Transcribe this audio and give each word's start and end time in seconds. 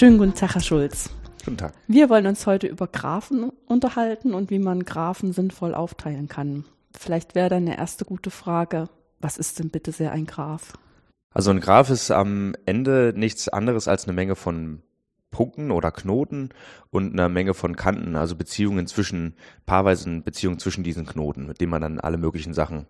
Schönen 0.00 0.16
guten 0.16 0.32
Tag, 0.32 0.54
Herr 0.54 0.62
Schulz. 0.62 1.10
Guten 1.44 1.58
Tag. 1.58 1.74
Wir 1.86 2.08
wollen 2.08 2.26
uns 2.26 2.46
heute 2.46 2.66
über 2.66 2.86
Graphen 2.86 3.52
unterhalten 3.66 4.32
und 4.32 4.48
wie 4.48 4.58
man 4.58 4.86
Graphen 4.86 5.34
sinnvoll 5.34 5.74
aufteilen 5.74 6.26
kann. 6.26 6.64
Vielleicht 6.98 7.34
wäre 7.34 7.50
dann 7.50 7.66
eine 7.66 7.76
erste 7.76 8.06
gute 8.06 8.30
Frage, 8.30 8.88
was 9.20 9.36
ist 9.36 9.58
denn 9.58 9.68
bitte 9.68 9.92
sehr 9.92 10.12
ein 10.12 10.24
Graph? 10.24 10.72
Also 11.34 11.50
ein 11.50 11.60
Graph 11.60 11.90
ist 11.90 12.10
am 12.10 12.54
Ende 12.64 13.12
nichts 13.14 13.50
anderes 13.50 13.88
als 13.88 14.04
eine 14.04 14.14
Menge 14.14 14.36
von 14.36 14.80
Punkten 15.30 15.70
oder 15.70 15.92
Knoten 15.92 16.48
und 16.88 17.12
einer 17.12 17.28
Menge 17.28 17.52
von 17.52 17.76
Kanten, 17.76 18.16
also 18.16 18.36
Beziehungen 18.36 18.86
zwischen, 18.86 19.34
paarweise 19.66 20.22
Beziehungen 20.22 20.58
zwischen 20.58 20.82
diesen 20.82 21.04
Knoten, 21.04 21.46
mit 21.46 21.60
denen 21.60 21.72
man 21.72 21.82
dann 21.82 22.00
alle 22.00 22.16
möglichen 22.16 22.54
Sachen 22.54 22.86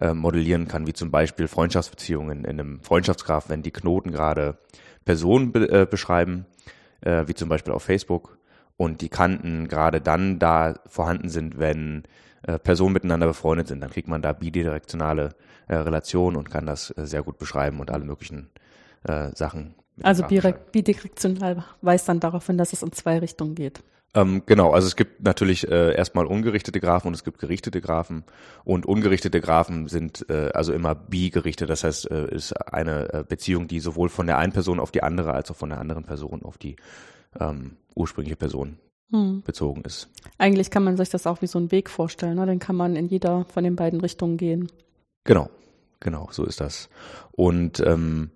äh, 0.00 0.12
modellieren 0.12 0.66
kann, 0.66 0.88
wie 0.88 0.92
zum 0.92 1.12
Beispiel 1.12 1.46
Freundschaftsbeziehungen 1.46 2.44
in 2.44 2.58
einem 2.58 2.80
Freundschaftsgraph, 2.82 3.48
wenn 3.48 3.62
die 3.62 3.70
Knoten 3.70 4.10
gerade 4.10 4.58
Personen 5.08 5.52
be 5.52 5.70
äh, 5.70 5.86
beschreiben, 5.86 6.44
äh, 7.00 7.24
wie 7.26 7.32
zum 7.32 7.48
Beispiel 7.48 7.72
auf 7.72 7.82
Facebook, 7.82 8.36
und 8.76 9.00
die 9.00 9.08
Kanten 9.08 9.66
gerade 9.66 10.02
dann 10.02 10.38
da 10.38 10.74
vorhanden 10.86 11.30
sind, 11.30 11.58
wenn 11.58 12.02
äh, 12.42 12.58
Personen 12.58 12.92
miteinander 12.92 13.26
befreundet 13.26 13.68
sind, 13.68 13.80
dann 13.80 13.88
kriegt 13.88 14.06
man 14.06 14.20
da 14.20 14.34
bidirektionale 14.34 15.30
äh, 15.66 15.76
Relationen 15.76 16.36
und 16.36 16.50
kann 16.50 16.66
das 16.66 16.90
äh, 16.90 17.06
sehr 17.06 17.22
gut 17.22 17.38
beschreiben 17.38 17.80
und 17.80 17.90
alle 17.90 18.04
möglichen 18.04 18.50
äh, 19.04 19.30
Sachen 19.34 19.74
also 20.02 20.24
bidirektional 20.26 21.64
weist 21.80 22.08
dann 22.08 22.20
darauf 22.20 22.46
hin, 22.46 22.58
dass 22.58 22.72
es 22.72 22.82
in 22.82 22.92
zwei 22.92 23.18
Richtungen 23.18 23.56
geht. 23.56 23.82
Ähm, 24.14 24.42
genau, 24.46 24.72
also 24.72 24.86
es 24.86 24.96
gibt 24.96 25.22
natürlich 25.22 25.68
äh, 25.68 25.94
erstmal 25.94 26.26
ungerichtete 26.26 26.80
Graphen 26.80 27.08
und 27.08 27.14
es 27.14 27.24
gibt 27.24 27.38
gerichtete 27.38 27.80
Graphen. 27.80 28.24
Und 28.64 28.86
ungerichtete 28.86 29.40
Graphen 29.40 29.88
sind 29.88 30.28
äh, 30.30 30.50
also 30.54 30.72
immer 30.72 30.94
bigerichtet, 30.94 31.68
das 31.68 31.84
heißt, 31.84 32.10
äh, 32.10 32.34
ist 32.34 32.52
eine 32.72 33.12
äh, 33.12 33.24
Beziehung, 33.28 33.68
die 33.68 33.80
sowohl 33.80 34.08
von 34.08 34.26
der 34.26 34.38
einen 34.38 34.52
Person 34.52 34.80
auf 34.80 34.90
die 34.90 35.02
andere 35.02 35.34
als 35.34 35.50
auch 35.50 35.56
von 35.56 35.68
der 35.68 35.78
anderen 35.78 36.04
Person 36.04 36.42
auf 36.42 36.56
die 36.56 36.76
ähm, 37.38 37.76
ursprüngliche 37.94 38.36
Person 38.36 38.78
hm. 39.10 39.42
bezogen 39.42 39.82
ist. 39.82 40.08
Eigentlich 40.38 40.70
kann 40.70 40.84
man 40.84 40.96
sich 40.96 41.10
das 41.10 41.26
auch 41.26 41.42
wie 41.42 41.46
so 41.46 41.58
einen 41.58 41.70
Weg 41.70 41.90
vorstellen, 41.90 42.36
ne? 42.36 42.46
den 42.46 42.58
kann 42.58 42.76
man 42.76 42.96
in 42.96 43.08
jeder 43.08 43.44
von 43.44 43.62
den 43.62 43.76
beiden 43.76 44.00
Richtungen 44.00 44.38
gehen. 44.38 44.72
Genau, 45.24 45.50
genau, 46.00 46.28
so 46.30 46.44
ist 46.46 46.62
das. 46.62 46.88
Und 47.32 47.80
ähm, 47.80 48.30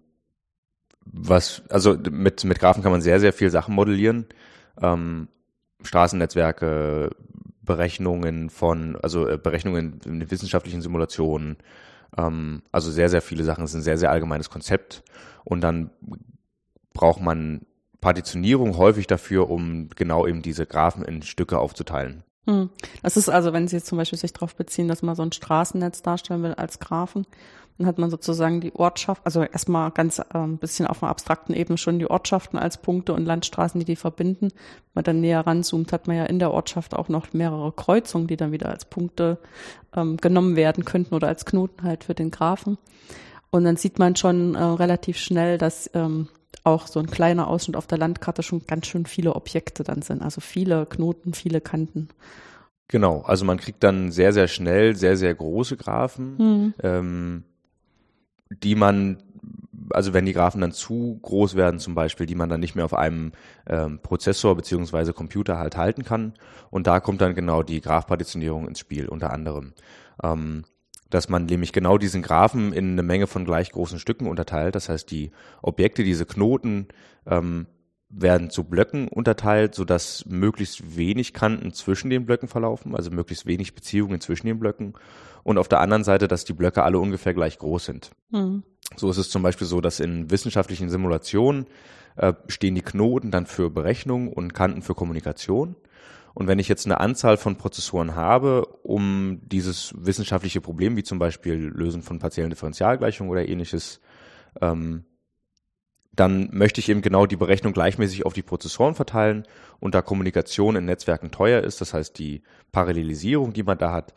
was, 1.05 1.63
also 1.71 1.97
mit, 2.11 2.45
mit 2.45 2.59
Graphen 2.59 2.83
kann 2.83 2.93
man 2.93 3.01
sehr, 3.01 3.21
sehr 3.21 3.33
viel 3.33 3.51
Sachen 3.51 3.75
modellieren. 3.75 4.27
Ähm, 4.81 5.29
Straßennetzwerke, 5.83 7.11
Berechnungen 7.63 8.51
von, 8.51 8.97
also 9.03 9.29
äh, 9.29 9.39
Berechnungen 9.39 10.01
in 10.05 10.31
wissenschaftlichen 10.31 10.83
Simulationen, 10.83 11.57
ähm, 12.17 12.63
also 12.73 12.91
sehr, 12.91 13.09
sehr 13.09 13.23
viele 13.23 13.45
Sachen. 13.45 13.65
Es 13.65 13.71
ist 13.71 13.77
ein 13.77 13.83
sehr, 13.83 13.99
sehr 13.99 14.11
allgemeines 14.11 14.51
Konzept. 14.51 15.03
Und 15.45 15.61
dann 15.63 15.91
braucht 16.93 17.21
man 17.21 17.63
Partitionierung 18.01 18.77
häufig 18.77 19.07
dafür, 19.07 19.49
um 19.49 19.89
genau 19.91 20.27
eben 20.27 20.43
diese 20.43 20.67
Graphen 20.67 21.05
in 21.05 21.23
Stücke 21.23 21.59
aufzuteilen. 21.59 22.25
Hm. 22.47 22.71
Das 23.03 23.17
ist 23.17 23.29
also, 23.29 23.53
wenn 23.53 23.69
Sie 23.69 23.77
jetzt 23.77 23.87
zum 23.87 23.99
Beispiel 23.99 24.19
sich 24.19 24.33
darauf 24.33 24.57
beziehen, 24.57 24.89
dass 24.89 25.03
man 25.03 25.15
so 25.15 25.23
ein 25.23 25.31
Straßennetz 25.31 26.03
darstellen 26.03 26.43
will 26.43 26.55
als 26.55 26.81
Graphen, 26.81 27.25
dann 27.79 27.87
hat 27.87 27.99
man 27.99 28.11
sozusagen 28.11 28.61
die 28.61 28.75
Ortschaft, 28.75 29.23
also 29.25 29.43
erstmal 29.43 29.91
ganz 29.91 30.19
äh, 30.19 30.25
ein 30.33 30.59
bisschen 30.59 30.87
auf 30.87 31.03
einer 31.03 31.11
abstrakten 31.11 31.55
Ebene 31.55 31.79
schon 31.79 31.99
die 31.99 32.11
Ortschaften 32.11 32.59
als 32.59 32.79
Punkte 32.79 33.13
und 33.13 33.25
Landstraßen, 33.25 33.79
die 33.79 33.87
die 33.87 33.97
verbinden. 33.97 34.49
Wenn 34.51 34.93
man 34.95 35.05
dann 35.05 35.21
näher 35.21 35.47
ranzoomt, 35.47 35.93
hat 35.93 36.07
man 36.07 36.17
ja 36.17 36.25
in 36.25 36.39
der 36.39 36.53
Ortschaft 36.53 36.95
auch 36.95 37.09
noch 37.09 37.33
mehrere 37.33 37.73
Kreuzungen, 37.73 38.27
die 38.27 38.37
dann 38.37 38.53
wieder 38.53 38.69
als 38.69 38.85
Punkte 38.85 39.39
ähm, 39.95 40.17
genommen 40.19 40.57
werden 40.57 40.85
könnten 40.85 41.15
oder 41.15 41.29
als 41.29 41.45
Knoten 41.45 41.83
halt 41.83 42.05
für 42.05 42.15
den 42.15 42.31
Graphen. 42.31 42.79
Und 43.51 43.65
dann 43.65 43.77
sieht 43.77 43.99
man 43.99 44.17
schon 44.17 44.55
äh, 44.55 44.63
relativ 44.63 45.19
schnell, 45.19 45.59
dass 45.59 45.91
ähm, 45.95 46.29
auch 46.65 46.87
so 46.87 47.01
ein 47.01 47.07
kleiner 47.07 47.49
Ausschnitt 47.49 47.77
auf 47.77 47.87
der 47.87 47.99
Landkarte 47.99 48.43
schon 48.43 48.67
ganz 48.67 48.87
schön 48.87 49.07
viele 49.07 49.35
Objekte 49.35 49.83
dann 49.83 50.03
sind. 50.03 50.23
Also 50.23 50.41
viele 50.41 50.87
Knoten, 50.87 51.35
viele 51.35 51.61
Kanten. 51.61 52.09
Genau, 52.89 53.23
also 53.23 53.45
man 53.45 53.59
kriegt 53.59 53.83
dann 53.83 54.13
sehr, 54.13 54.33
sehr 54.33 54.49
schnell 54.49 54.95
sehr, 54.95 55.17
sehr 55.17 55.35
große 55.35 55.77
Graphen. 55.77 56.37
Mhm. 56.37 56.75
Ähm, 56.83 57.45
die 58.63 58.75
man, 58.75 59.23
also 59.91 60.13
wenn 60.13 60.27
die 60.27 60.33
Graphen 60.33 60.61
dann 60.61 60.73
zu 60.73 61.19
groß 61.23 61.55
werden 61.55 61.81
zum 61.81 61.95
Beispiel, 61.95 62.27
die 62.27 62.35
man 62.35 62.49
dann 62.49 62.61
nicht 62.61 62.75
mehr 62.75 62.85
auf 62.85 62.95
einem 62.95 63.33
ähm, 63.67 64.01
Prozessor 64.03 64.57
beziehungsweise 64.57 65.13
Computer 65.13 65.59
halt 65.59 65.77
halten 65.77 66.05
kann. 66.05 66.35
Und 66.71 66.87
da 66.87 67.01
kommt 67.01 67.21
dann 67.21 67.35
genau 67.35 67.63
die 67.63 67.81
Graphpartitionierung 67.81 68.69
ins 68.69 68.79
Spiel, 68.79 69.09
unter 69.09 69.33
anderem. 69.33 69.75
Ähm, 70.23 70.65
dass 71.11 71.29
man 71.29 71.45
nämlich 71.45 71.73
genau 71.73 71.99
diesen 71.99 72.23
Graphen 72.23 72.73
in 72.73 72.93
eine 72.93 73.03
Menge 73.03 73.27
von 73.27 73.45
gleich 73.45 73.71
großen 73.71 73.99
Stücken 73.99 74.27
unterteilt. 74.27 74.75
Das 74.75 74.89
heißt, 74.89 75.11
die 75.11 75.31
Objekte, 75.61 76.05
diese 76.05 76.25
Knoten, 76.25 76.89
ähm, 77.27 77.67
werden 78.13 78.51
zu 78.51 78.65
Blöcken 78.65 79.09
unterteilt, 79.09 79.75
sodass 79.75 80.27
möglichst 80.27 80.97
wenig 80.97 81.33
Kanten 81.33 81.73
zwischen 81.73 82.11
den 82.11 82.27
Blöcken 82.27 82.47
verlaufen, 82.47 82.95
also 82.95 83.11
möglichst 83.11 83.47
wenig 83.47 83.75
Beziehungen 83.75 84.21
zwischen 84.21 84.47
den 84.47 84.59
Blöcken. 84.59 84.93
Und 85.45 85.59
auf 85.59 85.69
der 85.69 85.81
anderen 85.81 86.05
Seite, 86.05 86.29
dass 86.29 86.45
die 86.45 86.53
Blöcke 86.53 86.83
alle 86.83 86.99
ungefähr 86.99 87.35
gleich 87.35 87.59
groß 87.59 87.85
sind. 87.85 88.11
Mhm. 88.31 88.63
So 88.97 89.11
ist 89.11 89.17
es 89.17 89.31
zum 89.31 89.43
Beispiel 89.43 89.67
so, 89.67 89.81
dass 89.81 90.01
in 90.01 90.31
wissenschaftlichen 90.31 90.91
Simulationen 90.91 91.67
äh, 92.17 92.35
stehen 92.49 92.75
die 92.75 92.83
Knoten 92.83 93.31
dann 93.31 93.47
für 93.47 93.71
Berechnung 93.71 94.29
und 94.33 94.55
Kanten 94.55 94.83
für 94.83 94.95
Kommunikation. 94.95 95.77
Und 96.35 96.47
wenn 96.47 96.59
ich 96.59 96.69
jetzt 96.69 96.87
eine 96.87 97.01
Anzahl 97.01 97.37
von 97.37 97.57
Prozessoren 97.57 98.17
habe, 98.17 98.67
um 98.83 99.41
dieses 99.43 99.95
wissenschaftliche 99.99 100.61
Problem, 100.61 100.97
wie 100.97 101.03
zum 101.03 101.19
Beispiel 101.19 101.55
Lösen 101.55 102.03
von 102.03 102.19
partiellen 102.19 102.51
Differentialgleichungen 102.51 103.31
oder 103.31 103.47
ähnliches, 103.47 104.01
ähm, 104.61 105.05
dann 106.15 106.51
möchte 106.53 106.81
ich 106.81 106.89
eben 106.89 107.01
genau 107.01 107.27
die 107.27 107.37
Berechnung 107.37 107.73
gleichmäßig 107.73 108.27
auf 108.27 108.35
die 108.35 108.43
Prozessoren 108.43 108.95
verteilen 108.95 109.47
und 109.81 109.95
da 109.95 110.03
Kommunikation 110.03 110.77
in 110.77 110.85
Netzwerken 110.85 111.31
teuer 111.31 111.63
ist, 111.63 111.81
das 111.81 111.95
heißt 111.95 112.19
die 112.19 112.43
Parallelisierung, 112.71 113.53
die 113.53 113.63
man 113.63 113.79
da 113.79 113.93
hat, 113.93 114.13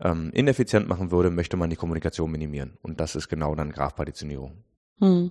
ähm, 0.00 0.30
ineffizient 0.32 0.88
machen 0.88 1.10
würde, 1.10 1.30
möchte 1.30 1.56
man 1.56 1.68
die 1.68 1.76
Kommunikation 1.76 2.30
minimieren. 2.30 2.78
Und 2.82 3.00
das 3.00 3.16
ist 3.16 3.28
genau 3.28 3.54
dann 3.54 3.72
Graphpartitionierung. 3.72 4.52
Hm. 5.00 5.30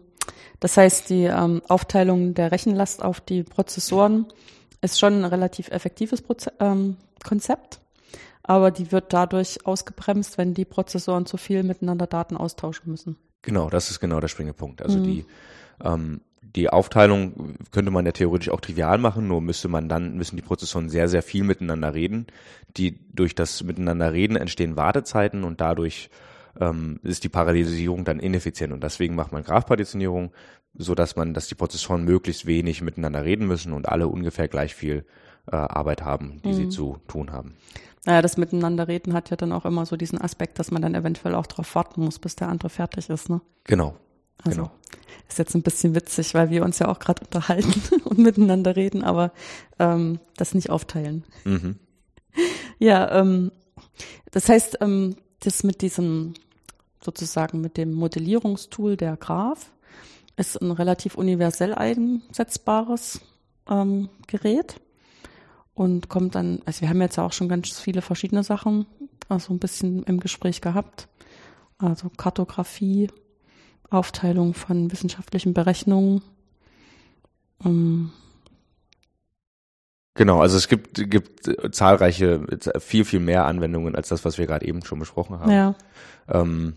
Das 0.59 0.77
heißt, 0.77 1.09
die 1.09 1.23
ähm, 1.23 1.61
Aufteilung 1.69 2.33
der 2.33 2.51
Rechenlast 2.51 3.01
auf 3.01 3.21
die 3.21 3.43
Prozessoren 3.43 4.27
ist 4.81 4.99
schon 4.99 5.13
ein 5.13 5.25
relativ 5.25 5.69
effektives 5.69 6.21
Proze 6.21 6.51
ähm, 6.59 6.97
Konzept, 7.23 7.79
aber 8.43 8.71
die 8.71 8.91
wird 8.91 9.13
dadurch 9.13 9.65
ausgebremst, 9.65 10.37
wenn 10.37 10.53
die 10.53 10.65
Prozessoren 10.65 11.25
zu 11.25 11.37
viel 11.37 11.63
miteinander 11.63 12.07
Daten 12.07 12.37
austauschen 12.37 12.89
müssen. 12.91 13.17
Genau, 13.41 13.69
das 13.69 13.89
ist 13.89 13.99
genau 13.99 14.19
der 14.19 14.27
springende 14.27 14.57
Punkt. 14.57 14.81
Also 14.81 14.97
hm. 14.97 15.03
die 15.03 15.25
ähm, 15.83 16.21
die 16.55 16.69
Aufteilung 16.69 17.55
könnte 17.71 17.91
man 17.91 18.05
ja 18.05 18.11
theoretisch 18.11 18.49
auch 18.49 18.61
trivial 18.61 18.97
machen, 18.97 19.27
nur 19.27 19.41
müsste 19.41 19.67
man 19.67 19.87
dann, 19.87 20.15
müssen 20.15 20.35
die 20.35 20.41
Prozessoren 20.41 20.89
sehr, 20.89 21.07
sehr 21.07 21.21
viel 21.21 21.43
miteinander 21.43 21.93
reden. 21.93 22.27
Die, 22.77 22.99
durch 23.13 23.35
das 23.35 23.63
Miteinander 23.63 24.13
reden 24.13 24.35
entstehen 24.35 24.75
Wartezeiten 24.75 25.43
und 25.43 25.61
dadurch 25.61 26.09
ähm, 26.59 26.99
ist 27.03 27.23
die 27.23 27.29
Parallelisierung 27.29 28.03
dann 28.03 28.19
ineffizient 28.19 28.73
und 28.73 28.83
deswegen 28.83 29.15
macht 29.15 29.31
man 29.31 29.43
Graphpartitionierung, 29.43 30.31
so 30.73 30.95
dass 30.95 31.15
man, 31.15 31.33
dass 31.33 31.47
die 31.47 31.55
Prozessoren 31.55 32.03
möglichst 32.03 32.45
wenig 32.45 32.81
miteinander 32.81 33.23
reden 33.23 33.47
müssen 33.47 33.73
und 33.73 33.87
alle 33.87 34.07
ungefähr 34.07 34.47
gleich 34.47 34.73
viel 34.73 35.05
äh, 35.51 35.55
Arbeit 35.55 36.03
haben, 36.03 36.41
die 36.43 36.49
mhm. 36.49 36.53
sie 36.53 36.69
zu 36.69 36.97
tun 37.07 37.31
haben. 37.31 37.55
Naja, 38.05 38.21
das 38.21 38.37
Miteinanderreden 38.37 39.13
hat 39.13 39.29
ja 39.29 39.35
dann 39.35 39.51
auch 39.51 39.65
immer 39.65 39.85
so 39.85 39.97
diesen 39.97 40.19
Aspekt, 40.21 40.57
dass 40.57 40.71
man 40.71 40.81
dann 40.81 40.95
eventuell 40.95 41.35
auch 41.35 41.45
darauf 41.45 41.75
warten 41.75 42.01
muss, 42.01 42.17
bis 42.17 42.35
der 42.35 42.47
andere 42.47 42.69
fertig 42.69 43.09
ist, 43.09 43.29
ne? 43.29 43.41
Genau. 43.65 43.95
Also 44.43 44.63
genau. 44.63 44.71
ist 45.27 45.39
jetzt 45.39 45.55
ein 45.55 45.63
bisschen 45.63 45.95
witzig, 45.95 46.33
weil 46.33 46.49
wir 46.49 46.63
uns 46.63 46.79
ja 46.79 46.87
auch 46.87 46.99
gerade 46.99 47.23
unterhalten 47.23 47.81
und 48.05 48.19
miteinander 48.19 48.75
reden, 48.75 49.03
aber 49.03 49.31
ähm, 49.79 50.19
das 50.37 50.53
nicht 50.53 50.69
aufteilen. 50.69 51.23
Mhm. 51.43 51.75
Ja, 52.77 53.19
ähm, 53.19 53.51
das 54.31 54.47
heißt, 54.47 54.77
ähm, 54.81 55.15
das 55.39 55.63
mit 55.63 55.81
diesem 55.81 56.33
sozusagen 57.01 57.61
mit 57.61 57.77
dem 57.77 57.93
Modellierungstool 57.93 58.97
der 58.97 59.15
Graph 59.17 59.71
ist 60.35 60.61
ein 60.61 60.71
relativ 60.71 61.15
universell 61.15 61.73
einsetzbares 61.73 63.21
ähm, 63.69 64.09
Gerät 64.27 64.79
und 65.73 66.09
kommt 66.09 66.35
dann, 66.35 66.61
also 66.65 66.81
wir 66.81 66.89
haben 66.89 67.01
jetzt 67.01 67.17
ja 67.17 67.25
auch 67.25 67.33
schon 67.33 67.49
ganz 67.49 67.79
viele 67.79 68.01
verschiedene 68.01 68.43
Sachen, 68.43 68.85
also 69.27 69.53
ein 69.53 69.59
bisschen 69.59 70.03
im 70.03 70.19
Gespräch 70.19 70.61
gehabt. 70.61 71.07
Also 71.77 72.09
Kartografie, 72.09 73.09
Aufteilung 73.89 74.53
von 74.53 74.91
wissenschaftlichen 74.91 75.53
Berechnungen. 75.53 76.21
Um 77.63 78.11
Genau, 80.15 80.41
also 80.41 80.57
es 80.57 80.67
gibt, 80.67 81.09
gibt 81.09 81.49
zahlreiche, 81.73 82.45
viel, 82.79 83.05
viel 83.05 83.21
mehr 83.21 83.45
Anwendungen 83.45 83.95
als 83.95 84.09
das, 84.09 84.25
was 84.25 84.37
wir 84.37 84.47
gerade 84.47 84.65
eben 84.67 84.83
schon 84.83 84.99
besprochen 84.99 85.39
haben. 85.39 85.51
Ja. 85.51 85.75
Ähm, 86.27 86.73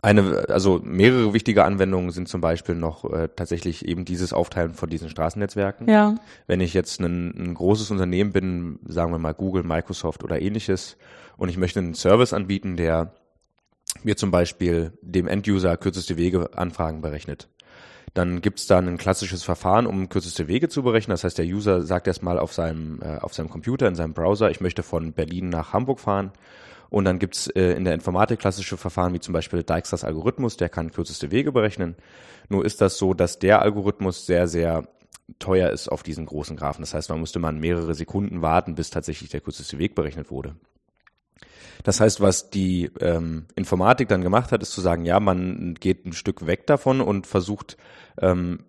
eine, 0.00 0.46
also 0.48 0.80
mehrere 0.82 1.34
wichtige 1.34 1.64
Anwendungen 1.64 2.12
sind 2.12 2.28
zum 2.28 2.40
Beispiel 2.40 2.76
noch 2.76 3.04
äh, 3.12 3.28
tatsächlich 3.34 3.86
eben 3.86 4.06
dieses 4.06 4.32
Aufteilen 4.32 4.72
von 4.72 4.88
diesen 4.88 5.10
Straßennetzwerken. 5.10 5.86
Ja. 5.88 6.14
Wenn 6.46 6.60
ich 6.60 6.72
jetzt 6.72 7.00
ein, 7.00 7.34
ein 7.36 7.54
großes 7.54 7.90
Unternehmen 7.90 8.32
bin, 8.32 8.78
sagen 8.86 9.12
wir 9.12 9.18
mal 9.18 9.34
Google, 9.34 9.62
Microsoft 9.62 10.24
oder 10.24 10.40
ähnliches, 10.40 10.96
und 11.36 11.48
ich 11.48 11.58
möchte 11.58 11.80
einen 11.80 11.94
Service 11.94 12.32
anbieten, 12.32 12.76
der 12.76 13.12
mir 14.04 14.16
zum 14.16 14.30
Beispiel 14.30 14.92
dem 15.02 15.26
Enduser 15.26 15.76
kürzeste 15.76 16.16
Wege 16.16 16.50
Anfragen 16.56 17.00
berechnet. 17.00 17.48
Dann 18.14 18.40
gibt's 18.40 18.66
da 18.66 18.78
ein 18.78 18.96
klassisches 18.96 19.42
Verfahren, 19.42 19.86
um 19.86 20.08
kürzeste 20.08 20.46
Wege 20.46 20.68
zu 20.68 20.84
berechnen. 20.84 21.12
Das 21.12 21.24
heißt, 21.24 21.36
der 21.36 21.46
User 21.46 21.82
sagt 21.82 22.06
erstmal 22.06 22.38
auf 22.38 22.52
seinem, 22.52 23.02
äh, 23.02 23.18
auf 23.18 23.34
seinem 23.34 23.50
Computer, 23.50 23.88
in 23.88 23.96
seinem 23.96 24.14
Browser, 24.14 24.50
ich 24.50 24.60
möchte 24.60 24.84
von 24.84 25.12
Berlin 25.12 25.48
nach 25.48 25.72
Hamburg 25.72 25.98
fahren. 25.98 26.32
Und 26.90 27.06
dann 27.06 27.18
gibt's 27.18 27.48
äh, 27.48 27.72
in 27.72 27.84
der 27.84 27.94
Informatik 27.94 28.38
klassische 28.38 28.76
Verfahren, 28.76 29.12
wie 29.14 29.20
zum 29.20 29.32
Beispiel 29.32 29.64
Dijkstras 29.64 30.04
Algorithmus, 30.04 30.56
der 30.56 30.68
kann 30.68 30.92
kürzeste 30.92 31.32
Wege 31.32 31.50
berechnen. 31.50 31.96
Nur 32.48 32.64
ist 32.64 32.80
das 32.80 32.98
so, 32.98 33.14
dass 33.14 33.40
der 33.40 33.62
Algorithmus 33.62 34.26
sehr, 34.26 34.46
sehr 34.46 34.86
teuer 35.40 35.70
ist 35.70 35.88
auf 35.88 36.02
diesen 36.02 36.26
großen 36.26 36.56
Graphen. 36.56 36.82
Das 36.82 36.94
heißt, 36.94 37.10
man 37.10 37.18
musste 37.18 37.38
man 37.38 37.58
mehrere 37.58 37.94
Sekunden 37.94 38.42
warten, 38.42 38.74
bis 38.74 38.90
tatsächlich 38.90 39.30
der 39.30 39.40
kürzeste 39.40 39.78
Weg 39.78 39.94
berechnet 39.94 40.30
wurde. 40.30 40.54
Das 41.82 42.00
heißt, 42.00 42.20
was 42.20 42.50
die 42.50 42.90
ähm, 43.00 43.46
Informatik 43.56 44.08
dann 44.08 44.22
gemacht 44.22 44.52
hat, 44.52 44.62
ist 44.62 44.72
zu 44.72 44.80
sagen, 44.80 45.04
ja, 45.04 45.20
man 45.20 45.74
geht 45.74 46.06
ein 46.06 46.12
Stück 46.12 46.46
weg 46.46 46.66
davon 46.66 47.00
und 47.00 47.26
versucht 47.26 47.76
ähm, 48.20 48.64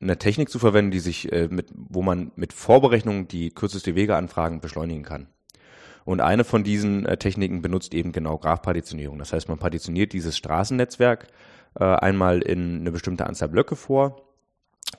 eine 0.00 0.18
Technik 0.18 0.50
zu 0.50 0.58
verwenden, 0.58 0.90
die 0.90 1.00
sich 1.00 1.32
äh, 1.32 1.48
mit, 1.50 1.68
wo 1.74 2.02
man 2.02 2.30
mit 2.36 2.52
Vorberechnung 2.52 3.26
die 3.26 3.50
kürzeste 3.50 3.94
Wegeanfragen 3.94 4.60
beschleunigen 4.60 5.02
kann. 5.02 5.28
Und 6.04 6.20
eine 6.20 6.44
von 6.44 6.64
diesen 6.64 7.06
äh, 7.06 7.16
Techniken 7.16 7.62
benutzt 7.62 7.94
eben 7.94 8.12
genau 8.12 8.36
Graphpartitionierung. 8.36 9.18
Das 9.18 9.32
heißt, 9.32 9.48
man 9.48 9.58
partitioniert 9.58 10.12
dieses 10.12 10.36
Straßennetzwerk 10.36 11.28
äh, 11.78 11.84
einmal 11.84 12.42
in 12.42 12.80
eine 12.80 12.92
bestimmte 12.92 13.26
Anzahl 13.26 13.48
Blöcke 13.48 13.76
vor 13.76 14.22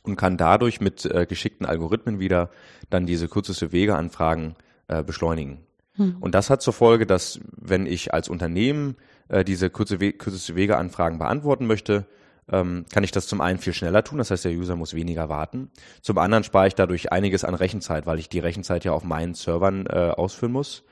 und 0.02 0.16
kann 0.16 0.38
dadurch 0.38 0.82
mit 0.82 1.06
äh, 1.06 1.28
geschickten 1.28 1.66
Algorithmen 1.66 2.20
wieder 2.20 2.50
dann 2.90 3.06
diese 3.06 3.28
kürzeste 3.28 3.72
Wegeanfragen 3.72 4.56
äh, 4.88 5.04
beschleunigen. 5.04 5.60
Hm. 5.96 6.18
Und 6.20 6.36
das 6.36 6.50
hat 6.50 6.62
zur 6.62 6.74
Folge, 6.74 7.06
dass 7.06 7.40
wenn 7.56 7.86
ich 7.86 8.14
als 8.14 8.30
Unternehmen 8.30 8.96
äh, 9.30 9.44
diese 9.44 9.70
kurze 9.70 10.00
We 10.00 10.14
kürzeste 10.14 10.56
Wegeanfragen 10.56 11.20
beantworten 11.20 11.68
möchte, 11.68 12.06
ähm, 12.52 12.86
kann 12.94 13.04
ich 13.04 13.12
das 13.12 13.28
zum 13.28 13.42
einen 13.42 13.58
viel 13.58 13.74
schneller 13.74 14.04
tun, 14.04 14.20
das 14.20 14.30
heißt, 14.30 14.46
der 14.46 14.52
User 14.52 14.76
muss 14.76 14.94
weniger 14.94 15.30
warten. 15.30 15.72
Zum 16.02 16.18
anderen 16.18 16.44
spare 16.44 16.68
ich 16.68 16.76
dadurch 16.76 17.12
einiges 17.12 17.44
an 17.44 17.56
Rechenzeit, 17.56 18.06
weil 18.06 18.20
ich 18.20 18.30
die 18.30 18.40
Rechenzeit 18.40 18.86
ja 18.86 18.92
auf 18.92 19.04
meinen 19.04 19.34
Servern 19.34 19.88
äh, 19.88 20.12
ausführen 20.16 20.52
muss 20.52 20.84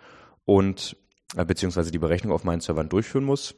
und 0.45 0.95
äh, 1.35 1.45
beziehungsweise 1.45 1.91
die 1.91 1.99
Berechnung 1.99 2.33
auf 2.33 2.43
meinen 2.43 2.61
Servern 2.61 2.89
durchführen 2.89 3.25
muss 3.25 3.55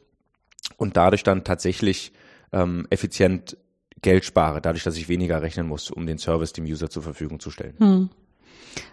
und 0.76 0.96
dadurch 0.96 1.22
dann 1.22 1.44
tatsächlich 1.44 2.12
ähm, 2.52 2.86
effizient 2.90 3.56
Geld 4.02 4.24
spare, 4.24 4.60
dadurch, 4.60 4.84
dass 4.84 4.96
ich 4.96 5.08
weniger 5.08 5.40
rechnen 5.40 5.66
muss, 5.66 5.90
um 5.90 6.06
den 6.06 6.18
Service 6.18 6.52
dem 6.52 6.64
User 6.64 6.90
zur 6.90 7.02
Verfügung 7.02 7.40
zu 7.40 7.50
stellen. 7.50 7.74
Hm. 7.78 8.10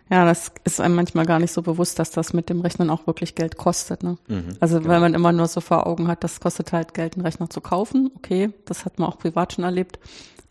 Ja, 0.10 0.26
das 0.26 0.52
ist 0.64 0.80
einem 0.80 0.96
manchmal 0.96 1.26
gar 1.26 1.40
nicht 1.40 1.52
so 1.52 1.62
bewusst, 1.62 1.98
dass 1.98 2.12
das 2.12 2.34
mit 2.34 2.50
dem 2.50 2.62
Rechnen 2.62 2.90
auch 2.90 3.08
wirklich 3.08 3.36
Geld 3.36 3.58
kostet. 3.58 4.04
Ne? 4.04 4.18
Mhm, 4.28 4.58
also 4.60 4.78
genau. 4.78 4.90
weil 4.90 5.00
man 5.00 5.14
immer 5.14 5.32
nur 5.32 5.48
so 5.48 5.62
vor 5.62 5.88
Augen 5.88 6.08
hat, 6.08 6.24
das 6.24 6.40
kostet 6.40 6.72
halt 6.72 6.94
Geld, 6.94 7.16
einen 7.16 7.26
Rechner 7.26 7.50
zu 7.50 7.62
kaufen. 7.62 8.12
Okay, 8.16 8.52
das 8.66 8.86
hat 8.86 9.00
man 9.00 9.10
auch 9.10 9.18
privat 9.18 9.54
schon 9.54 9.64
erlebt. 9.64 10.00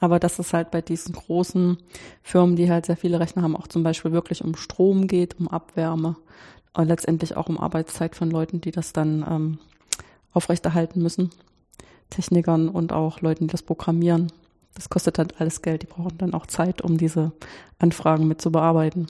Aber 0.00 0.19
dass 0.19 0.40
es 0.40 0.52
halt 0.52 0.73
bei 0.73 0.81
diesen 0.81 1.14
großen 1.14 1.79
Firmen, 2.23 2.56
die 2.56 2.69
halt 2.69 2.87
sehr 2.87 2.96
viele 2.96 3.20
Rechner 3.20 3.43
haben, 3.43 3.55
auch 3.55 3.69
zum 3.69 3.84
Beispiel 3.84 4.11
wirklich 4.11 4.43
um 4.43 4.56
Strom 4.56 5.06
geht, 5.06 5.38
um 5.38 5.46
Abwärme 5.46 6.17
und 6.75 6.88
letztendlich 6.88 7.37
auch 7.37 7.49
um 7.49 7.58
Arbeitszeit 7.58 8.17
von 8.17 8.31
Leuten, 8.31 8.61
die 8.61 8.73
das 8.73 8.93
dann 8.93 9.25
ähm, 9.31 9.58
aufrechterhalten 10.32 11.00
müssen. 11.02 11.31
Technikern 12.11 12.69
und 12.69 12.93
auch 12.93 13.20
Leuten, 13.20 13.46
die 13.46 13.52
das 13.52 13.62
programmieren. 13.62 14.32
Das 14.75 14.88
kostet 14.88 15.19
halt 15.19 15.40
alles 15.40 15.62
Geld. 15.62 15.82
Die 15.82 15.87
brauchen 15.87 16.19
dann 16.19 16.35
auch 16.35 16.46
Zeit, 16.46 16.82
um 16.82 16.99
diese 16.99 17.32
Anfragen 17.78 18.26
mit 18.26 18.40
zu 18.40 18.50
bearbeiten. 18.50 19.06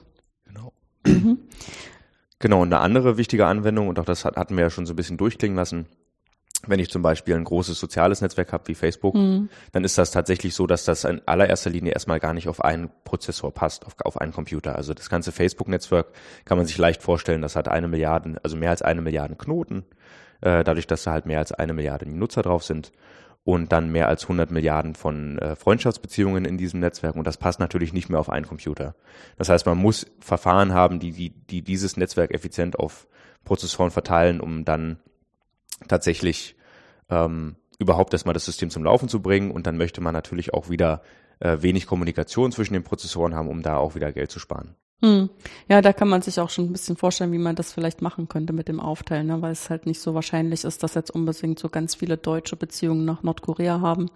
Genau. 1.02 1.18
Mhm. 1.18 1.38
Genau, 2.38 2.62
und 2.62 2.72
eine 2.72 2.82
andere 2.82 3.16
wichtige 3.18 3.46
Anwendung, 3.46 3.86
und 3.86 4.00
auch 4.00 4.04
das 4.04 4.24
hatten 4.24 4.56
wir 4.56 4.64
ja 4.64 4.70
schon 4.70 4.84
so 4.84 4.94
ein 4.94 4.96
bisschen 4.96 5.16
durchklingen 5.16 5.56
lassen, 5.56 5.86
wenn 6.66 6.80
ich 6.80 6.90
zum 6.90 7.00
Beispiel 7.02 7.34
ein 7.34 7.44
großes 7.44 7.78
soziales 7.78 8.20
Netzwerk 8.20 8.52
habe 8.52 8.66
wie 8.66 8.74
Facebook, 8.74 9.14
mhm. 9.14 9.48
dann 9.70 9.84
ist 9.84 9.96
das 9.98 10.10
tatsächlich 10.10 10.54
so, 10.54 10.66
dass 10.66 10.84
das 10.84 11.04
in 11.04 11.20
allererster 11.26 11.70
Linie 11.70 11.92
erstmal 11.92 12.20
gar 12.20 12.34
nicht 12.34 12.48
auf 12.48 12.64
einen 12.64 12.90
Prozessor 13.04 13.52
passt, 13.52 13.86
auf, 13.86 13.94
auf 14.04 14.20
einen 14.20 14.32
Computer. 14.32 14.76
Also 14.76 14.92
das 14.92 15.08
ganze 15.08 15.32
Facebook-Netzwerk 15.32 16.08
kann 16.44 16.58
man 16.58 16.66
sich 16.66 16.78
leicht 16.78 17.02
vorstellen, 17.02 17.42
das 17.42 17.54
hat 17.54 17.68
eine 17.68 17.88
Milliarde, 17.88 18.40
also 18.42 18.56
mehr 18.56 18.70
als 18.70 18.82
eine 18.82 19.02
Milliarde 19.02 19.36
Knoten, 19.36 19.84
äh, 20.40 20.64
dadurch, 20.64 20.86
dass 20.88 21.04
da 21.04 21.12
halt 21.12 21.26
mehr 21.26 21.38
als 21.38 21.52
eine 21.52 21.74
Milliarde 21.74 22.08
Nutzer 22.08 22.42
drauf 22.42 22.64
sind 22.64 22.92
und 23.44 23.72
dann 23.72 23.90
mehr 23.90 24.08
als 24.08 24.22
100 24.24 24.50
Milliarden 24.50 24.94
von 24.94 25.38
äh, 25.38 25.56
Freundschaftsbeziehungen 25.56 26.44
in 26.44 26.58
diesem 26.58 26.80
Netzwerk 26.80 27.16
und 27.16 27.26
das 27.26 27.36
passt 27.36 27.58
natürlich 27.58 27.92
nicht 27.92 28.08
mehr 28.08 28.20
auf 28.20 28.30
einen 28.30 28.46
Computer. 28.46 28.94
Das 29.36 29.48
heißt, 29.48 29.66
man 29.66 29.78
muss 29.78 30.06
Verfahren 30.20 30.72
haben, 30.72 31.00
die, 31.00 31.10
die, 31.10 31.30
die 31.30 31.62
dieses 31.62 31.96
Netzwerk 31.96 32.32
effizient 32.32 32.78
auf 32.78 33.08
Prozessoren 33.44 33.90
verteilen, 33.90 34.40
um 34.40 34.64
dann 34.64 34.98
tatsächlich 35.88 36.56
ähm, 37.10 37.56
überhaupt 37.78 38.12
erstmal 38.12 38.34
das 38.34 38.44
System 38.44 38.70
zum 38.70 38.84
Laufen 38.84 39.08
zu 39.08 39.20
bringen 39.20 39.50
und 39.50 39.66
dann 39.66 39.76
möchte 39.76 40.00
man 40.00 40.12
natürlich 40.12 40.54
auch 40.54 40.70
wieder 40.70 41.02
äh, 41.40 41.58
wenig 41.60 41.86
Kommunikation 41.86 42.52
zwischen 42.52 42.74
den 42.74 42.84
Prozessoren 42.84 43.34
haben, 43.34 43.48
um 43.48 43.62
da 43.62 43.76
auch 43.76 43.96
wieder 43.96 44.12
Geld 44.12 44.30
zu 44.30 44.38
sparen. 44.38 44.76
Hm. 45.02 45.30
Ja, 45.68 45.82
da 45.82 45.92
kann 45.92 46.08
man 46.08 46.22
sich 46.22 46.38
auch 46.38 46.48
schon 46.48 46.66
ein 46.66 46.72
bisschen 46.72 46.96
vorstellen, 46.96 47.32
wie 47.32 47.38
man 47.38 47.56
das 47.56 47.72
vielleicht 47.72 48.02
machen 48.02 48.28
könnte 48.28 48.52
mit 48.52 48.68
dem 48.68 48.78
Aufteilen, 48.78 49.26
ne? 49.26 49.42
weil 49.42 49.50
es 49.50 49.68
halt 49.68 49.84
nicht 49.84 50.00
so 50.00 50.14
wahrscheinlich 50.14 50.62
ist, 50.62 50.82
dass 50.84 50.94
jetzt 50.94 51.10
unbedingt 51.10 51.58
so 51.58 51.68
ganz 51.68 51.96
viele 51.96 52.16
deutsche 52.16 52.54
Beziehungen 52.54 53.04
nach 53.04 53.24
Nordkorea 53.24 53.80
haben 53.80 54.10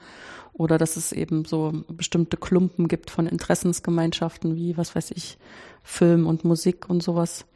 oder 0.53 0.79
dass 0.79 0.97
es 0.97 1.11
eben 1.11 1.45
so 1.45 1.73
bestimmte 1.89 2.37
Klumpen 2.37 2.87
gibt 2.87 3.11
von 3.11 3.27
Interessensgemeinschaften 3.27 4.55
wie, 4.55 4.77
was 4.77 4.95
weiß 4.95 5.11
ich, 5.11 5.39
Film 5.83 6.27
und 6.27 6.45
Musik 6.45 6.89
und 6.89 7.03
sowas. 7.03 7.47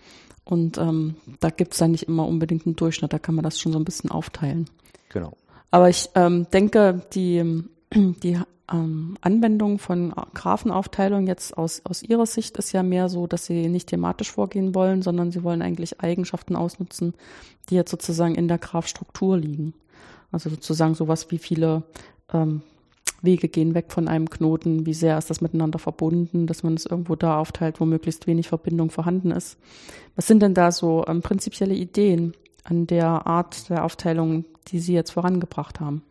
Und 0.44 0.79
ähm, 0.79 1.15
da 1.38 1.50
gibt's 1.50 1.79
dann 1.79 1.93
nicht 1.93 2.09
immer 2.09 2.27
unbedingt 2.27 2.67
einen 2.67 2.75
Durchschnitt, 2.75 3.12
da 3.12 3.21
kann 3.21 3.37
man 3.37 3.44
das 3.44 3.61
schon 3.61 3.73
so 3.73 3.79
ein 3.79 3.85
bisschen 3.85 4.11
aufteilen. 4.11 4.69
Genau. 5.11 5.37
Aber 5.71 5.88
ich 5.88 6.11
ähm, 6.17 6.49
denke, 6.53 7.03
die, 7.12 7.62
die 7.94 8.38
ähm, 8.72 9.16
Anwendung 9.20 9.78
von 9.78 10.12
Graphenaufteilung 10.34 11.26
jetzt 11.26 11.56
aus, 11.56 11.82
aus 11.84 12.02
Ihrer 12.02 12.26
Sicht 12.26 12.56
ist 12.56 12.72
ja 12.72 12.82
mehr 12.82 13.08
so, 13.08 13.26
dass 13.26 13.46
Sie 13.46 13.69
nicht 13.69 13.88
thematisch 13.88 14.31
vorgehen 14.31 14.75
wollen, 14.75 15.02
sondern 15.02 15.32
Sie 15.32 15.42
wollen 15.42 15.62
eigentlich 15.62 16.00
Eigenschaften 16.00 16.56
ausnutzen, 16.56 17.14
die 17.69 17.75
jetzt 17.75 17.90
sozusagen 17.90 18.34
in 18.34 18.48
der 18.48 18.58
Graphstruktur 18.58 19.37
liegen. 19.37 19.75
Also 20.32 20.50
sozusagen 20.50 20.94
sowas 20.94 21.31
wie 21.31 21.38
viele 21.38 21.82
ähm, 22.32 22.62
Wege 23.22 23.48
gehen 23.48 23.75
weg 23.75 23.87
von 23.88 24.08
einem 24.08 24.31
Knoten, 24.31 24.86
wie 24.86 24.94
sehr 24.94 25.19
ist 25.19 25.28
das 25.28 25.40
miteinander 25.40 25.78
verbunden, 25.78 26.46
dass 26.46 26.62
man 26.62 26.75
es 26.75 26.86
irgendwo 26.86 27.16
da 27.16 27.38
aufteilt, 27.38 27.81
wo 27.81 27.84
möglichst 27.84 28.26
wenig 28.26 28.48
Verbindung 28.48 28.90
vorhanden 28.90 29.31
ist. 29.31 29.58
Was 30.16 30.26
sind 30.26 30.40
denn 30.43 30.54
da 30.54 30.72
so 30.72 31.04
ähm, 31.06 31.22
prinzipielle 31.22 31.75
Ideen 31.75 32.34
an 32.64 32.86
der 32.86 33.26
Art 33.26 33.69
der 33.69 33.84
Aufteilung, 33.84 34.44
die 34.69 34.78
Sie 34.78 34.94
jetzt 34.94 35.10
vorangebracht 35.10 35.81
haben? 35.81 36.02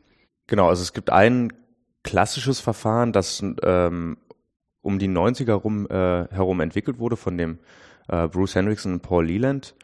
Genau, 0.48 0.68
also 0.68 0.82
es 0.82 0.94
gibt 0.94 1.10
ein 1.12 1.54
klassisches 2.04 2.60
Verfahren, 2.60 3.12
das 3.12 3.44
ähm, 3.64 4.18
um 4.82 5.00
die 5.00 5.10
90er 5.10 5.54
rum, 5.54 5.88
äh, 5.90 6.28
herum 6.30 6.62
entwickelt 6.62 7.00
wurde 7.00 7.18
von 7.18 7.38
dem 7.38 7.60
äh, 8.08 8.28
Bruce 8.28 8.56
Hendrickson 8.56 8.94
und 8.94 9.02
Paul 9.02 9.26
Leland. 9.26 9.76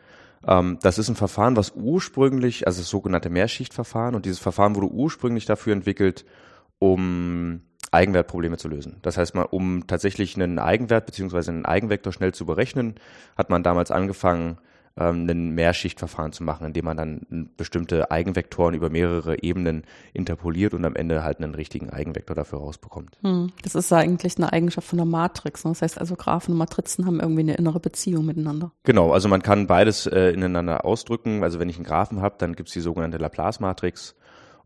Ähm, 0.48 0.80
das 0.82 0.98
ist 0.98 1.10
ein 1.10 1.16
Verfahren, 1.16 1.56
was 1.56 1.74
ursprünglich, 1.76 2.68
also 2.68 2.82
das 2.82 2.90
sogenannte 2.90 3.30
Mehrschichtverfahren, 3.30 4.16
und 4.16 4.26
dieses 4.26 4.40
Verfahren 4.40 4.76
wurde 4.76 4.88
ursprünglich 4.88 5.46
dafür 5.46 5.74
entwickelt, 5.74 6.26
um 6.80 7.62
Eigenwertprobleme 7.92 8.58
zu 8.58 8.68
lösen. 8.68 8.98
Das 9.02 9.18
heißt, 9.18 9.36
mal, 9.36 9.44
um 9.44 9.88
tatsächlich 9.88 10.36
einen 10.36 10.60
Eigenwert 10.60 11.06
beziehungsweise 11.06 11.52
einen 11.52 11.66
Eigenvektor 11.66 12.14
schnell 12.14 12.34
zu 12.34 12.46
berechnen, 12.46 12.96
hat 13.38 13.50
man 13.50 13.64
damals 13.64 13.92
angefangen, 13.92 14.58
ähm, 14.98 15.30
ein 15.30 15.50
Mehrschichtverfahren 15.52 16.32
zu 16.32 16.44
machen, 16.44 16.68
indem 16.68 16.86
man 16.86 16.98
dann 16.98 17.50
bestimmte 17.58 18.12
Eigenvektoren 18.12 18.76
über 18.76 18.90
mehrere 18.90 19.44
Ebenen 19.44 19.84
interpoliert 20.14 20.74
und 20.74 20.86
am 20.86 20.96
Ende 20.96 21.24
halt 21.24 21.42
einen 21.42 21.56
richtigen 21.56 21.90
Eigenvektor 21.90 22.36
dafür 22.36 22.60
rausbekommt. 22.60 23.18
Hm, 23.22 23.52
das 23.64 23.76
ist 23.76 23.92
eigentlich 23.92 24.38
eine 24.38 24.54
Eigenschaft 24.54 24.88
von 24.88 24.98
der 24.98 25.06
Matrix. 25.06 25.66
Ne? 25.66 25.72
Das 25.72 25.82
heißt 25.82 26.00
also, 26.00 26.16
Graphen 26.16 26.54
und 26.54 26.58
Matrizen 26.58 27.06
haben 27.06 27.20
irgendwie 27.20 27.42
eine 27.42 27.56
innere 27.56 27.80
Beziehung 27.80 28.26
miteinander. 28.26 28.72
Genau, 28.84 29.12
also 29.12 29.28
man 29.28 29.42
kann 29.42 29.68
beides 29.68 30.06
äh, 30.08 30.32
ineinander 30.32 30.86
ausdrücken. 30.86 31.44
Also 31.44 31.60
wenn 31.60 31.70
ich 31.70 31.76
einen 31.76 31.86
Graphen 31.86 32.22
habe, 32.22 32.36
dann 32.38 32.56
gibt's 32.56 32.74
die 32.74 32.82
sogenannte 32.82 33.18
Laplace-Matrix 33.18 34.16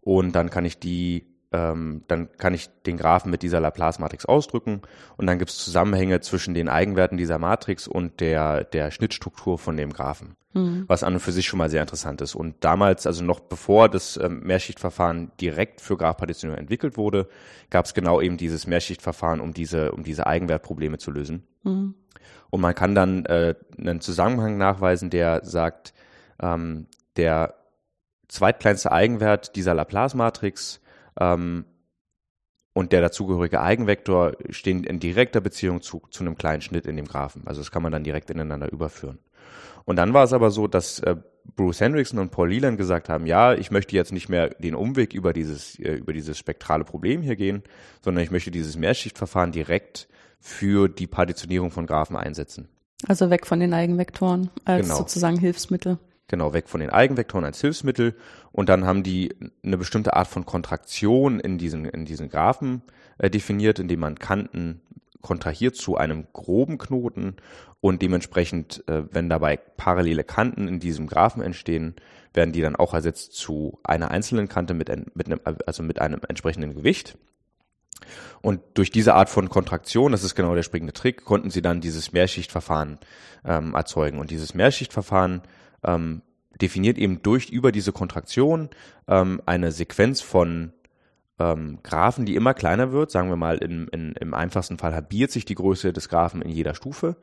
und 0.01 0.35
dann 0.35 0.49
kann 0.49 0.65
ich 0.65 0.79
die 0.79 1.28
ähm, 1.51 2.03
dann 2.07 2.31
kann 2.37 2.53
ich 2.53 2.69
den 2.85 2.97
Graphen 2.97 3.31
mit 3.31 3.41
dieser 3.41 3.59
Laplace-Matrix 3.59 4.25
ausdrücken 4.25 4.81
und 5.17 5.25
dann 5.25 5.39
gibt 5.39 5.49
es 5.49 5.57
Zusammenhänge 5.57 6.19
zwischen 6.21 6.53
den 6.53 6.69
Eigenwerten 6.69 7.17
dieser 7.17 7.39
Matrix 7.39 7.87
und 7.87 8.19
der, 8.19 8.63
der 8.63 8.91
Schnittstruktur 8.91 9.57
von 9.57 9.75
dem 9.75 9.91
Graphen, 9.91 10.35
mhm. 10.53 10.85
was 10.87 11.03
an 11.03 11.13
und 11.13 11.19
für 11.19 11.31
sich 11.31 11.47
schon 11.47 11.57
mal 11.57 11.69
sehr 11.69 11.81
interessant 11.81 12.21
ist. 12.21 12.35
Und 12.35 12.63
damals, 12.63 13.07
also 13.07 13.23
noch 13.23 13.39
bevor 13.39 13.89
das 13.89 14.17
ähm, 14.17 14.41
Mehrschichtverfahren 14.43 15.31
direkt 15.41 15.81
für 15.81 15.97
Graphpartitionierung 15.97 16.59
entwickelt 16.59 16.97
wurde, 16.97 17.27
gab 17.71 17.85
es 17.85 17.95
genau 17.95 18.21
eben 18.21 18.37
dieses 18.37 18.67
Mehrschichtverfahren, 18.67 19.39
um 19.39 19.53
diese, 19.53 19.91
um 19.91 20.03
diese 20.03 20.27
Eigenwertprobleme 20.27 20.99
zu 20.99 21.09
lösen. 21.09 21.47
Mhm. 21.63 21.95
Und 22.51 22.61
man 22.61 22.75
kann 22.75 22.93
dann 22.93 23.25
äh, 23.25 23.55
einen 23.77 24.01
Zusammenhang 24.01 24.57
nachweisen, 24.57 25.09
der 25.09 25.43
sagt, 25.45 25.93
ähm, 26.41 26.87
der 27.15 27.55
zweitkleinste 28.27 28.91
Eigenwert 28.91 29.55
dieser 29.55 29.73
Laplace-Matrix 29.73 30.81
ähm, 31.19 31.65
und 32.73 32.91
der 32.91 33.01
dazugehörige 33.01 33.61
Eigenvektor 33.61 34.33
stehen 34.49 34.83
in 34.83 34.99
direkter 34.99 35.41
Beziehung 35.41 35.81
zu, 35.81 36.01
zu 36.11 36.23
einem 36.23 36.37
kleinen 36.37 36.61
Schnitt 36.61 36.85
in 36.85 36.95
dem 36.95 37.07
Graphen. 37.07 37.43
Also 37.45 37.61
das 37.61 37.71
kann 37.71 37.83
man 37.83 37.91
dann 37.91 38.03
direkt 38.03 38.29
ineinander 38.29 38.71
überführen. 38.71 39.19
Und 39.85 39.95
dann 39.95 40.13
war 40.13 40.23
es 40.23 40.33
aber 40.33 40.51
so, 40.51 40.67
dass 40.67 40.99
äh, 40.99 41.15
Bruce 41.55 41.81
Hendrickson 41.81 42.19
und 42.19 42.31
Paul 42.31 42.49
Leland 42.49 42.77
gesagt 42.77 43.09
haben, 43.09 43.25
ja, 43.25 43.53
ich 43.53 43.71
möchte 43.71 43.95
jetzt 43.95 44.11
nicht 44.11 44.29
mehr 44.29 44.49
den 44.49 44.75
Umweg 44.75 45.13
über 45.13 45.33
dieses, 45.33 45.79
äh, 45.79 45.93
über 45.95 46.13
dieses 46.13 46.37
spektrale 46.37 46.83
Problem 46.83 47.21
hier 47.21 47.35
gehen, 47.35 47.63
sondern 48.03 48.23
ich 48.23 48.31
möchte 48.31 48.51
dieses 48.51 48.77
Mehrschichtverfahren 48.77 49.51
direkt 49.51 50.07
für 50.39 50.87
die 50.87 51.07
Partitionierung 51.07 51.71
von 51.71 51.85
Graphen 51.85 52.15
einsetzen. 52.15 52.69
Also 53.07 53.29
weg 53.29 53.47
von 53.47 53.59
den 53.59 53.73
Eigenvektoren 53.73 54.51
als 54.65 54.87
genau. 54.87 54.99
sozusagen 54.99 55.37
Hilfsmittel. 55.37 55.97
Genau, 56.29 56.53
weg 56.53 56.69
von 56.69 56.79
den 56.79 56.91
Eigenvektoren 56.91 57.43
als 57.43 57.59
Hilfsmittel 57.59 58.15
und 58.51 58.69
dann 58.69 58.85
haben 58.85 59.01
die 59.01 59.35
eine 59.63 59.77
bestimmte 59.77 60.15
Art 60.15 60.27
von 60.27 60.45
Kontraktion 60.45 61.39
in 61.39 61.57
diesen, 61.57 61.85
in 61.85 62.05
diesen 62.05 62.29
Graphen 62.29 62.83
äh, 63.17 63.31
definiert, 63.31 63.79
indem 63.79 64.01
man 64.01 64.19
Kanten 64.19 64.81
kontrahiert 65.21 65.75
zu 65.75 65.97
einem 65.97 66.27
groben 66.31 66.77
Knoten 66.77 67.35
und 67.81 68.03
dementsprechend, 68.03 68.87
äh, 68.87 69.03
wenn 69.11 69.27
dabei 69.27 69.57
parallele 69.57 70.23
Kanten 70.23 70.67
in 70.67 70.79
diesem 70.79 71.07
Graphen 71.07 71.41
entstehen, 71.41 71.95
werden 72.35 72.51
die 72.51 72.61
dann 72.61 72.75
auch 72.75 72.93
ersetzt 72.93 73.33
zu 73.33 73.79
einer 73.83 74.11
einzelnen 74.11 74.47
Kante 74.47 74.75
mit, 74.75 74.89
mit 75.15 75.25
einem, 75.25 75.39
also 75.65 75.81
mit 75.81 75.99
einem 75.99 76.21
entsprechenden 76.27 76.75
Gewicht. 76.75 77.17
Und 78.41 78.61
durch 78.75 78.91
diese 78.91 79.15
Art 79.15 79.29
von 79.29 79.49
Kontraktion, 79.49 80.11
das 80.11 80.23
ist 80.23 80.35
genau 80.35 80.53
der 80.53 80.63
springende 80.63 80.93
Trick, 80.93 81.25
konnten 81.25 81.49
sie 81.49 81.63
dann 81.63 81.81
dieses 81.81 82.13
Mehrschichtverfahren 82.13 82.99
ähm, 83.43 83.73
erzeugen. 83.73 84.19
Und 84.19 84.29
dieses 84.29 84.53
Mehrschichtverfahren 84.53 85.41
ähm, 85.83 86.21
definiert 86.61 86.97
eben 86.97 87.21
durch 87.21 87.49
über 87.49 87.71
diese 87.71 87.91
Kontraktion 87.91 88.69
ähm, 89.07 89.41
eine 89.45 89.71
Sequenz 89.71 90.21
von 90.21 90.73
ähm, 91.39 91.79
Graphen, 91.83 92.25
die 92.25 92.35
immer 92.35 92.53
kleiner 92.53 92.91
wird. 92.91 93.11
Sagen 93.11 93.29
wir 93.29 93.37
mal, 93.37 93.57
in, 93.57 93.87
in, 93.87 94.13
im 94.13 94.33
einfachsten 94.33 94.77
Fall 94.77 94.93
halbiert 94.93 95.31
sich 95.31 95.45
die 95.45 95.55
Größe 95.55 95.93
des 95.93 96.09
Graphen 96.09 96.41
in 96.41 96.49
jeder 96.49 96.75
Stufe. 96.75 97.15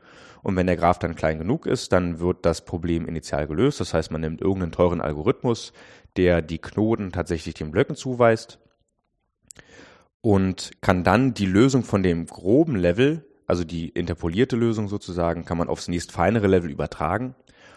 Und 0.43 0.57
wenn 0.57 0.67
der 0.67 0.77
Graph 0.77 0.99
dann 0.99 1.15
klein 1.15 1.39
genug 1.39 1.67
ist, 1.67 1.93
dann 1.93 2.19
wird 2.19 2.47
das 2.47 2.65
Problem 2.65 3.07
initial 3.07 3.47
gelöst. 3.47 3.81
Das 3.81 3.95
heißt, 3.95 4.11
man 4.11 4.21
nimmt 4.21 4.41
irgendeinen 4.41 4.73
teuren 4.73 5.01
Algorithmus, 5.01 5.73
der 6.17 6.41
die 6.41 6.59
Knoten 6.59 7.13
tatsächlich 7.13 7.55
den 7.55 7.71
Blöcken 7.71 7.97
zuweist 7.97 8.59
und 10.23 10.73
kann 10.81 11.05
dann 11.05 11.35
die 11.35 11.47
Lösung 11.47 11.85
von 11.85 12.03
dem 12.03 12.27
groben 12.27 12.77
Level, 12.77 13.27
also 13.47 13.65
die 13.65 13.91
interpolierte 13.91 14.57
Lösung 14.57 14.89
sozusagen, 14.89 15.45
kann 15.45 15.59
man 15.59 15.69
aufs 15.69 15.89
nächst 15.89 16.11
feinere 16.11 16.47
Level 16.47 16.71
übertragen 16.71 17.35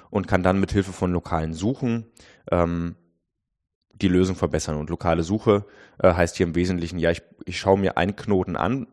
und 0.09 0.27
kann 0.27 0.43
dann 0.43 0.59
mit 0.59 0.71
Hilfe 0.71 0.91
von 0.91 1.11
lokalen 1.11 1.53
Suchen 1.53 2.05
ähm, 2.51 2.95
die 3.93 4.07
Lösung 4.07 4.35
verbessern. 4.35 4.77
Und 4.77 4.89
lokale 4.89 5.23
Suche 5.23 5.65
äh, 5.99 6.13
heißt 6.13 6.37
hier 6.37 6.47
im 6.47 6.55
Wesentlichen, 6.55 6.99
ja, 6.99 7.11
ich, 7.11 7.21
ich 7.45 7.59
schaue 7.59 7.79
mir 7.79 7.97
einen 7.97 8.15
Knoten 8.15 8.55
an 8.55 8.87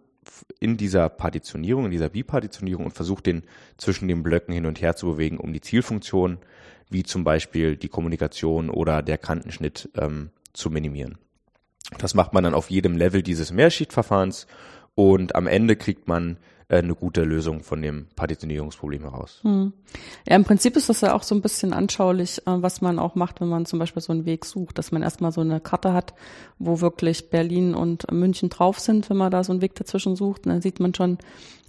in 0.58 0.76
dieser 0.76 1.08
Partitionierung, 1.08 1.84
in 1.84 1.90
dieser 1.90 2.08
Bipartitionierung 2.08 2.84
und 2.86 2.92
versuche 2.92 3.22
den 3.22 3.44
zwischen 3.76 4.08
den 4.08 4.22
Blöcken 4.22 4.52
hin 4.52 4.66
und 4.66 4.80
her 4.80 4.96
zu 4.96 5.06
bewegen, 5.06 5.38
um 5.38 5.52
die 5.52 5.60
Zielfunktion, 5.60 6.38
wie 6.90 7.04
zum 7.04 7.24
Beispiel 7.24 7.76
die 7.76 7.88
Kommunikation 7.88 8.70
oder 8.70 9.02
der 9.02 9.18
Kantenschnitt, 9.18 9.88
ähm, 9.96 10.30
zu 10.52 10.70
minimieren. 10.70 11.18
Das 11.98 12.14
macht 12.14 12.32
man 12.32 12.42
dann 12.42 12.54
auf 12.54 12.70
jedem 12.70 12.96
Level 12.96 13.22
dieses 13.22 13.52
Mehrschichtverfahrens 13.52 14.46
und 14.96 15.36
am 15.36 15.46
Ende 15.46 15.76
kriegt 15.76 16.08
man 16.08 16.38
äh, 16.68 16.78
eine 16.78 16.96
gute 16.96 17.22
Lösung 17.22 17.62
von 17.62 17.80
dem 17.80 18.06
Partitionierungsproblem 18.16 19.02
heraus. 19.02 19.38
Hm. 19.42 19.72
Ja, 20.26 20.34
im 20.34 20.44
Prinzip 20.44 20.74
ist 20.74 20.88
das 20.88 21.02
ja 21.02 21.14
auch 21.14 21.22
so 21.22 21.36
ein 21.36 21.42
bisschen 21.42 21.72
anschaulich, 21.72 22.38
äh, 22.38 22.42
was 22.46 22.80
man 22.80 22.98
auch 22.98 23.14
macht, 23.14 23.40
wenn 23.40 23.48
man 23.48 23.66
zum 23.66 23.78
Beispiel 23.78 24.02
so 24.02 24.12
einen 24.12 24.24
Weg 24.24 24.44
sucht, 24.44 24.78
dass 24.78 24.90
man 24.90 25.02
erstmal 25.02 25.30
so 25.30 25.42
eine 25.42 25.60
Karte 25.60 25.92
hat, 25.92 26.14
wo 26.58 26.80
wirklich 26.80 27.30
Berlin 27.30 27.74
und 27.74 28.10
München 28.10 28.48
drauf 28.48 28.80
sind, 28.80 29.08
wenn 29.08 29.16
man 29.16 29.30
da 29.30 29.44
so 29.44 29.52
einen 29.52 29.62
Weg 29.62 29.76
dazwischen 29.76 30.16
sucht. 30.16 30.46
Und 30.46 30.52
dann 30.52 30.62
sieht 30.62 30.80
man 30.80 30.92
schon 30.92 31.18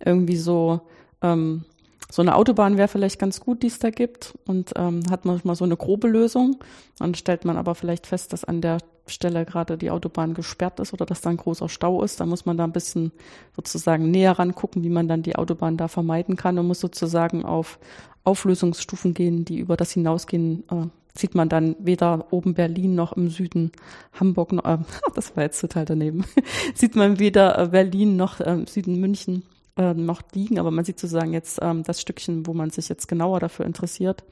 irgendwie 0.04 0.38
so, 0.38 0.82
ähm, 1.22 1.66
so 2.12 2.22
eine 2.22 2.36
Autobahn 2.36 2.78
wäre 2.78 2.88
vielleicht 2.88 3.20
ganz 3.20 3.40
gut, 3.40 3.64
die 3.64 3.68
es 3.68 3.80
da 3.80 3.90
gibt. 3.90 4.38
Und 4.46 4.72
ähm, 4.76 5.02
hat 5.10 5.26
man 5.26 5.40
mal 5.44 5.56
so 5.56 5.66
eine 5.66 5.76
grobe 5.76 6.08
Lösung. 6.08 6.58
Dann 6.98 7.16
stellt 7.16 7.44
man 7.44 7.58
aber 7.58 7.76
vielleicht 7.76 8.08
fest, 8.08 8.32
dass 8.34 8.46
an 8.46 8.62
der 8.62 8.78
Stelle 9.08 9.46
gerade 9.46 9.78
die 9.78 9.92
Autobahn 9.92 10.34
gesperrt 10.34 10.80
ist 10.80 10.94
oder 10.94 11.06
dass 11.06 11.22
da 11.22 11.30
ein 11.30 11.38
großer 11.38 11.70
Stau 11.70 12.04
ist. 12.04 12.20
Da 12.20 12.26
muss 12.26 12.46
man 12.46 12.58
da 12.58 12.64
ein 12.64 12.72
bisschen 12.72 13.12
sozusagen 13.56 14.10
näher 14.10 14.40
rangucken, 14.40 14.84
wie 14.84 14.90
man 14.90 15.08
dann 15.08 15.24
die 15.24 15.36
Autobahn 15.36 15.78
da 15.78 15.88
vermeiden 15.88 16.36
kann 16.36 16.58
und 16.60 16.68
muss 16.68 16.80
sozusagen 16.80 17.44
auf 17.44 17.80
Auflösungsstufen 18.24 19.14
gehen, 19.14 19.46
die 19.46 19.60
über 19.60 19.78
das 19.78 19.92
hinausgehen. 19.92 20.64
Äh, 20.70 20.88
sieht 21.18 21.36
man 21.36 21.50
dann 21.50 21.76
weder 21.80 22.28
oben 22.32 22.54
Berlin 22.54 22.96
noch 22.96 23.14
im 23.14 23.30
Süden 23.30 23.72
Hamburg, 24.14 24.52
noch, 24.52 24.66
äh, 24.66 24.78
das 25.16 25.36
war 25.36 25.44
jetzt 25.44 25.60
total 25.60 25.86
daneben, 25.86 26.26
sieht 26.74 26.96
man 26.96 27.20
weder 27.20 27.58
äh, 27.58 27.68
Berlin 27.70 28.18
noch 28.18 28.40
äh, 28.40 28.66
Süden 28.68 29.00
München 29.00 29.44
äh, 29.78 29.94
noch 29.94 30.22
liegen, 30.34 30.60
aber 30.60 30.72
man 30.72 30.86
sieht 30.86 31.00
sozusagen 31.00 31.34
jetzt 31.34 31.60
ähm, 31.62 31.84
das 31.84 32.02
Stückchen, 32.02 32.48
wo 32.48 32.54
man 32.54 32.70
sich 32.70 32.90
jetzt 32.90 33.08
genauer 33.08 33.40
dafür 33.40 33.66
interessiert 33.66 34.24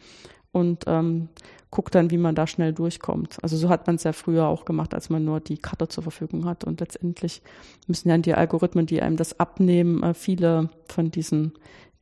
und 0.51 0.85
ähm, 0.87 1.29
guckt 1.69 1.93
dann, 1.93 2.09
wie 2.09 2.17
man 2.17 2.35
da 2.35 2.47
schnell 2.47 2.71
durchkommt. 2.71 3.37
Also 3.41 3.57
so 3.57 3.67
hat 3.67 3.87
man 3.87 3.97
es 3.97 4.03
ja 4.03 4.13
früher 4.13 4.47
auch 4.47 4.63
gemacht, 4.63 4.93
als 4.93 5.09
man 5.09 5.25
nur 5.25 5.41
die 5.41 5.57
Karte 5.57 5.89
zur 5.89 6.03
Verfügung 6.03 6.45
hat. 6.45 6.63
Und 6.63 6.79
letztendlich 6.79 7.41
müssen 7.87 8.07
ja 8.07 8.17
die 8.17 8.33
Algorithmen, 8.33 8.85
die 8.85 9.01
einem 9.01 9.17
das 9.17 9.37
abnehmen, 9.39 10.01
äh, 10.01 10.13
viele 10.13 10.69
von 10.87 11.11
diesen 11.11 11.51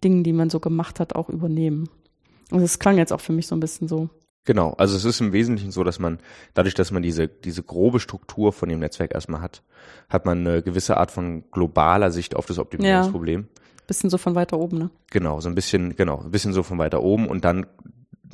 Dingen, 0.03 0.23
die 0.23 0.33
man 0.33 0.51
so 0.51 0.59
gemacht 0.59 1.00
hat, 1.00 1.15
auch 1.15 1.29
übernehmen. 1.29 1.89
Und 2.51 2.62
es 2.62 2.77
klang 2.77 3.00
jetzt 3.00 3.12
auch 3.12 3.21
für 3.21 3.33
mich 3.33 3.47
so 3.47 3.55
ein 3.55 3.59
bisschen 3.59 3.88
so. 3.88 4.09
Genau, 4.45 4.73
also 4.73 4.97
es 4.97 5.05
ist 5.05 5.21
im 5.21 5.31
Wesentlichen 5.31 5.71
so, 5.71 5.83
dass 5.83 6.00
man, 6.00 6.19
dadurch, 6.53 6.73
dass 6.73 6.91
man 6.91 7.01
diese, 7.01 7.27
diese 7.27 7.63
grobe 7.63 8.00
Struktur 8.00 8.51
von 8.51 8.67
dem 8.67 8.79
Netzwerk 8.79 9.13
erstmal 9.13 9.41
hat, 9.41 9.63
hat 10.09 10.25
man 10.25 10.39
eine 10.39 10.62
gewisse 10.62 10.97
Art 10.97 11.12
von 11.12 11.50
globaler 11.51 12.12
Sicht 12.12 12.35
auf 12.35 12.45
das 12.45 12.59
Optimierungsproblem. 12.59 13.41
Ja, 13.41 13.62
bisschen 13.88 14.09
so 14.09 14.17
von 14.17 14.35
weiter 14.35 14.59
oben, 14.59 14.77
ne? 14.77 14.89
Genau, 15.12 15.39
so 15.39 15.50
ein 15.50 15.55
bisschen, 15.55 15.95
genau, 15.95 16.21
ein 16.21 16.31
bisschen 16.31 16.53
so 16.53 16.63
von 16.63 16.77
weiter 16.77 17.01
oben 17.01 17.27
und 17.27 17.45
dann 17.45 17.65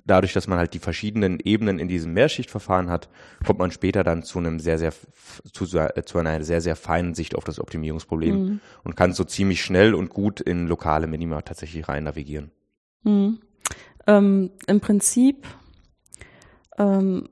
dadurch, 0.10 0.34
dass 0.34 0.48
man 0.48 0.58
halt 0.58 0.74
die 0.74 0.80
verschiedenen 0.80 1.40
Ebenen 1.40 1.80
in 1.80 1.88
diesem 1.88 2.14
Mehrschichtverfahren 2.14 2.90
hat, 2.90 3.10
kommt 3.46 3.60
man 3.60 3.72
später 3.72 4.04
dann 4.04 4.24
zu 4.24 4.40
einem 4.40 4.60
sehr, 4.60 4.80
sehr, 4.80 4.94
zu, 5.52 5.66
zu 5.66 6.18
einer 6.18 6.44
sehr, 6.44 6.62
sehr 6.62 6.76
feinen 6.76 7.14
Sicht 7.14 7.36
auf 7.36 7.44
das 7.44 7.60
Optimierungsproblem 7.60 8.36
mhm. 8.36 8.60
und 8.84 8.96
kann 8.96 9.14
so 9.14 9.24
ziemlich 9.24 9.62
schnell 9.62 9.94
und 9.94 10.10
gut 10.10 10.42
in 10.42 10.68
lokale 10.68 11.08
Minima 11.08 11.42
tatsächlich 11.42 11.88
rein 11.88 12.06
navigieren. 12.06 12.52
Mhm. 13.04 13.40
Ähm, 14.08 14.52
Im 14.66 14.80
Prinzip 14.80 15.46
ähm, 16.80 17.30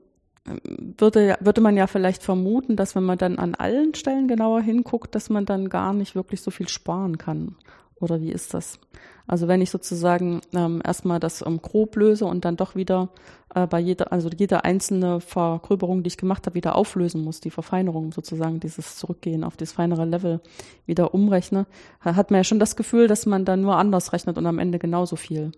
würde, 0.96 1.36
würde 1.40 1.60
man 1.60 1.76
ja 1.76 1.86
vielleicht 1.86 2.22
vermuten, 2.22 2.76
dass 2.76 2.94
wenn 2.94 3.04
man 3.04 3.18
dann 3.18 3.38
an 3.38 3.54
allen 3.54 3.94
Stellen 3.94 4.28
genauer 4.28 4.60
hinguckt, 4.62 5.14
dass 5.14 5.30
man 5.30 5.44
dann 5.44 5.68
gar 5.68 5.92
nicht 5.92 6.14
wirklich 6.14 6.42
so 6.42 6.50
viel 6.50 6.68
sparen 6.68 7.18
kann. 7.18 7.56
Oder 8.00 8.20
wie 8.20 8.30
ist 8.30 8.54
das? 8.54 8.78
Also 9.26 9.48
wenn 9.48 9.60
ich 9.60 9.70
sozusagen 9.70 10.40
ähm, 10.54 10.80
erstmal 10.84 11.20
das 11.20 11.44
ähm, 11.44 11.60
grob 11.60 11.96
löse 11.96 12.24
und 12.24 12.44
dann 12.44 12.56
doch 12.56 12.76
wieder 12.76 13.10
äh, 13.54 13.66
bei 13.66 13.78
jeder, 13.78 14.12
also 14.12 14.30
jede 14.34 14.64
einzelne 14.64 15.20
Vergröberung, 15.20 16.02
die 16.02 16.08
ich 16.08 16.16
gemacht 16.16 16.46
habe, 16.46 16.54
wieder 16.54 16.76
auflösen 16.76 17.22
muss, 17.22 17.40
die 17.40 17.50
Verfeinerung 17.50 18.12
sozusagen, 18.12 18.60
dieses 18.60 18.96
Zurückgehen 18.96 19.44
auf 19.44 19.56
das 19.56 19.72
feinere 19.72 20.06
Level 20.06 20.40
wieder 20.86 21.12
umrechne, 21.12 21.66
hat 22.00 22.30
man 22.30 22.38
ja 22.38 22.44
schon 22.44 22.60
das 22.60 22.76
Gefühl, 22.76 23.06
dass 23.08 23.26
man 23.26 23.44
dann 23.44 23.60
nur 23.60 23.76
anders 23.76 24.12
rechnet 24.12 24.38
und 24.38 24.46
am 24.46 24.58
Ende 24.58 24.78
genauso 24.78 25.16
viel. 25.16 25.52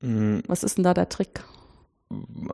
Mhm. 0.00 0.42
Was 0.46 0.62
ist 0.62 0.78
denn 0.78 0.84
da 0.84 0.94
der 0.94 1.08
Trick? 1.08 1.44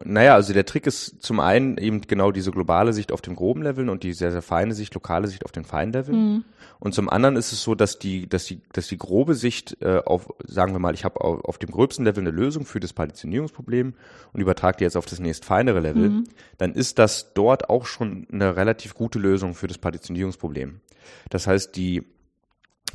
Naja, 0.05 0.35
also 0.35 0.53
der 0.53 0.67
Trick 0.67 0.87
ist 0.87 1.23
zum 1.23 1.41
einen 1.41 1.79
eben 1.79 2.01
genau 2.03 2.33
diese 2.33 2.51
globale 2.51 2.93
Sicht 2.93 3.13
auf 3.13 3.21
dem 3.21 3.37
groben 3.37 3.63
Leveln 3.63 3.89
und 3.89 4.03
die 4.03 4.13
sehr, 4.13 4.33
sehr 4.33 4.43
feine 4.43 4.75
Sicht, 4.75 4.95
lokale 4.95 5.29
Sicht 5.29 5.45
auf 5.45 5.53
den 5.53 5.65
feinen 5.65 5.93
Leveln. 5.93 6.17
Mhm. 6.17 6.45
Und 6.79 6.95
zum 6.95 7.11
anderen 7.11 7.37
ist 7.37 7.53
es 7.53 7.63
so, 7.63 7.75
dass 7.75 7.99
die, 7.99 8.29
dass 8.29 8.45
die, 8.47 8.61
dass 8.73 8.89
die 8.89 8.97
grobe 8.97 9.35
Sicht 9.35 9.77
äh, 9.83 9.99
auf, 10.05 10.33
sagen 10.47 10.73
wir 10.73 10.79
mal, 10.79 10.95
ich 10.95 11.05
habe 11.05 11.21
auf, 11.21 11.45
auf, 11.45 11.59
dem 11.59 11.71
gröbsten 11.71 12.05
Level 12.05 12.23
eine 12.23 12.31
Lösung 12.31 12.65
für 12.65 12.81
das 12.81 12.93
Partitionierungsproblem 12.93 13.95
und 14.33 14.41
übertrage 14.41 14.79
die 14.79 14.85
jetzt 14.85 14.97
auf 14.97 15.07
das 15.07 15.19
nächst 15.21 15.45
feinere 15.45 15.81
Level, 15.81 16.09
mhm. 16.09 16.25
dann 16.59 16.73
ist 16.73 16.99
das 16.99 17.35
dort 17.35 17.69
auch 17.69 17.85
schon 17.85 18.27
eine 18.33 18.57
relativ 18.57 18.95
gute 18.95 19.19
Lösung 19.19 19.55
für 19.55 19.67
das 19.67 19.79
Partitionierungsproblem. 19.79 20.81
Das 21.29 21.47
heißt, 21.47 21.77
die 21.77 22.05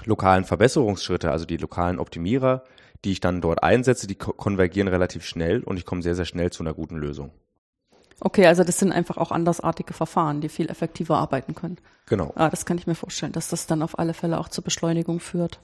lokalen 0.06 0.46
Verbesserungsschritte, 0.46 1.32
also 1.32 1.46
die 1.46 1.58
lokalen 1.58 2.00
Optimierer, 2.00 2.64
die 3.06 3.12
ich 3.12 3.20
dann 3.20 3.40
dort 3.40 3.64
einsetze, 3.64 4.08
die 4.08 4.16
konvergieren 4.16 4.88
relativ 4.88 5.26
schnell 5.26 5.64
und 5.64 5.78
ich 5.78 5.86
komme 5.86 6.02
sehr, 6.02 6.16
sehr 6.16 6.26
schnell 6.26 6.52
zu 6.52 6.64
einer 6.64 6.74
guten 6.74 6.98
Lösung. 6.98 7.32
Okay, 8.20 8.48
also 8.48 8.64
das 8.64 8.80
sind 8.80 8.92
einfach 8.92 9.18
auch 9.18 9.32
andersartige 9.32 9.94
Verfahren, 9.94 10.42
die 10.42 10.50
viel 10.50 10.70
effektiver 10.70 11.18
arbeiten 11.18 11.54
können. 11.54 11.78
Genau. 12.08 12.34
Ah, 12.36 12.50
das 12.50 12.66
kann 12.66 12.78
ich 12.78 12.88
mir 12.88 12.96
vorstellen, 12.96 13.34
dass 13.34 13.50
das 13.50 13.68
dann 13.68 13.82
auf 13.82 14.00
alle 14.00 14.14
Fälle 14.14 14.40
auch 14.40 14.50
zur 14.50 14.64
Beschleunigung 14.64 15.20
führt. 15.20 15.60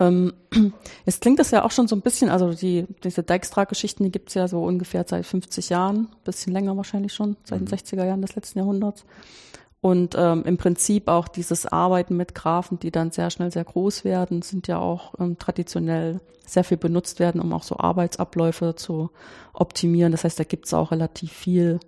Ähm, 0.00 0.32
jetzt 1.04 1.20
klingt 1.20 1.38
das 1.38 1.50
ja 1.50 1.64
auch 1.64 1.72
schon 1.72 1.88
so 1.88 1.96
ein 1.96 2.00
bisschen, 2.00 2.30
also 2.30 2.54
die, 2.54 2.86
diese 3.02 3.22
Dijkstra-Geschichten, 3.22 4.04
die 4.04 4.12
gibt's 4.12 4.34
ja 4.34 4.46
so 4.46 4.62
ungefähr 4.62 5.04
seit 5.06 5.26
50 5.26 5.68
Jahren, 5.68 6.08
bisschen 6.24 6.52
länger 6.52 6.76
wahrscheinlich 6.76 7.12
schon, 7.12 7.36
seit 7.44 7.60
mhm. 7.60 7.66
den 7.66 7.78
60er 7.78 8.04
Jahren 8.04 8.22
des 8.22 8.36
letzten 8.36 8.60
Jahrhunderts. 8.60 9.04
Und 9.80 10.16
ähm, 10.18 10.42
im 10.44 10.56
Prinzip 10.56 11.08
auch 11.08 11.28
dieses 11.28 11.66
Arbeiten 11.66 12.16
mit 12.16 12.34
Graphen, 12.34 12.80
die 12.80 12.90
dann 12.90 13.12
sehr 13.12 13.30
schnell 13.30 13.52
sehr 13.52 13.64
groß 13.64 14.04
werden, 14.04 14.42
sind 14.42 14.66
ja 14.66 14.78
auch 14.78 15.14
ähm, 15.20 15.38
traditionell 15.38 16.20
sehr 16.44 16.64
viel 16.64 16.78
benutzt 16.78 17.20
werden, 17.20 17.40
um 17.40 17.52
auch 17.52 17.62
so 17.62 17.76
Arbeitsabläufe 17.78 18.74
zu 18.74 19.10
optimieren. 19.52 20.12
Das 20.12 20.24
heißt, 20.24 20.38
da 20.40 20.44
gibt's 20.44 20.74
auch 20.74 20.90
relativ 20.90 21.32
viel 21.32 21.78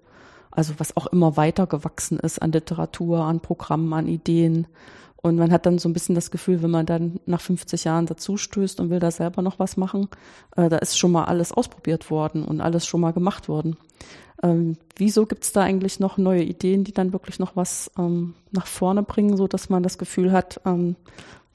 Also 0.50 0.74
was 0.78 0.96
auch 0.96 1.06
immer 1.06 1.36
weiter 1.36 1.66
gewachsen 1.66 2.18
ist 2.18 2.42
an 2.42 2.52
Literatur, 2.52 3.20
an 3.20 3.40
Programmen, 3.40 3.92
an 3.92 4.08
Ideen. 4.08 4.66
Und 5.22 5.36
man 5.36 5.52
hat 5.52 5.66
dann 5.66 5.78
so 5.78 5.88
ein 5.88 5.92
bisschen 5.92 6.14
das 6.14 6.30
Gefühl, 6.30 6.62
wenn 6.62 6.70
man 6.70 6.86
dann 6.86 7.20
nach 7.26 7.40
50 7.40 7.84
Jahren 7.84 8.06
dazu 8.06 8.36
stößt 8.36 8.80
und 8.80 8.90
will 8.90 9.00
da 9.00 9.10
selber 9.10 9.42
noch 9.42 9.58
was 9.58 9.76
machen, 9.76 10.08
äh, 10.56 10.68
da 10.68 10.78
ist 10.78 10.98
schon 10.98 11.12
mal 11.12 11.24
alles 11.24 11.52
ausprobiert 11.52 12.10
worden 12.10 12.44
und 12.44 12.60
alles 12.60 12.86
schon 12.86 13.02
mal 13.02 13.12
gemacht 13.12 13.48
worden. 13.48 13.76
Ähm, 14.42 14.78
wieso 14.96 15.26
gibt 15.26 15.44
es 15.44 15.52
da 15.52 15.62
eigentlich 15.62 16.00
noch 16.00 16.16
neue 16.16 16.42
Ideen, 16.42 16.84
die 16.84 16.92
dann 16.92 17.12
wirklich 17.12 17.38
noch 17.38 17.56
was 17.56 17.90
ähm, 17.98 18.34
nach 18.50 18.66
vorne 18.66 19.02
bringen, 19.02 19.36
so 19.36 19.46
dass 19.46 19.68
man 19.68 19.82
das 19.82 19.98
Gefühl 19.98 20.32
hat, 20.32 20.60
ähm, 20.64 20.96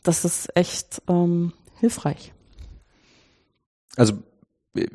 das 0.04 0.24
ist 0.24 0.56
echt 0.56 1.02
ähm, 1.08 1.54
hilfreich? 1.80 2.34
Also 3.98 4.14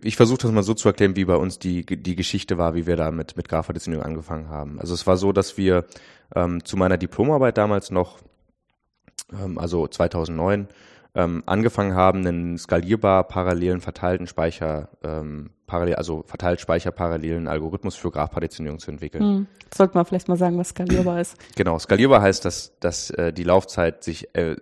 ich 0.02 0.16
versuche 0.16 0.38
das 0.38 0.52
mal 0.52 0.62
so 0.62 0.74
zu 0.74 0.88
erklären, 0.88 1.16
wie 1.16 1.24
bei 1.24 1.36
uns 1.36 1.58
die, 1.58 1.84
die 1.84 2.14
Geschichte 2.14 2.58
war, 2.58 2.74
wie 2.74 2.86
wir 2.86 2.96
da 2.96 3.10
mit, 3.10 3.36
mit 3.36 3.48
Graphadditionierung 3.48 4.04
angefangen 4.04 4.48
haben. 4.48 4.78
Also 4.78 4.94
es 4.94 5.06
war 5.06 5.16
so, 5.16 5.32
dass 5.32 5.56
wir 5.56 5.86
ähm, 6.36 6.64
zu 6.64 6.76
meiner 6.76 6.98
Diplomarbeit 6.98 7.58
damals 7.58 7.90
noch, 7.90 8.18
ähm, 9.32 9.58
also 9.58 9.86
2009, 9.86 10.68
ähm, 11.14 11.42
angefangen 11.46 11.94
haben, 11.94 12.26
einen 12.26 12.58
skalierbar 12.58 13.24
parallelen 13.24 13.80
verteilten 13.80 14.26
Speicher, 14.26 14.88
ähm, 15.02 15.50
parallel, 15.66 15.96
also 15.96 16.22
verteilt 16.26 16.60
speicherparallelen 16.60 17.48
Algorithmus 17.48 17.96
für 17.96 18.10
Graphpartitionierung 18.10 18.78
zu 18.78 18.90
entwickeln. 18.90 19.22
Hm. 19.22 19.46
Sollte 19.74 19.96
man 19.96 20.04
vielleicht 20.04 20.28
mal 20.28 20.36
sagen, 20.36 20.58
was 20.58 20.68
skalierbar 20.68 21.20
ist. 21.20 21.36
Genau, 21.56 21.78
skalierbar 21.78 22.22
heißt, 22.22 22.44
dass, 22.44 22.78
dass 22.80 23.10
äh, 23.10 23.32
die 23.32 23.44
Laufzeit 23.44 24.04
sich 24.04 24.34
äh, 24.34 24.56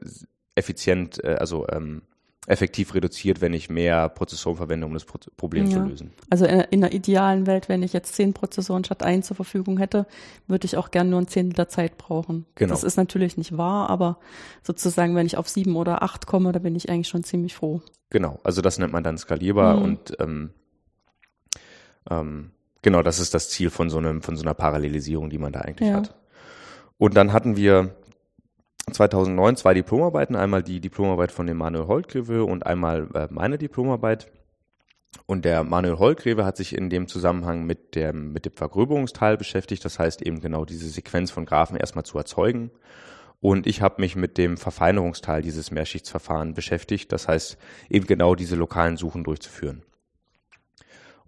effizient, 0.55 1.23
äh, 1.23 1.37
also 1.39 1.67
ähm, 1.69 2.03
effektiv 2.49 2.95
reduziert, 2.95 3.41
wenn 3.41 3.53
ich 3.53 3.69
mehr 3.69 4.09
Prozessoren 4.09 4.57
verwende, 4.57 4.87
um 4.87 4.95
das 4.95 5.05
Problem 5.05 5.67
ja. 5.67 5.73
zu 5.73 5.81
lösen. 5.81 6.13
Also 6.31 6.47
in, 6.47 6.61
in 6.61 6.83
einer 6.83 6.93
idealen 6.93 7.47
Welt, 7.47 7.69
wenn 7.69 7.83
ich 7.83 7.93
jetzt 7.93 8.15
zehn 8.15 8.33
Prozessoren 8.33 8.85
statt 8.85 9.03
ein 9.03 9.23
zur 9.23 9.37
Verfügung 9.37 9.77
hätte, 9.79 10.07
würde 10.47 10.65
ich 10.65 10.77
auch 10.77 10.91
gerne 10.91 11.11
nur 11.11 11.21
ein 11.21 11.29
Zehntel 11.29 11.55
der 11.55 11.69
Zeit 11.69 11.99
brauchen. 11.99 12.47
Genau. 12.55 12.71
Das 12.71 12.85
ist 12.85 12.97
natürlich 12.97 13.37
nicht 13.37 13.57
wahr, 13.57 13.91
aber 13.91 14.19
sozusagen, 14.63 15.15
wenn 15.15 15.27
ich 15.27 15.37
auf 15.37 15.49
sieben 15.49 15.77
oder 15.77 16.03
acht 16.03 16.27
komme, 16.27 16.53
da 16.53 16.59
bin 16.59 16.75
ich 16.75 16.89
eigentlich 16.89 17.09
schon 17.09 17.23
ziemlich 17.23 17.55
froh. 17.55 17.83
Genau, 18.11 18.41
also 18.43 18.63
das 18.63 18.79
nennt 18.79 18.93
man 18.93 19.05
dann 19.05 19.19
skalierbar 19.19 19.77
mhm. 19.77 19.83
und 19.83 20.17
ähm, 20.19 20.51
ähm, 22.11 22.51
genau, 22.81 23.03
das 23.03 23.19
ist 23.19 23.35
das 23.35 23.51
Ziel 23.51 23.69
von 23.69 23.91
so 23.91 23.99
einem, 23.99 24.23
von 24.23 24.37
so 24.37 24.43
einer 24.43 24.55
Parallelisierung, 24.55 25.29
die 25.29 25.39
man 25.39 25.53
da 25.53 25.61
eigentlich 25.61 25.91
ja. 25.91 25.97
hat. 25.97 26.15
Und 26.97 27.15
dann 27.15 27.35
hatten 27.35 27.57
wir 27.57 27.95
2009 28.93 29.57
zwei 29.57 29.75
Diplomarbeiten, 29.75 30.37
einmal 30.37 30.63
die 30.63 30.81
Diplomarbeit 30.81 31.33
von 31.33 31.47
dem 31.47 31.57
Manuel 31.57 31.87
Holtgreve 31.87 32.45
und 32.45 32.67
einmal 32.67 33.09
äh, 33.15 33.29
meine 33.31 33.59
Diplomarbeit. 33.59 34.31
Und 35.27 35.45
der 35.45 35.65
Manuel 35.65 35.99
Holtgreve 35.99 36.45
hat 36.45 36.57
sich 36.57 36.75
in 36.77 36.91
dem 36.91 37.09
Zusammenhang 37.09 37.65
mit 37.65 37.95
dem, 37.95 38.33
mit 38.33 38.45
dem 38.45 38.53
Vergröberungsteil 38.53 39.37
beschäftigt, 39.37 39.85
das 39.85 39.99
heißt 39.99 40.23
eben 40.23 40.41
genau 40.41 40.65
diese 40.65 40.89
Sequenz 40.89 41.31
von 41.31 41.47
Graphen 41.47 41.77
erstmal 41.77 42.05
zu 42.05 42.19
erzeugen. 42.19 42.71
Und 43.41 43.67
ich 43.67 43.83
habe 43.83 44.01
mich 44.01 44.17
mit 44.17 44.37
dem 44.37 44.57
Verfeinerungsteil 44.57 45.43
dieses 45.43 45.71
Mehrschichtsverfahrens 45.71 46.55
beschäftigt, 46.55 47.13
das 47.13 47.29
heißt 47.29 47.57
eben 47.89 48.07
genau 48.07 48.35
diese 48.35 48.57
lokalen 48.57 48.97
Suchen 48.97 49.25
durchzuführen. 49.25 49.83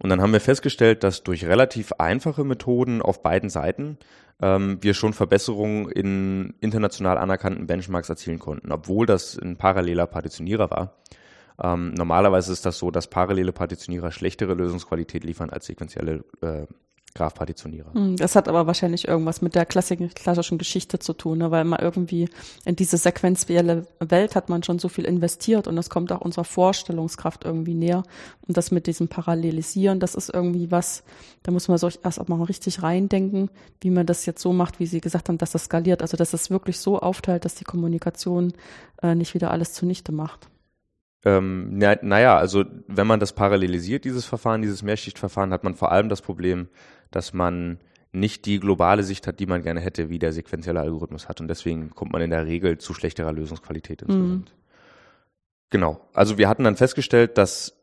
Und 0.01 0.09
dann 0.09 0.21
haben 0.21 0.33
wir 0.33 0.41
festgestellt, 0.41 1.03
dass 1.03 1.23
durch 1.23 1.45
relativ 1.45 1.93
einfache 1.99 2.43
Methoden 2.43 3.01
auf 3.03 3.21
beiden 3.21 3.49
Seiten 3.49 3.97
ähm, 4.41 4.79
wir 4.81 4.95
schon 4.95 5.13
Verbesserungen 5.13 5.89
in 5.89 6.55
international 6.59 7.19
anerkannten 7.19 7.67
Benchmarks 7.67 8.09
erzielen 8.09 8.39
konnten, 8.39 8.71
obwohl 8.71 9.05
das 9.05 9.37
ein 9.37 9.57
paralleler 9.57 10.07
Partitionierer 10.07 10.71
war. 10.71 10.95
Ähm, 11.61 11.93
normalerweise 11.93 12.51
ist 12.51 12.65
das 12.65 12.79
so, 12.79 12.89
dass 12.89 13.07
parallele 13.07 13.51
Partitionierer 13.51 14.11
schlechtere 14.11 14.55
Lösungsqualität 14.55 15.23
liefern 15.23 15.51
als 15.51 15.67
sequentielle 15.67 16.23
äh, 16.41 16.65
Graph-Partitionierer. 17.13 17.93
Hm, 17.93 18.15
das 18.15 18.35
hat 18.35 18.47
aber 18.47 18.67
wahrscheinlich 18.67 19.07
irgendwas 19.07 19.41
mit 19.41 19.55
der 19.55 19.65
klassischen 19.65 20.57
Geschichte 20.57 20.99
zu 20.99 21.13
tun, 21.13 21.39
ne? 21.39 21.51
weil 21.51 21.65
man 21.65 21.79
irgendwie 21.79 22.29
in 22.65 22.75
diese 22.75 22.97
sequenzielle 22.97 23.85
Welt 23.99 24.35
hat 24.35 24.49
man 24.49 24.63
schon 24.63 24.79
so 24.79 24.87
viel 24.87 25.05
investiert 25.05 25.67
und 25.67 25.75
das 25.75 25.89
kommt 25.89 26.11
auch 26.11 26.21
unserer 26.21 26.45
Vorstellungskraft 26.45 27.43
irgendwie 27.43 27.73
näher. 27.73 28.03
Und 28.47 28.57
das 28.57 28.71
mit 28.71 28.87
diesem 28.87 29.07
Parallelisieren, 29.07 29.99
das 29.99 30.15
ist 30.15 30.33
irgendwie 30.33 30.71
was, 30.71 31.03
da 31.43 31.51
muss 31.51 31.67
man 31.67 31.77
so 31.77 31.89
erst 32.03 32.19
auch 32.19 32.27
mal 32.27 32.41
richtig 32.43 32.81
reindenken, 32.81 33.49
wie 33.81 33.89
man 33.89 34.05
das 34.05 34.25
jetzt 34.25 34.41
so 34.41 34.53
macht, 34.53 34.79
wie 34.79 34.85
Sie 34.85 35.01
gesagt 35.01 35.29
haben, 35.29 35.37
dass 35.37 35.51
das 35.51 35.65
skaliert. 35.65 36.01
Also 36.01 36.17
dass 36.17 36.33
es 36.33 36.49
wirklich 36.49 36.79
so 36.79 36.99
aufteilt, 36.99 37.45
dass 37.45 37.55
die 37.55 37.65
Kommunikation 37.65 38.53
äh, 39.01 39.15
nicht 39.15 39.33
wieder 39.33 39.51
alles 39.51 39.73
zunichte 39.73 40.11
macht. 40.11 40.47
Ähm, 41.23 41.77
na, 41.77 41.97
naja, 42.01 42.37
also 42.37 42.65
wenn 42.87 43.05
man 43.05 43.19
das 43.19 43.33
parallelisiert, 43.33 44.05
dieses 44.05 44.25
Verfahren, 44.25 44.61
dieses 44.61 44.81
Mehrschichtverfahren, 44.81 45.53
hat 45.53 45.63
man 45.63 45.75
vor 45.75 45.91
allem 45.91 46.09
das 46.09 46.21
Problem, 46.21 46.67
dass 47.11 47.33
man 47.33 47.79
nicht 48.11 48.45
die 48.45 48.59
globale 48.59 49.03
Sicht 49.03 49.27
hat, 49.27 49.39
die 49.39 49.45
man 49.45 49.63
gerne 49.63 49.79
hätte, 49.79 50.09
wie 50.09 50.19
der 50.19 50.33
sequentielle 50.33 50.81
Algorithmus 50.81 51.29
hat. 51.29 51.39
Und 51.39 51.47
deswegen 51.47 51.91
kommt 51.91 52.11
man 52.11 52.21
in 52.21 52.29
der 52.29 52.45
Regel 52.45 52.77
zu 52.77 52.93
schlechterer 52.93 53.31
Lösungsqualität 53.31 54.01
insgesamt. 54.01 54.51
Mhm. 54.51 54.61
Genau. 55.69 56.01
Also 56.13 56.37
wir 56.37 56.49
hatten 56.49 56.65
dann 56.65 56.75
festgestellt, 56.75 57.37
dass 57.37 57.77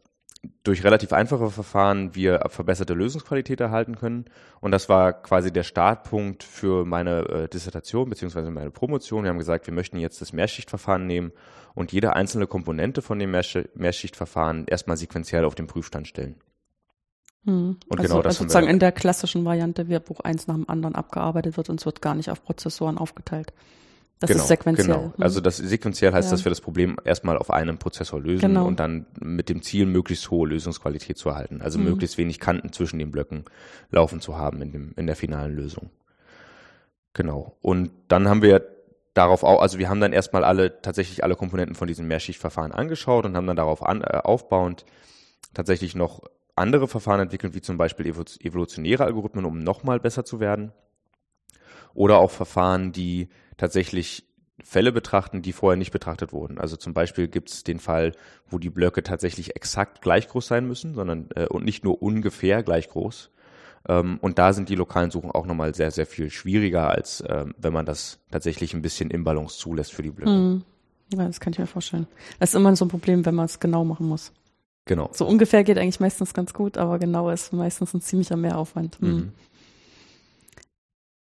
durch 0.62 0.84
relativ 0.84 1.12
einfache 1.12 1.50
Verfahren 1.50 2.14
wir 2.14 2.44
verbesserte 2.48 2.94
Lösungsqualität 2.94 3.58
erhalten 3.60 3.96
können. 3.96 4.26
Und 4.60 4.70
das 4.70 4.88
war 4.88 5.12
quasi 5.12 5.52
der 5.52 5.64
Startpunkt 5.64 6.44
für 6.44 6.84
meine 6.84 7.20
äh, 7.28 7.48
Dissertation 7.48 8.08
beziehungsweise 8.08 8.50
meine 8.50 8.70
Promotion. 8.70 9.24
Wir 9.24 9.30
haben 9.30 9.38
gesagt, 9.38 9.66
wir 9.66 9.74
möchten 9.74 9.98
jetzt 9.98 10.20
das 10.20 10.32
Mehrschichtverfahren 10.32 11.06
nehmen 11.06 11.32
und 11.74 11.92
jede 11.92 12.14
einzelne 12.14 12.46
Komponente 12.46 13.02
von 13.02 13.18
dem 13.18 13.32
Mehrschichtverfahren 13.32 14.66
erstmal 14.66 14.96
sequenziell 14.96 15.44
auf 15.44 15.54
den 15.54 15.66
Prüfstand 15.66 16.06
stellen. 16.06 16.36
Hm. 17.44 17.76
Und 17.88 18.00
also, 18.00 18.02
genau 18.02 18.22
das 18.22 18.36
also 18.36 18.44
sozusagen 18.44 18.68
in 18.68 18.78
der 18.78 18.92
klassischen 18.92 19.44
Variante, 19.44 19.88
wie 19.88 19.98
Buch 19.98 20.20
eins 20.20 20.46
nach 20.46 20.54
dem 20.54 20.68
anderen 20.68 20.94
abgearbeitet 20.94 21.56
wird 21.56 21.70
und 21.70 21.80
es 21.80 21.86
wird 21.86 22.02
gar 22.02 22.14
nicht 22.14 22.30
auf 22.30 22.42
Prozessoren 22.42 22.98
aufgeteilt. 22.98 23.52
Das 24.20 24.28
genau, 24.28 24.42
ist 24.42 24.48
sequenziell. 24.48 24.86
Genau. 24.86 25.12
Hm. 25.14 25.22
Also 25.22 25.40
das 25.40 25.58
sequenziell 25.58 26.12
heißt, 26.12 26.28
ja. 26.28 26.32
dass 26.32 26.44
wir 26.44 26.50
das 26.50 26.60
Problem 26.60 26.96
erstmal 27.04 27.38
auf 27.38 27.50
einem 27.50 27.78
Prozessor 27.78 28.20
lösen 28.20 28.40
genau. 28.40 28.66
und 28.66 28.80
dann 28.80 29.06
mit 29.20 29.48
dem 29.48 29.62
Ziel, 29.62 29.86
möglichst 29.86 30.30
hohe 30.30 30.48
Lösungsqualität 30.48 31.16
zu 31.16 31.28
erhalten. 31.28 31.62
Also 31.62 31.78
mhm. 31.78 31.84
möglichst 31.84 32.18
wenig 32.18 32.40
Kanten 32.40 32.72
zwischen 32.72 32.98
den 32.98 33.12
Blöcken 33.12 33.44
laufen 33.90 34.20
zu 34.20 34.36
haben 34.36 34.60
in, 34.60 34.72
dem, 34.72 34.92
in 34.96 35.06
der 35.06 35.14
finalen 35.14 35.54
Lösung. 35.54 35.90
Genau. 37.14 37.56
Und 37.60 37.90
dann 38.08 38.28
haben 38.28 38.42
wir 38.42 38.66
darauf 39.14 39.44
auch, 39.44 39.60
also 39.62 39.78
wir 39.78 39.88
haben 39.88 40.00
dann 40.00 40.12
erstmal 40.12 40.44
alle, 40.44 40.80
tatsächlich 40.82 41.22
alle 41.22 41.36
Komponenten 41.36 41.76
von 41.76 41.86
diesem 41.86 42.08
Mehrschichtverfahren 42.08 42.72
angeschaut 42.72 43.24
und 43.24 43.36
haben 43.36 43.46
dann 43.46 43.56
darauf 43.56 43.84
an, 43.84 44.02
äh, 44.02 44.20
aufbauend 44.24 44.84
tatsächlich 45.54 45.94
noch 45.94 46.22
andere 46.58 46.88
Verfahren 46.88 47.20
entwickelt, 47.20 47.54
wie 47.54 47.60
zum 47.60 47.76
Beispiel 47.76 48.06
evolutionäre 48.06 49.04
Algorithmen, 49.04 49.44
um 49.44 49.62
nochmal 49.62 50.00
besser 50.00 50.24
zu 50.24 50.40
werden. 50.40 50.72
Oder 51.94 52.18
auch 52.18 52.30
Verfahren, 52.30 52.92
die 52.92 53.28
tatsächlich 53.56 54.24
Fälle 54.62 54.92
betrachten, 54.92 55.42
die 55.42 55.52
vorher 55.52 55.76
nicht 55.76 55.92
betrachtet 55.92 56.32
wurden. 56.32 56.58
Also 56.58 56.76
zum 56.76 56.92
Beispiel 56.92 57.28
gibt 57.28 57.50
es 57.50 57.64
den 57.64 57.78
Fall, 57.78 58.12
wo 58.48 58.58
die 58.58 58.70
Blöcke 58.70 59.02
tatsächlich 59.02 59.56
exakt 59.56 60.02
gleich 60.02 60.28
groß 60.28 60.46
sein 60.46 60.66
müssen, 60.66 60.94
sondern 60.94 61.28
äh, 61.34 61.46
und 61.46 61.64
nicht 61.64 61.84
nur 61.84 62.02
ungefähr 62.02 62.62
gleich 62.62 62.88
groß. 62.88 63.30
Ähm, 63.88 64.18
und 64.20 64.38
da 64.38 64.52
sind 64.52 64.68
die 64.68 64.74
lokalen 64.74 65.10
Suchen 65.10 65.30
auch 65.30 65.46
nochmal 65.46 65.74
sehr, 65.74 65.90
sehr 65.90 66.06
viel 66.06 66.30
schwieriger, 66.30 66.90
als 66.90 67.22
ähm, 67.28 67.54
wenn 67.56 67.72
man 67.72 67.86
das 67.86 68.18
tatsächlich 68.30 68.74
ein 68.74 68.82
bisschen 68.82 69.10
im 69.10 69.22
Balance 69.22 69.58
zulässt 69.58 69.92
für 69.92 70.02
die 70.02 70.10
Blöcke. 70.10 70.30
Hm. 70.32 70.62
Ja, 71.14 71.26
das 71.26 71.40
kann 71.40 71.52
ich 71.52 71.58
mir 71.58 71.66
vorstellen. 71.66 72.06
Das 72.38 72.50
ist 72.50 72.54
immer 72.54 72.74
so 72.76 72.84
ein 72.84 72.88
Problem, 72.88 73.24
wenn 73.24 73.34
man 73.34 73.46
es 73.46 73.60
genau 73.60 73.84
machen 73.84 74.06
muss. 74.06 74.32
Genau. 74.88 75.10
So 75.12 75.26
ungefähr 75.26 75.62
geht 75.64 75.78
eigentlich 75.78 76.00
meistens 76.00 76.32
ganz 76.34 76.54
gut, 76.54 76.78
aber 76.78 76.98
genau 76.98 77.30
ist 77.30 77.52
meistens 77.52 77.94
ein 77.94 78.00
ziemlicher 78.00 78.36
Mehraufwand. 78.36 78.98
Hm. 79.00 79.14
Mhm. 79.14 79.32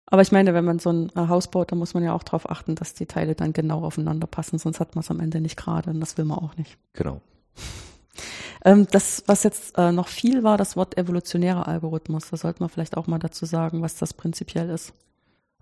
Aber 0.07 0.22
ich 0.22 0.31
meine, 0.31 0.55
wenn 0.55 0.64
man 0.64 0.79
so 0.79 0.90
ein 0.90 1.11
äh, 1.16 1.29
Haus 1.29 1.50
baut, 1.50 1.72
dann 1.72 1.81
muss 1.81 1.92
man 1.92 2.05
ja 2.05 2.14
auch 2.14 2.22
darauf 2.22 2.48
achten, 2.48 2.76
dass 2.76 2.94
die 2.94 3.07
Teile 3.07 3.35
dann 3.35 3.52
genau 3.52 3.83
aufeinander 3.83 4.29
passen, 4.29 4.59
sonst 4.59 4.79
hat 4.79 4.94
man 4.94 5.02
es 5.02 5.11
am 5.11 5.18
Ende 5.18 5.40
nicht 5.40 5.57
gerade 5.57 5.90
und 5.90 6.00
das 6.00 6.16
will 6.16 6.24
man 6.24 6.38
auch 6.38 6.57
nicht. 6.57 6.79
Genau. 6.94 7.20
Ähm, 8.64 8.88
das, 8.90 9.22
was 9.26 9.44
jetzt 9.44 9.79
äh, 9.79 9.92
noch 9.92 10.09
viel 10.09 10.42
war, 10.42 10.59
das 10.59 10.74
Wort 10.74 10.98
evolutionärer 10.98 11.68
Algorithmus. 11.68 12.31
Da 12.31 12.37
sollte 12.37 12.61
man 12.61 12.68
vielleicht 12.68 12.96
auch 12.96 13.07
mal 13.07 13.20
dazu 13.20 13.46
sagen, 13.46 13.81
was 13.81 13.94
das 13.94 14.12
prinzipiell 14.12 14.70
ist. 14.70 14.92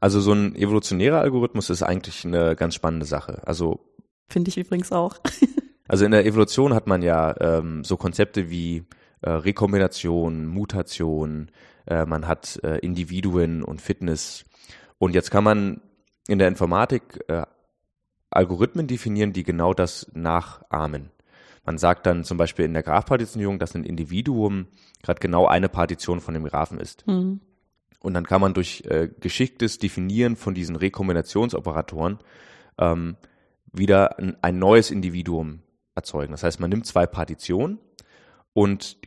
Also 0.00 0.20
so 0.20 0.32
ein 0.32 0.56
evolutionärer 0.56 1.20
Algorithmus 1.20 1.68
ist 1.68 1.82
eigentlich 1.82 2.24
eine 2.24 2.56
ganz 2.56 2.74
spannende 2.74 3.04
Sache. 3.04 3.42
Also 3.44 3.80
finde 4.28 4.48
ich 4.48 4.56
übrigens 4.56 4.90
auch. 4.90 5.16
Also 5.86 6.04
in 6.04 6.12
der 6.12 6.24
Evolution 6.24 6.74
hat 6.74 6.86
man 6.86 7.02
ja 7.02 7.34
ähm, 7.40 7.84
so 7.84 7.96
Konzepte 7.96 8.50
wie 8.50 8.84
äh, 9.20 9.30
Rekombination, 9.30 10.46
Mutation, 10.46 11.50
äh, 11.86 12.06
man 12.06 12.26
hat 12.26 12.58
äh, 12.62 12.78
Individuen 12.78 13.62
und 13.62 13.82
Fitness. 13.82 14.44
Und 14.98 15.14
jetzt 15.14 15.30
kann 15.30 15.44
man 15.44 15.80
in 16.26 16.38
der 16.38 16.48
Informatik 16.48 17.22
äh, 17.28 17.44
Algorithmen 18.30 18.86
definieren, 18.86 19.32
die 19.32 19.42
genau 19.42 19.74
das 19.74 20.10
nachahmen. 20.14 21.10
Man 21.64 21.78
sagt 21.78 22.06
dann 22.06 22.24
zum 22.24 22.36
Beispiel 22.36 22.64
in 22.64 22.74
der 22.74 22.82
Graphpartitionierung, 22.82 23.58
dass 23.58 23.74
ein 23.74 23.84
Individuum 23.84 24.66
gerade 25.02 25.20
genau 25.20 25.46
eine 25.46 25.68
Partition 25.68 26.20
von 26.20 26.34
dem 26.34 26.44
Graphen 26.44 26.78
ist. 26.78 27.06
Mhm. 27.06 27.40
Und 28.00 28.12
dann 28.12 28.26
kann 28.26 28.40
man 28.40 28.52
durch 28.52 28.84
äh, 28.86 29.08
geschicktes 29.20 29.78
Definieren 29.78 30.36
von 30.36 30.54
diesen 30.54 30.76
Rekombinationsoperatoren 30.76 32.18
ähm, 32.78 33.16
wieder 33.72 34.18
ein, 34.18 34.36
ein 34.42 34.58
neues 34.58 34.90
Individuum 34.90 35.60
erzeugen. 35.94 36.32
Das 36.32 36.42
heißt, 36.42 36.60
man 36.60 36.70
nimmt 36.70 36.86
zwei 36.86 37.06
Partitionen 37.06 37.78
und 38.52 38.98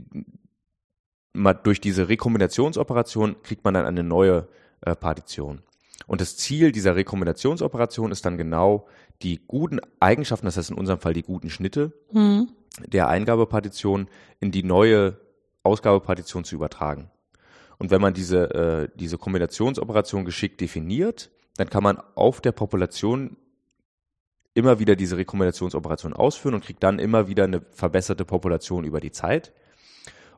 durch 1.64 1.80
diese 1.80 2.10
Rekombinationsoperation 2.10 3.42
kriegt 3.44 3.64
man 3.64 3.74
dann 3.74 3.86
eine 3.86 4.04
neue 4.04 4.48
äh, 4.82 4.96
Partition. 4.96 5.62
Und 6.08 6.22
das 6.22 6.38
Ziel 6.38 6.72
dieser 6.72 6.96
Rekombinationsoperation 6.96 8.12
ist 8.12 8.26
dann 8.26 8.38
genau 8.38 8.88
die 9.22 9.42
guten 9.46 9.80
Eigenschaften, 10.00 10.46
das 10.46 10.58
heißt 10.58 10.72
in 10.72 10.78
unserem 10.78 11.00
Fall 11.00 11.14
die 11.14 11.24
guten 11.24 11.50
Schnitte 11.50 11.94
mhm. 12.12 12.50
der 12.86 13.08
Eingabepartition 13.08 14.08
in 14.40 14.52
die 14.52 14.64
neue 14.64 15.18
Ausgabepartition 15.64 16.44
zu 16.44 16.56
übertragen. 16.56 17.12
Und 17.78 17.92
wenn 17.92 18.02
man 18.02 18.14
diese, 18.14 18.54
äh, 18.54 18.90
diese 18.96 19.18
Kombinationsoperation 19.18 20.26
geschickt 20.26 20.62
definiert, 20.62 21.30
dann 21.58 21.70
kann 21.70 21.84
man 21.84 22.00
auf 22.16 22.42
der 22.42 22.52
Population 22.52 23.38
immer 24.58 24.80
wieder 24.80 24.96
diese 24.96 25.18
Rekombinationsoperation 25.18 26.14
ausführen 26.14 26.56
und 26.56 26.64
kriegt 26.64 26.84
dann 26.84 27.00
immer 27.00 27.28
wieder 27.28 27.44
eine 27.46 27.62
verbesserte 27.72 28.26
Population 28.26 28.84
über 28.84 29.00
die 29.00 29.12
Zeit 29.12 29.54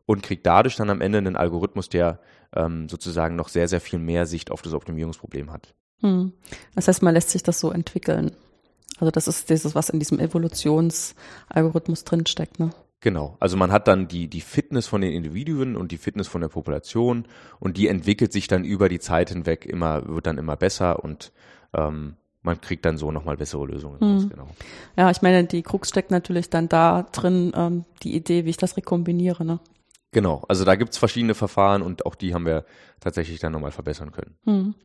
und 0.06 0.24
kriegt 0.24 0.46
dadurch 0.46 0.76
dann 0.76 0.90
am 0.90 1.02
Ende 1.02 1.20
einen 1.20 1.36
Algorithmus, 1.36 1.90
der 1.90 2.20
ähm, 2.56 2.90
sozusagen 2.90 3.36
noch 3.36 3.48
sehr, 3.48 3.68
sehr 3.68 3.82
viel 3.82 4.00
mehr 4.00 4.26
Sicht 4.26 4.52
auf 4.52 4.62
das 4.62 4.74
Optimierungsproblem 4.74 5.52
hat. 5.52 5.74
Hm. 6.02 6.34
Das 6.76 6.88
heißt, 6.88 7.02
man 7.02 7.14
lässt 7.14 7.30
sich 7.30 7.44
das 7.44 7.60
so 7.60 7.72
entwickeln. 7.72 8.32
Also 9.00 9.12
das 9.12 9.28
ist 9.28 9.50
dieses, 9.50 9.76
was 9.76 9.90
in 9.90 10.00
diesem 10.00 10.20
Evolutionsalgorithmus 10.20 12.04
drinsteckt, 12.04 12.60
ne? 12.60 12.72
Genau. 13.02 13.38
Also 13.40 13.56
man 13.56 13.72
hat 13.72 13.88
dann 13.88 14.10
die, 14.10 14.28
die 14.28 14.42
Fitness 14.42 14.88
von 14.88 15.00
den 15.00 15.14
Individuen 15.14 15.78
und 15.78 15.94
die 15.94 15.98
Fitness 15.98 16.28
von 16.28 16.42
der 16.42 16.50
Population 16.50 17.26
und 17.60 17.78
die 17.78 17.88
entwickelt 17.88 18.34
sich 18.34 18.50
dann 18.50 18.66
über 18.66 18.90
die 18.90 19.00
Zeit 19.00 19.30
hinweg 19.30 19.66
immer, 19.66 20.06
wird 20.10 20.28
dann 20.28 20.38
immer 20.38 20.58
besser 20.58 21.02
und 21.02 21.32
ähm, 21.74 22.18
man 22.42 22.62
kriegt 22.62 22.86
dann 22.86 22.98
so 22.98 23.12
nochmal 23.12 23.38
bessere 23.38 23.66
Lösungen. 23.66 24.00
Hm. 24.00 24.30
Genau. 24.30 24.48
Ja, 24.98 25.12
ich 25.12 25.22
meine, 25.22 25.44
die 25.44 25.62
Krux 25.62 25.90
steckt 25.90 26.12
natürlich 26.12 26.50
dann 26.50 26.70
da 26.70 27.04
drin, 27.12 27.52
ähm, 27.56 27.86
die 28.04 28.16
Idee, 28.16 28.46
wie 28.46 28.50
ich 28.50 28.58
das 28.58 28.78
rekombiniere, 28.78 29.44
ne? 29.44 29.60
Genau, 30.12 30.44
also 30.48 30.66
da 30.66 30.76
gibt's 30.76 30.98
verschiedene 30.98 31.36
Verfahren 31.36 31.82
und 31.82 32.06
auch 32.06 32.16
die 32.16 32.34
haben 32.34 32.46
wir 32.46 32.66
tatsächlich 33.00 33.40
dann 33.40 33.52
nochmal 33.52 33.72
verbessern 33.72 34.12
können. 34.12 34.36
Hm. 34.46 34.76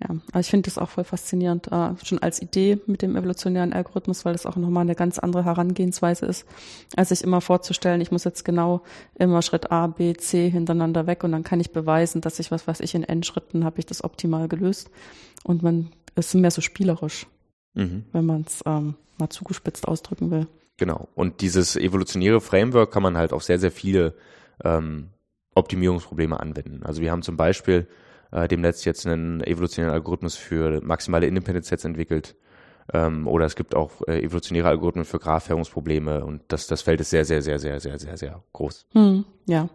Ja, 0.00 0.16
also 0.32 0.40
ich 0.40 0.50
finde 0.50 0.68
das 0.68 0.78
auch 0.78 0.88
voll 0.88 1.04
faszinierend, 1.04 1.68
äh, 1.70 1.90
schon 2.04 2.18
als 2.20 2.40
Idee 2.42 2.78
mit 2.86 3.02
dem 3.02 3.16
evolutionären 3.16 3.72
Algorithmus, 3.72 4.24
weil 4.24 4.32
das 4.32 4.46
auch 4.46 4.56
nochmal 4.56 4.82
eine 4.82 4.94
ganz 4.94 5.18
andere 5.18 5.44
Herangehensweise 5.44 6.26
ist, 6.26 6.46
als 6.96 7.10
sich 7.10 7.22
immer 7.22 7.40
vorzustellen, 7.40 8.00
ich 8.00 8.10
muss 8.10 8.24
jetzt 8.24 8.44
genau 8.44 8.82
immer 9.14 9.42
Schritt 9.42 9.70
A, 9.70 9.86
B, 9.88 10.14
C 10.14 10.50
hintereinander 10.50 11.06
weg 11.06 11.24
und 11.24 11.32
dann 11.32 11.44
kann 11.44 11.60
ich 11.60 11.72
beweisen, 11.72 12.20
dass 12.20 12.38
ich, 12.38 12.50
was 12.50 12.66
weiß 12.66 12.80
ich, 12.80 12.94
in 12.94 13.04
N-Schritten 13.04 13.64
habe 13.64 13.78
ich 13.78 13.86
das 13.86 14.02
optimal 14.02 14.48
gelöst. 14.48 14.90
Und 15.44 15.62
man 15.62 15.90
ist 16.16 16.34
mehr 16.34 16.50
so 16.50 16.60
spielerisch, 16.60 17.26
mhm. 17.74 18.04
wenn 18.12 18.26
man 18.26 18.42
es 18.42 18.62
ähm, 18.66 18.94
mal 19.18 19.28
zugespitzt 19.28 19.88
ausdrücken 19.88 20.30
will. 20.30 20.46
Genau. 20.76 21.08
Und 21.14 21.40
dieses 21.40 21.76
evolutionäre 21.76 22.40
Framework 22.40 22.92
kann 22.92 23.02
man 23.02 23.16
halt 23.16 23.32
auf 23.32 23.44
sehr, 23.44 23.58
sehr 23.58 23.70
viele 23.70 24.14
ähm, 24.64 25.10
Optimierungsprobleme 25.54 26.38
anwenden. 26.38 26.82
Also 26.82 27.02
wir 27.02 27.10
haben 27.10 27.22
zum 27.22 27.36
Beispiel 27.36 27.86
äh, 28.30 28.48
demnächst 28.48 28.84
jetzt 28.84 29.06
einen 29.06 29.42
evolutionären 29.42 29.94
Algorithmus 29.94 30.36
für 30.36 30.80
maximale 30.82 31.26
Independent 31.26 31.66
Sets 31.66 31.84
entwickelt. 31.84 32.34
Ähm, 32.92 33.26
oder 33.26 33.46
es 33.46 33.56
gibt 33.56 33.74
auch 33.74 33.90
äh, 34.06 34.22
evolutionäre 34.22 34.68
Algorithmen 34.68 35.04
für 35.04 35.18
Graphhärungsprobleme 35.18 36.24
und 36.24 36.42
das, 36.48 36.66
das 36.66 36.82
Feld 36.82 37.00
ist 37.00 37.10
sehr, 37.10 37.24
sehr, 37.24 37.42
sehr, 37.42 37.58
sehr, 37.58 37.80
sehr, 37.80 37.98
sehr, 37.98 38.16
sehr 38.16 38.42
groß. 38.52 38.86
Hm, 38.92 39.24
ja. 39.46 39.68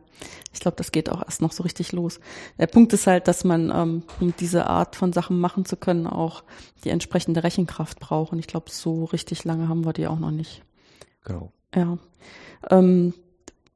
Ich 0.51 0.59
glaube, 0.59 0.77
das 0.77 0.91
geht 0.91 1.11
auch 1.11 1.21
erst 1.23 1.41
noch 1.41 1.51
so 1.51 1.63
richtig 1.63 1.91
los. 1.91 2.19
Der 2.57 2.67
Punkt 2.67 2.91
ist 2.93 3.05
halt, 3.05 3.27
dass 3.27 3.43
man, 3.43 3.71
ähm, 3.73 4.03
um 4.19 4.33
diese 4.39 4.65
Art 4.65 4.95
von 4.95 5.13
Sachen 5.13 5.39
machen 5.39 5.65
zu 5.65 5.77
können, 5.77 6.07
auch 6.07 6.43
die 6.83 6.89
entsprechende 6.89 7.43
Rechenkraft 7.43 7.99
braucht. 7.99 8.31
Und 8.31 8.39
ich 8.39 8.47
glaube, 8.47 8.71
so 8.71 9.05
richtig 9.05 9.43
lange 9.43 9.69
haben 9.69 9.85
wir 9.85 9.93
die 9.93 10.07
auch 10.07 10.17
noch 10.17 10.31
nicht. 10.31 10.63
Genau. 11.23 11.51
Ja. 11.75 11.99
Ähm, 12.71 13.13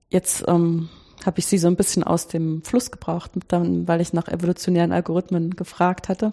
jetzt 0.10 0.44
ähm, 0.48 0.89
habe 1.26 1.39
ich 1.39 1.46
sie 1.46 1.58
so 1.58 1.67
ein 1.67 1.76
bisschen 1.76 2.04
aus 2.04 2.28
dem 2.28 2.63
Fluss 2.63 2.91
gebracht, 2.91 3.32
dann, 3.48 3.88
weil 3.88 4.02
ich 4.02 4.13
nach 4.13 4.28
evolutionären 4.28 4.91
Algorithmen 4.91 5.52
gefragt 5.52 6.10
hatte. 6.10 6.32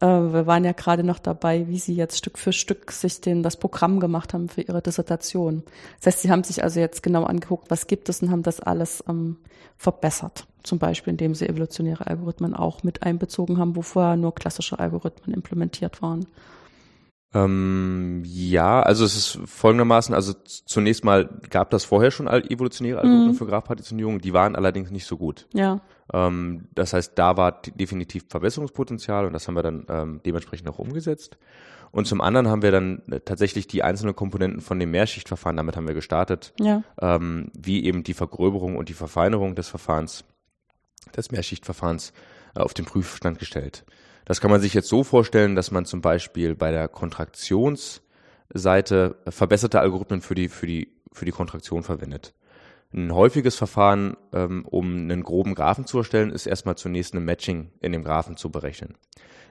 Äh, 0.00 0.06
wir 0.06 0.46
waren 0.46 0.64
ja 0.64 0.72
gerade 0.72 1.02
noch 1.04 1.18
dabei, 1.18 1.68
wie 1.68 1.78
sie 1.78 1.94
jetzt 1.94 2.18
Stück 2.18 2.38
für 2.38 2.52
Stück 2.52 2.92
sich 2.92 3.20
den, 3.20 3.42
das 3.42 3.56
Programm 3.56 4.00
gemacht 4.00 4.34
haben 4.34 4.48
für 4.48 4.62
ihre 4.62 4.82
Dissertation. 4.82 5.62
Das 5.98 6.06
heißt, 6.06 6.22
sie 6.22 6.30
haben 6.30 6.44
sich 6.44 6.62
also 6.62 6.80
jetzt 6.80 7.02
genau 7.02 7.24
angeguckt, 7.24 7.70
was 7.70 7.86
gibt 7.86 8.08
es 8.08 8.22
und 8.22 8.30
haben 8.30 8.42
das 8.42 8.60
alles 8.60 9.02
ähm, 9.08 9.36
verbessert. 9.76 10.46
Zum 10.62 10.78
Beispiel, 10.78 11.12
indem 11.12 11.34
sie 11.34 11.48
evolutionäre 11.48 12.06
Algorithmen 12.06 12.54
auch 12.54 12.82
mit 12.82 13.02
einbezogen 13.04 13.58
haben, 13.58 13.76
wo 13.76 13.82
vorher 13.82 14.16
nur 14.16 14.34
klassische 14.34 14.78
Algorithmen 14.78 15.34
implementiert 15.34 16.02
waren. 16.02 16.26
Ähm, 17.34 18.22
ja, 18.24 18.82
also 18.82 19.04
es 19.04 19.16
ist 19.16 19.38
folgendermaßen, 19.44 20.14
also 20.14 20.32
zunächst 20.44 21.04
mal 21.04 21.28
gab 21.50 21.70
das 21.70 21.84
vorher 21.84 22.10
schon 22.10 22.28
evolutionäre 22.28 22.98
Algorithmen 23.00 23.32
mhm. 23.32 23.34
für 23.34 23.46
Graph-Partitionierung, 23.46 24.20
die 24.20 24.32
waren 24.32 24.56
allerdings 24.56 24.90
nicht 24.90 25.06
so 25.06 25.16
gut. 25.16 25.46
Ja. 25.52 25.80
Ähm, 26.12 26.68
das 26.74 26.92
heißt, 26.92 27.12
da 27.16 27.36
war 27.36 27.60
definitiv 27.62 28.24
Verbesserungspotenzial 28.28 29.26
und 29.26 29.32
das 29.32 29.48
haben 29.48 29.54
wir 29.54 29.62
dann 29.62 29.86
ähm, 29.88 30.20
dementsprechend 30.24 30.68
auch 30.68 30.78
umgesetzt. 30.78 31.36
Und 31.90 32.06
zum 32.06 32.20
anderen 32.20 32.48
haben 32.48 32.62
wir 32.62 32.70
dann 32.70 33.02
äh, 33.10 33.20
tatsächlich 33.20 33.66
die 33.66 33.82
einzelnen 33.82 34.14
Komponenten 34.14 34.60
von 34.60 34.78
dem 34.78 34.90
Mehrschichtverfahren, 34.90 35.56
damit 35.56 35.76
haben 35.76 35.88
wir 35.88 35.94
gestartet, 35.94 36.52
ja. 36.60 36.82
ähm, 37.00 37.50
wie 37.56 37.84
eben 37.84 38.02
die 38.02 38.14
Vergröberung 38.14 38.76
und 38.76 38.88
die 38.88 38.94
Verfeinerung 38.94 39.54
des 39.54 39.68
Verfahrens, 39.68 40.24
des 41.16 41.30
Mehrschichtverfahrens 41.30 42.12
äh, 42.54 42.60
auf 42.60 42.74
den 42.74 42.84
Prüfstand 42.84 43.38
gestellt. 43.38 43.84
Das 44.26 44.40
kann 44.40 44.50
man 44.50 44.60
sich 44.60 44.74
jetzt 44.74 44.88
so 44.88 45.04
vorstellen, 45.04 45.54
dass 45.54 45.70
man 45.70 45.86
zum 45.86 46.02
Beispiel 46.02 46.54
bei 46.56 46.72
der 46.72 46.88
Kontraktionsseite 46.88 49.16
verbesserte 49.28 49.80
Algorithmen 49.80 50.20
für 50.20 50.34
die, 50.34 50.48
für 50.48 50.66
die, 50.66 50.92
für 51.12 51.24
die 51.24 51.30
Kontraktion 51.30 51.84
verwendet. 51.84 52.34
Ein 52.92 53.14
häufiges 53.14 53.54
Verfahren, 53.54 54.16
ähm, 54.32 54.64
um 54.66 54.94
einen 54.94 55.22
groben 55.22 55.54
Graphen 55.54 55.86
zu 55.86 55.98
erstellen, 55.98 56.32
ist 56.32 56.46
erstmal 56.46 56.76
zunächst 56.76 57.14
ein 57.14 57.24
Matching 57.24 57.70
in 57.80 57.92
dem 57.92 58.02
Graphen 58.02 58.36
zu 58.36 58.50
berechnen. 58.50 58.96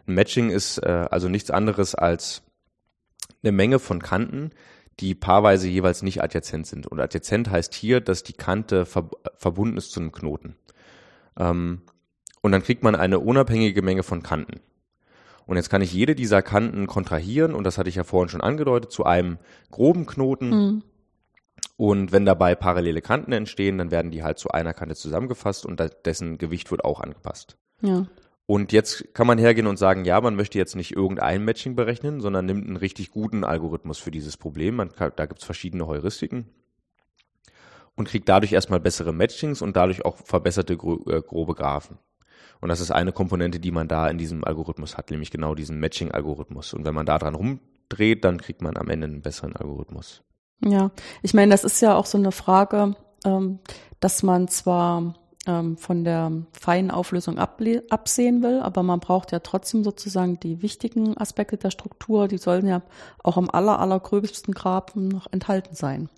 Ein 0.08 0.16
Matching 0.16 0.50
ist 0.50 0.80
äh, 0.80 1.08
also 1.10 1.30
nichts 1.30 1.52
anderes 1.52 1.96
als 1.96 2.44
eine 3.44 3.54
Menge 3.54 3.80
von 3.80 4.02
Kanten, 4.02 4.52
die 5.00 5.16
paarweise 5.16 5.70
jeweils 5.70 6.02
nicht 6.02 6.22
adjazent 6.22 6.68
sind. 6.68 6.86
Und 6.86 7.00
adjazent 7.00 7.50
heißt 7.50 7.74
hier, 7.74 8.02
dass 8.02 8.24
die 8.24 8.34
Kante 8.34 8.86
ver 8.86 9.10
verbunden 9.38 9.78
ist 9.78 9.92
zu 9.92 10.02
einem 10.02 10.12
Knoten. 10.12 10.58
Ähm, 11.38 11.84
und 12.46 12.52
dann 12.52 12.62
kriegt 12.62 12.84
man 12.84 12.94
eine 12.94 13.18
unabhängige 13.18 13.82
Menge 13.82 14.04
von 14.04 14.22
Kanten. 14.22 14.60
Und 15.48 15.56
jetzt 15.56 15.72
kann 15.72 15.82
ich 15.82 15.92
jede 15.92 16.14
dieser 16.14 16.44
Kanten 16.44 16.86
kontrahieren 16.86 17.56
und 17.56 17.64
das 17.64 17.80
hatte 17.80 17.90
ich 17.90 17.96
ja 17.96 18.04
vorhin 18.04 18.30
schon 18.30 18.42
angedeutet 18.42 18.92
zu 18.92 19.04
einem 19.04 19.40
groben 19.72 20.06
Knoten. 20.06 20.50
Mhm. 20.50 20.84
Und 21.76 22.12
wenn 22.12 22.24
dabei 22.24 22.54
parallele 22.54 23.02
Kanten 23.02 23.32
entstehen, 23.32 23.80
dann 23.80 23.90
werden 23.90 24.12
die 24.12 24.22
halt 24.22 24.38
zu 24.38 24.50
einer 24.50 24.76
Kante 24.76 24.94
zusammengefasst 24.94 25.66
und 25.66 25.82
dessen 26.06 26.38
Gewicht 26.38 26.70
wird 26.70 26.86
auch 26.86 27.00
angepasst. 27.00 27.58
Ja. 27.82 28.06
Und 28.46 28.72
jetzt 28.72 29.16
kann 29.16 29.26
man 29.26 29.40
hergehen 29.40 29.66
und 29.66 29.78
sagen, 29.78 30.06
ja, 30.06 30.22
man 30.22 30.36
möchte 30.36 30.60
jetzt 30.60 30.76
nicht 30.76 30.96
irgendein 30.96 31.44
Matching 31.44 31.76
berechnen, 31.76 32.22
sondern 32.22 32.46
nimmt 32.46 32.68
einen 32.68 32.78
richtig 32.78 33.10
guten 33.10 33.44
Algorithmus 33.44 33.98
für 33.98 34.12
dieses 34.12 34.38
Problem. 34.38 34.78
Kann, 34.96 35.14
da 35.16 35.26
gibt 35.26 35.40
es 35.40 35.46
verschiedene 35.46 35.88
Heuristiken 35.88 36.46
und 37.96 38.08
kriegt 38.08 38.30
dadurch 38.30 38.54
erstmal 38.54 38.80
bessere 38.80 39.14
Matchings 39.14 39.64
und 39.64 39.76
dadurch 39.76 40.06
auch 40.06 40.18
verbesserte 40.18 40.74
äh, 40.74 41.22
grobe 41.24 41.56
Graphen. 41.56 41.98
Und 42.62 42.70
das 42.70 42.80
ist 42.80 42.92
eine 42.92 43.12
Komponente, 43.12 43.60
die 43.60 43.72
man 43.72 43.88
da 43.88 44.08
in 44.08 44.18
diesem 44.18 44.44
Algorithmus 44.44 44.98
hat, 44.98 45.12
nämlich 45.12 45.32
genau 45.32 45.56
diesen 45.56 45.80
Matching-Algorithmus. 45.80 46.74
Und 46.74 46.86
wenn 46.86 46.96
man 46.96 47.06
da 47.06 47.18
dran 47.18 47.36
rumdreht, 47.36 48.24
dann 48.24 48.40
kriegt 48.40 48.62
man 48.62 48.78
am 48.78 48.90
Ende 48.90 49.08
einen 49.08 49.22
besseren 49.22 49.56
Algorithmus. 49.56 50.22
Ja, 50.64 50.92
ich 51.22 51.34
meine, 51.34 51.52
das 51.52 51.64
ist 51.64 51.82
ja 51.82 51.96
auch 51.96 52.06
so 52.06 52.18
eine 52.18 52.32
Frage, 52.32 52.96
ähm, 53.26 53.60
dass 54.00 54.24
man 54.24 54.48
zwar 54.48 55.16
ähm, 55.48 55.78
von 55.78 56.04
der 56.04 56.32
feinen 56.54 56.92
Auflösung 56.92 57.38
absehen 57.38 58.42
will, 58.42 58.60
aber 58.62 58.84
man 58.84 59.00
braucht 59.00 59.32
ja 59.32 59.40
trotzdem 59.40 59.84
sozusagen 59.84 60.40
die 60.40 60.62
wichtigen 60.62 61.18
Aspekte 61.18 61.58
der 61.58 61.72
Struktur, 61.72 62.28
die 62.28 62.38
sollen 62.38 62.68
ja 62.68 62.82
auch 63.24 63.38
am 63.38 63.50
aller, 63.50 63.80
allergröbsten 63.80 64.54
Graben 64.54 65.08
noch 65.08 65.28
enthalten 65.32 65.76
sein. 65.76 66.10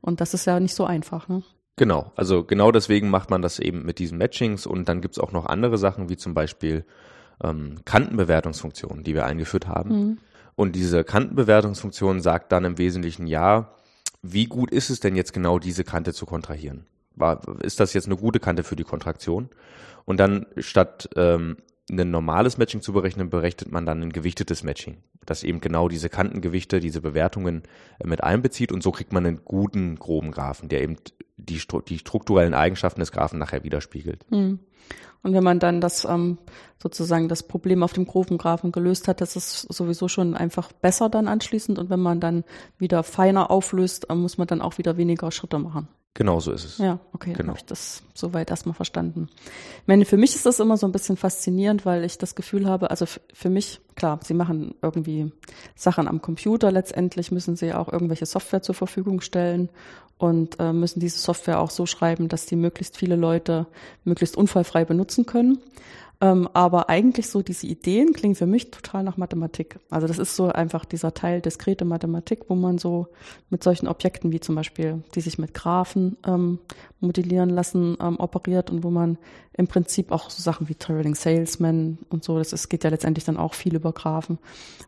Und 0.00 0.20
das 0.20 0.34
ist 0.34 0.44
ja 0.44 0.58
nicht 0.60 0.74
so 0.74 0.84
einfach, 0.84 1.28
ne? 1.28 1.42
Genau, 1.76 2.12
also 2.14 2.44
genau 2.44 2.70
deswegen 2.70 3.10
macht 3.10 3.30
man 3.30 3.42
das 3.42 3.58
eben 3.58 3.84
mit 3.84 3.98
diesen 3.98 4.18
Matchings 4.18 4.66
und 4.66 4.88
dann 4.88 5.00
gibt's 5.00 5.18
auch 5.18 5.32
noch 5.32 5.46
andere 5.46 5.76
Sachen, 5.76 6.08
wie 6.08 6.16
zum 6.16 6.32
Beispiel 6.32 6.84
ähm, 7.42 7.78
Kantenbewertungsfunktionen, 7.84 9.02
die 9.02 9.14
wir 9.14 9.26
eingeführt 9.26 9.66
haben. 9.66 9.90
Mhm. 9.90 10.18
Und 10.54 10.76
diese 10.76 11.02
Kantenbewertungsfunktion 11.02 12.20
sagt 12.20 12.52
dann 12.52 12.64
im 12.64 12.78
Wesentlichen, 12.78 13.26
ja, 13.26 13.74
wie 14.22 14.46
gut 14.46 14.70
ist 14.70 14.88
es 14.88 15.00
denn 15.00 15.16
jetzt 15.16 15.32
genau 15.32 15.58
diese 15.58 15.84
Kante 15.84 16.12
zu 16.12 16.26
kontrahieren? 16.26 16.86
War, 17.16 17.40
ist 17.60 17.80
das 17.80 17.92
jetzt 17.92 18.06
eine 18.06 18.16
gute 18.16 18.40
Kante 18.40 18.62
für 18.62 18.76
die 18.76 18.84
Kontraktion? 18.84 19.48
Und 20.04 20.18
dann 20.18 20.46
statt 20.58 21.08
ähm, 21.16 21.56
ein 21.90 22.10
normales 22.10 22.56
Matching 22.56 22.80
zu 22.80 22.92
berechnen, 22.92 23.30
berechnet 23.30 23.70
man 23.70 23.84
dann 23.84 24.02
ein 24.02 24.12
gewichtetes 24.12 24.62
Matching, 24.62 24.98
das 25.26 25.42
eben 25.42 25.60
genau 25.60 25.88
diese 25.88 26.08
Kantengewichte, 26.08 26.80
diese 26.80 27.00
Bewertungen 27.00 27.62
äh, 27.98 28.06
mit 28.06 28.22
einbezieht 28.22 28.72
und 28.72 28.82
so 28.82 28.90
kriegt 28.90 29.12
man 29.12 29.26
einen 29.26 29.44
guten, 29.44 29.96
groben 29.96 30.30
Graphen, 30.30 30.68
der 30.68 30.82
eben 30.82 30.96
die, 31.36 31.60
die 31.88 31.98
strukturellen 31.98 32.54
Eigenschaften 32.54 33.00
des 33.00 33.12
Graphen 33.12 33.38
nachher 33.38 33.64
widerspiegelt. 33.64 34.24
Hm. 34.30 34.60
Und 35.22 35.32
wenn 35.32 35.42
man 35.42 35.58
dann 35.58 35.80
das 35.80 36.04
ähm, 36.04 36.36
sozusagen 36.78 37.28
das 37.28 37.42
Problem 37.42 37.82
auf 37.82 37.94
dem 37.94 38.06
groben 38.06 38.36
Graphen 38.36 38.72
gelöst 38.72 39.08
hat, 39.08 39.22
das 39.22 39.36
ist 39.36 39.60
sowieso 39.72 40.06
schon 40.06 40.34
einfach 40.34 40.70
besser 40.70 41.08
dann 41.08 41.28
anschließend. 41.28 41.78
Und 41.78 41.88
wenn 41.88 42.00
man 42.00 42.20
dann 42.20 42.44
wieder 42.76 43.02
feiner 43.02 43.50
auflöst, 43.50 44.10
äh, 44.10 44.14
muss 44.14 44.36
man 44.36 44.46
dann 44.46 44.60
auch 44.60 44.76
wieder 44.76 44.98
weniger 44.98 45.30
Schritte 45.32 45.58
machen. 45.58 45.88
Genau 46.16 46.38
so 46.38 46.52
ist 46.52 46.64
es. 46.64 46.78
Ja, 46.78 47.00
okay, 47.12 47.32
genau. 47.32 47.48
habe 47.48 47.58
ich 47.58 47.64
das 47.64 48.04
soweit 48.14 48.48
erstmal 48.48 48.74
verstanden. 48.74 49.28
Ich 49.80 49.88
meine, 49.88 50.04
für 50.04 50.16
mich 50.16 50.36
ist 50.36 50.46
das 50.46 50.60
immer 50.60 50.76
so 50.76 50.86
ein 50.86 50.92
bisschen 50.92 51.16
faszinierend, 51.16 51.84
weil 51.84 52.04
ich 52.04 52.18
das 52.18 52.36
Gefühl 52.36 52.68
habe, 52.68 52.90
also 52.90 53.04
für 53.06 53.50
mich, 53.50 53.80
klar, 53.96 54.20
sie 54.22 54.34
machen 54.34 54.76
irgendwie 54.80 55.32
Sachen 55.74 56.06
am 56.06 56.22
Computer, 56.22 56.70
letztendlich 56.70 57.32
müssen 57.32 57.56
sie 57.56 57.74
auch 57.74 57.92
irgendwelche 57.92 58.26
Software 58.26 58.62
zur 58.62 58.76
Verfügung 58.76 59.20
stellen 59.22 59.70
und 60.16 60.60
äh, 60.60 60.72
müssen 60.72 61.00
diese 61.00 61.18
Software 61.18 61.58
auch 61.58 61.70
so 61.70 61.84
schreiben, 61.84 62.28
dass 62.28 62.46
die 62.46 62.54
möglichst 62.54 62.96
viele 62.96 63.16
Leute 63.16 63.66
möglichst 64.04 64.36
unfallfrei 64.36 64.84
benutzen 64.84 65.26
können. 65.26 65.58
Ähm, 66.20 66.48
aber 66.52 66.88
eigentlich 66.88 67.28
so 67.28 67.42
diese 67.42 67.66
Ideen 67.66 68.12
klingen 68.12 68.34
für 68.34 68.46
mich 68.46 68.70
total 68.70 69.02
nach 69.02 69.16
Mathematik. 69.16 69.80
Also 69.90 70.06
das 70.06 70.18
ist 70.18 70.36
so 70.36 70.46
einfach 70.46 70.84
dieser 70.84 71.12
Teil 71.12 71.40
diskrete 71.40 71.84
Mathematik, 71.84 72.44
wo 72.48 72.54
man 72.54 72.78
so 72.78 73.08
mit 73.50 73.64
solchen 73.64 73.88
Objekten 73.88 74.30
wie 74.30 74.40
zum 74.40 74.54
Beispiel, 74.54 75.02
die 75.14 75.20
sich 75.20 75.38
mit 75.38 75.54
Graphen 75.54 76.16
ähm, 76.26 76.60
modellieren 77.00 77.50
lassen, 77.50 77.96
ähm, 78.00 78.18
operiert 78.18 78.70
und 78.70 78.84
wo 78.84 78.90
man 78.90 79.18
im 79.56 79.66
Prinzip 79.66 80.12
auch 80.12 80.30
so 80.30 80.42
Sachen 80.42 80.68
wie 80.68 80.74
Traveling 80.74 81.14
Salesman 81.14 81.98
und 82.10 82.24
so, 82.24 82.38
das 82.38 82.52
ist, 82.52 82.68
geht 82.68 82.84
ja 82.84 82.90
letztendlich 82.90 83.24
dann 83.24 83.36
auch 83.36 83.54
viel 83.54 83.74
über 83.74 83.92
Graphen, 83.92 84.38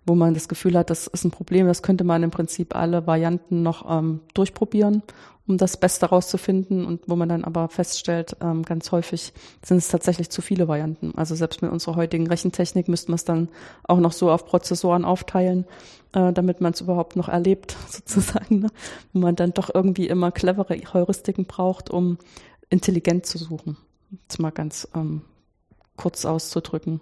wo 0.05 0.15
man 0.15 0.35
das 0.35 0.49
Gefühl 0.49 0.77
hat, 0.77 0.91
das 0.91 1.07
ist 1.07 1.25
ein 1.25 1.31
Problem, 1.31 1.67
das 1.67 1.83
könnte 1.83 2.05
man 2.05 2.23
im 2.23 2.31
Prinzip 2.31 2.75
alle 2.75 3.07
Varianten 3.07 3.63
noch 3.63 3.85
ähm, 3.89 4.21
durchprobieren 4.35 5.03
um 5.47 5.59
das 5.59 5.77
Beste 5.77 6.07
rauszufinden 6.07 6.85
und 6.85 7.03
wo 7.07 7.17
man 7.17 7.29
dann 7.29 7.45
aber 7.45 7.69
feststellt, 7.69 8.37
ähm, 8.41 8.63
ganz 8.63 8.91
häufig 8.91 9.33
sind 9.65 9.79
es 9.79 9.89
tatsächlich 9.89 10.31
zu 10.31 10.43
viele 10.43 10.69
Varianten. 10.69 11.13
Also 11.17 11.35
selbst 11.35 11.63
mit 11.63 11.71
unserer 11.71 11.97
heutigen 11.97 12.27
Rechentechnik 12.27 12.89
müsste 12.89 13.11
man 13.11 13.17
es 13.17 13.25
dann 13.25 13.49
auch 13.85 13.99
noch 13.99 14.13
so 14.13 14.31
auf 14.31 14.47
Prozessoren 14.47 15.05
aufteilen, 15.05 15.65
äh, 16.13 16.33
damit 16.33 16.61
man 16.61 16.73
es 16.73 16.81
überhaupt 16.81 17.17
noch 17.17 17.29
erlebt, 17.29 17.77
sozusagen, 17.89 18.61
ne? 18.61 18.71
wo 19.13 19.21
man 19.21 19.37
dann 19.37 19.53
doch 19.53 19.73
irgendwie 19.73 20.09
immer 20.09 20.33
clevere 20.33 20.77
Heuristiken 20.93 21.45
braucht, 21.45 21.91
um 21.91 22.19
intelligent 22.69 23.27
zu 23.27 23.39
suchen. 23.39 23.77
Jetzt 24.11 24.41
mal 24.41 24.51
ganz 24.51 24.89
ähm, 24.95 25.23
kurz 25.97 26.25
auszudrücken. 26.25 27.01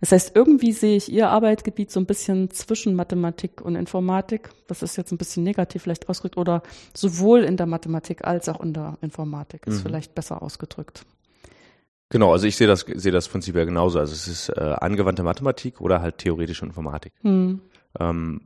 Das 0.00 0.12
heißt, 0.12 0.32
irgendwie 0.34 0.72
sehe 0.72 0.96
ich 0.96 1.10
Ihr 1.10 1.30
Arbeitsgebiet 1.30 1.90
so 1.90 1.98
ein 2.00 2.06
bisschen 2.06 2.50
zwischen 2.50 2.94
Mathematik 2.94 3.60
und 3.60 3.76
Informatik. 3.76 4.50
Das 4.66 4.82
ist 4.82 4.96
jetzt 4.96 5.12
ein 5.12 5.18
bisschen 5.18 5.44
negativ 5.44 5.82
vielleicht 5.82 6.08
ausgedrückt 6.08 6.36
oder 6.36 6.62
sowohl 6.94 7.44
in 7.44 7.56
der 7.56 7.66
Mathematik 7.66 8.24
als 8.24 8.48
auch 8.48 8.60
in 8.60 8.74
der 8.74 8.98
Informatik 9.00 9.66
ist 9.66 9.78
mhm. 9.78 9.82
vielleicht 9.82 10.14
besser 10.14 10.42
ausgedrückt. 10.42 11.06
Genau, 12.10 12.32
also 12.32 12.46
ich 12.46 12.56
sehe 12.56 12.66
das, 12.66 12.84
sehe 12.86 13.12
das 13.12 13.28
Prinzip 13.28 13.56
ja 13.56 13.64
genauso. 13.64 13.98
Also 13.98 14.12
es 14.12 14.28
ist 14.28 14.48
äh, 14.50 14.60
angewandte 14.60 15.22
Mathematik 15.22 15.80
oder 15.80 16.02
halt 16.02 16.18
theoretische 16.18 16.64
Informatik. 16.66 17.12
Mhm. 17.22 17.60
Ähm, 17.98 18.42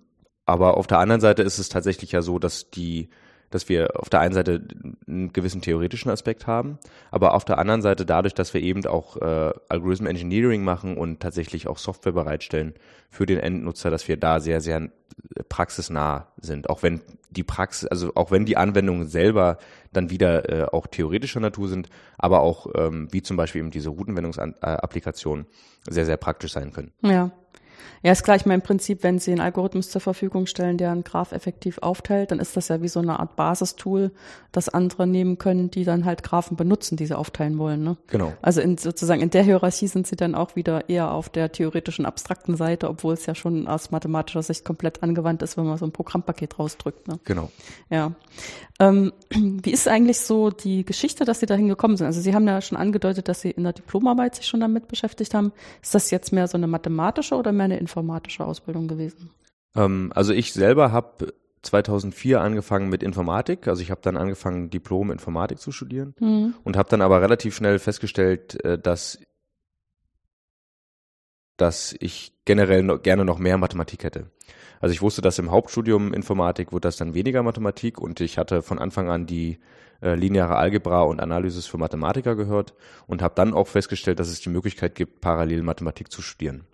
aber 0.47 0.77
auf 0.77 0.87
der 0.87 1.01
anderen 1.01 1.21
Seite 1.21 1.43
ist 1.43 1.59
es 1.59 1.69
tatsächlich 1.69 2.13
ja 2.13 2.23
so, 2.23 2.39
dass 2.39 2.71
die 2.71 3.11
dass 3.51 3.69
wir 3.69 3.99
auf 3.99 4.09
der 4.09 4.21
einen 4.21 4.35
Seite 4.35 4.63
einen 5.07 5.33
gewissen 5.33 5.63
theoretischen 5.63 6.11
Aspekt 6.11 6.47
haben, 6.47 6.79
aber 7.11 7.35
auf 7.35 7.45
der 7.45 7.59
anderen 7.59 7.83
Seite 7.83 8.05
dadurch, 8.05 8.35
dass 8.35 8.55
wir 8.55 8.63
eben 8.63 8.85
auch 8.87 9.17
äh, 9.17 9.53
Algorithm 9.69 10.07
Engineering 10.07 10.65
machen 10.65 10.97
und 10.97 11.21
tatsächlich 11.21 11.67
auch 11.69 11.79
Software 11.79 12.13
bereitstellen 12.13 12.75
für 13.11 13.27
den 13.27 13.39
Endnutzer, 13.39 13.91
dass 13.91 14.09
wir 14.09 14.17
da 14.17 14.41
sehr, 14.41 14.61
sehr 14.61 14.91
praxisnah 15.49 16.29
sind. 16.41 16.71
Auch 16.71 16.83
wenn 16.83 17.01
die 17.31 17.43
Praxis, 17.43 17.89
also 17.89 18.13
auch 18.15 18.31
wenn 18.31 18.47
die 18.47 18.57
Anwendungen 18.57 19.07
selber 19.07 19.59
dann 19.93 20.11
wieder 20.11 20.49
äh, 20.49 20.65
auch 20.65 20.87
theoretischer 20.87 21.41
Natur 21.41 21.69
sind, 21.69 21.89
aber 22.17 22.41
auch 22.41 22.67
ähm, 22.75 23.09
wie 23.11 23.23
zum 23.23 23.37
Beispiel 23.37 23.61
eben 23.61 23.71
diese 23.71 23.91
Routenwendungsapplikationen 23.91 25.47
sehr, 25.89 26.07
sehr 26.07 26.17
praktisch 26.17 26.53
sein 26.53 26.73
können. 26.73 26.93
Ja. 27.03 27.31
Ja, 28.03 28.13
ist 28.13 28.25
gleich 28.25 28.47
mein 28.47 28.63
Prinzip, 28.63 29.03
wenn 29.03 29.19
Sie 29.19 29.33
einen 29.33 29.41
Algorithmus 29.41 29.91
zur 29.91 30.01
Verfügung 30.01 30.47
stellen, 30.47 30.79
der 30.79 30.93
einen 30.93 31.05
Graph 31.05 31.33
effektiv 31.33 31.79
aufteilt, 31.79 32.31
dann 32.31 32.39
ist 32.39 32.57
das 32.57 32.69
ja 32.69 32.83
wie 32.83 32.89
so 32.89 33.01
eine 33.01 33.19
Art 33.21 33.37
Basistool, 33.37 34.11
das 34.53 34.69
andere 34.69 35.07
nehmen 35.07 35.39
können, 35.39 35.71
die 35.71 35.85
dann 35.85 36.05
halt 36.05 36.23
Graphen 36.23 36.57
benutzen, 36.57 36.97
die 36.97 37.07
sie 37.07 37.17
aufteilen 37.17 37.59
wollen. 37.59 37.83
Ne? 37.83 37.97
Genau. 38.09 38.33
Also 38.43 38.61
in, 38.61 38.79
sozusagen 38.79 39.21
in 39.21 39.31
der 39.31 39.43
Hierarchie 39.43 39.87
sind 39.87 40.07
Sie 40.07 40.17
dann 40.17 40.35
auch 40.35 40.57
wieder 40.57 40.89
eher 40.89 41.13
auf 41.13 41.29
der 41.29 41.53
theoretischen, 41.53 42.07
abstrakten 42.07 42.57
Seite, 42.57 42.89
obwohl 42.89 43.15
es 43.15 43.27
ja 43.27 43.35
schon 43.35 43.69
aus 43.69 43.91
mathematischer 43.91 44.43
Sicht 44.43 44.65
komplett 44.65 45.03
angewandt 45.03 45.43
ist, 45.43 45.57
wenn 45.57 45.67
man 45.67 45.79
so 45.79 45.85
ein 45.85 45.93
Programmpaket 45.93 46.59
rausdrückt. 46.59 47.09
Ne? 47.09 47.19
Genau. 47.25 47.51
Ja. 47.91 48.13
Ähm, 48.81 49.13
wie 49.31 49.71
ist 49.71 49.89
eigentlich 49.89 50.21
so 50.21 50.51
die 50.51 50.85
Geschichte, 50.85 51.25
dass 51.25 51.41
Sie 51.41 51.47
dahin 51.47 51.69
gekommen 51.69 51.97
sind? 51.97 52.07
Also 52.07 52.21
Sie 52.21 52.35
haben 52.35 52.47
ja 52.47 52.61
schon 52.61 52.79
angedeutet, 52.79 53.29
dass 53.29 53.41
Sie 53.41 53.51
in 53.51 53.65
der 53.65 53.73
Diplomarbeit 53.73 54.37
sich 54.37 54.47
schon 54.47 54.61
damit 54.61 54.89
beschäftigt 54.89 55.35
haben. 55.35 55.53
Ist 55.83 55.95
das 55.95 56.11
jetzt 56.11 56.33
mehr 56.33 56.49
so 56.49 56.57
eine 56.57 56.67
mathematische 56.67 57.35
oder 57.35 57.53
mehr 57.53 57.68
eine 57.71 57.79
informatische 57.79 58.45
Ausbildung 58.45 58.89
gewesen? 58.89 59.31
Ähm, 59.75 60.13
also 60.15 60.33
ich 60.33 60.53
selber 60.53 60.93
habe 60.93 61.33
2004 61.63 62.41
angefangen 62.41 62.89
mit 62.89 63.03
Informatik. 63.03 63.69
Also 63.69 63.83
ich 63.83 63.91
habe 63.91 64.01
dann 64.03 64.17
angefangen, 64.17 64.71
Diplom 64.71 65.11
Informatik 65.11 65.59
zu 65.59 65.73
studieren 65.73 66.15
mhm. 66.21 66.55
und 66.65 66.77
habe 66.77 66.89
dann 66.89 67.03
aber 67.03 67.21
relativ 67.21 67.57
schnell 67.57 67.79
festgestellt, 67.79 68.63
äh, 68.65 68.79
dass 68.79 69.19
dass 71.57 71.97
ich 71.99 72.33
generell 72.45 72.85
noch, 72.85 73.03
gerne 73.03 73.25
noch 73.25 73.39
mehr 73.39 73.59
Mathematik 73.59 74.05
hätte. 74.05 74.31
Also 74.81 74.93
ich 74.93 75.03
wusste, 75.03 75.23
dass 75.23 75.41
im 75.41 75.51
Hauptstudium 75.51 76.15
Informatik 76.15 76.73
wird 76.73 76.85
das 76.85 76.97
dann 76.97 77.15
weniger 77.15 77.43
Mathematik 77.43 78.01
und 78.01 78.21
ich 78.21 78.39
hatte 78.39 78.63
von 78.63 78.79
Anfang 78.79 79.11
an 79.11 79.27
die 79.27 79.59
äh, 80.01 80.15
lineare 80.15 80.55
Algebra 80.55 81.03
und 81.03 81.21
Analysis 81.21 81.67
für 81.67 81.77
Mathematiker 81.77 82.37
gehört 82.37 82.75
und 83.09 83.23
habe 83.23 83.35
dann 83.35 83.55
auch 83.55 83.67
festgestellt, 83.67 84.21
dass 84.21 84.29
es 84.29 84.41
die 84.41 84.51
Möglichkeit 84.51 84.95
gibt, 84.95 85.21
parallel 85.21 85.63
Mathematik 85.63 86.13
zu 86.13 86.23
studieren. 86.23 86.65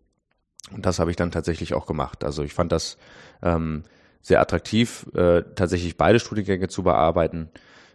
Und 0.72 0.86
das 0.86 0.98
habe 0.98 1.10
ich 1.10 1.16
dann 1.16 1.30
tatsächlich 1.30 1.74
auch 1.74 1.86
gemacht. 1.86 2.24
Also 2.24 2.42
ich 2.42 2.54
fand 2.54 2.72
das 2.72 2.96
ähm, 3.42 3.82
sehr 4.22 4.40
attraktiv, 4.40 5.06
äh, 5.14 5.42
tatsächlich 5.54 5.96
beide 5.96 6.18
Studiengänge 6.18 6.68
zu 6.68 6.82
bearbeiten, 6.82 7.50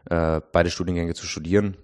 äh, 0.10 0.42
beide 0.52 0.70
Studiengänge 0.70 1.16
zu 1.16 1.26
studieren 1.26 1.76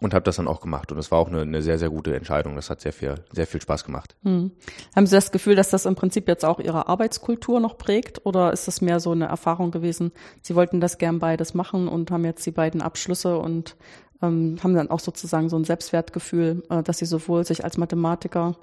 und 0.00 0.14
habe 0.14 0.24
das 0.24 0.36
dann 0.36 0.48
auch 0.48 0.60
gemacht. 0.60 0.92
Und 0.92 0.98
es 0.98 1.10
war 1.10 1.18
auch 1.18 1.28
eine, 1.28 1.42
eine, 1.42 1.62
sehr, 1.62 1.78
sehr 1.78 1.90
gute 1.90 2.14
Entscheidung. 2.14 2.56
Das 2.56 2.68
hat 2.68 2.80
sehr 2.80 2.92
viel, 2.92 3.14
sehr 3.32 3.46
viel 3.46 3.60
Spaß 3.60 3.84
gemacht. 3.84 4.16
Hm. 4.22 4.50
Haben 4.94 5.06
Sie 5.06 5.14
das 5.14 5.30
Gefühl, 5.30 5.56
dass 5.56 5.70
das 5.70 5.86
im 5.86 5.94
Prinzip 5.94 6.28
jetzt 6.28 6.44
auch 6.44 6.58
Ihre 6.58 6.88
Arbeitskultur 6.88 7.60
noch 7.60 7.78
prägt? 7.78 8.24
Oder 8.24 8.52
ist 8.52 8.66
das 8.66 8.80
mehr 8.80 9.00
so 9.00 9.12
eine 9.12 9.26
Erfahrung 9.26 9.70
gewesen? 9.70 10.12
Sie 10.42 10.54
wollten 10.54 10.80
das 10.80 10.98
gern 10.98 11.18
beides 11.18 11.54
machen 11.54 11.88
und 11.88 12.10
haben 12.10 12.24
jetzt 12.24 12.44
die 12.44 12.50
beiden 12.50 12.82
Abschlüsse 12.82 13.38
und 13.38 13.76
ähm, 14.22 14.58
haben 14.62 14.74
dann 14.74 14.90
auch 14.90 15.00
sozusagen 15.00 15.48
so 15.48 15.56
ein 15.56 15.64
Selbstwertgefühl, 15.64 16.62
äh, 16.70 16.82
dass 16.82 16.98
Sie 16.98 17.06
sowohl 17.06 17.44
sich 17.44 17.64
als 17.64 17.76
Mathematiker 17.76 18.56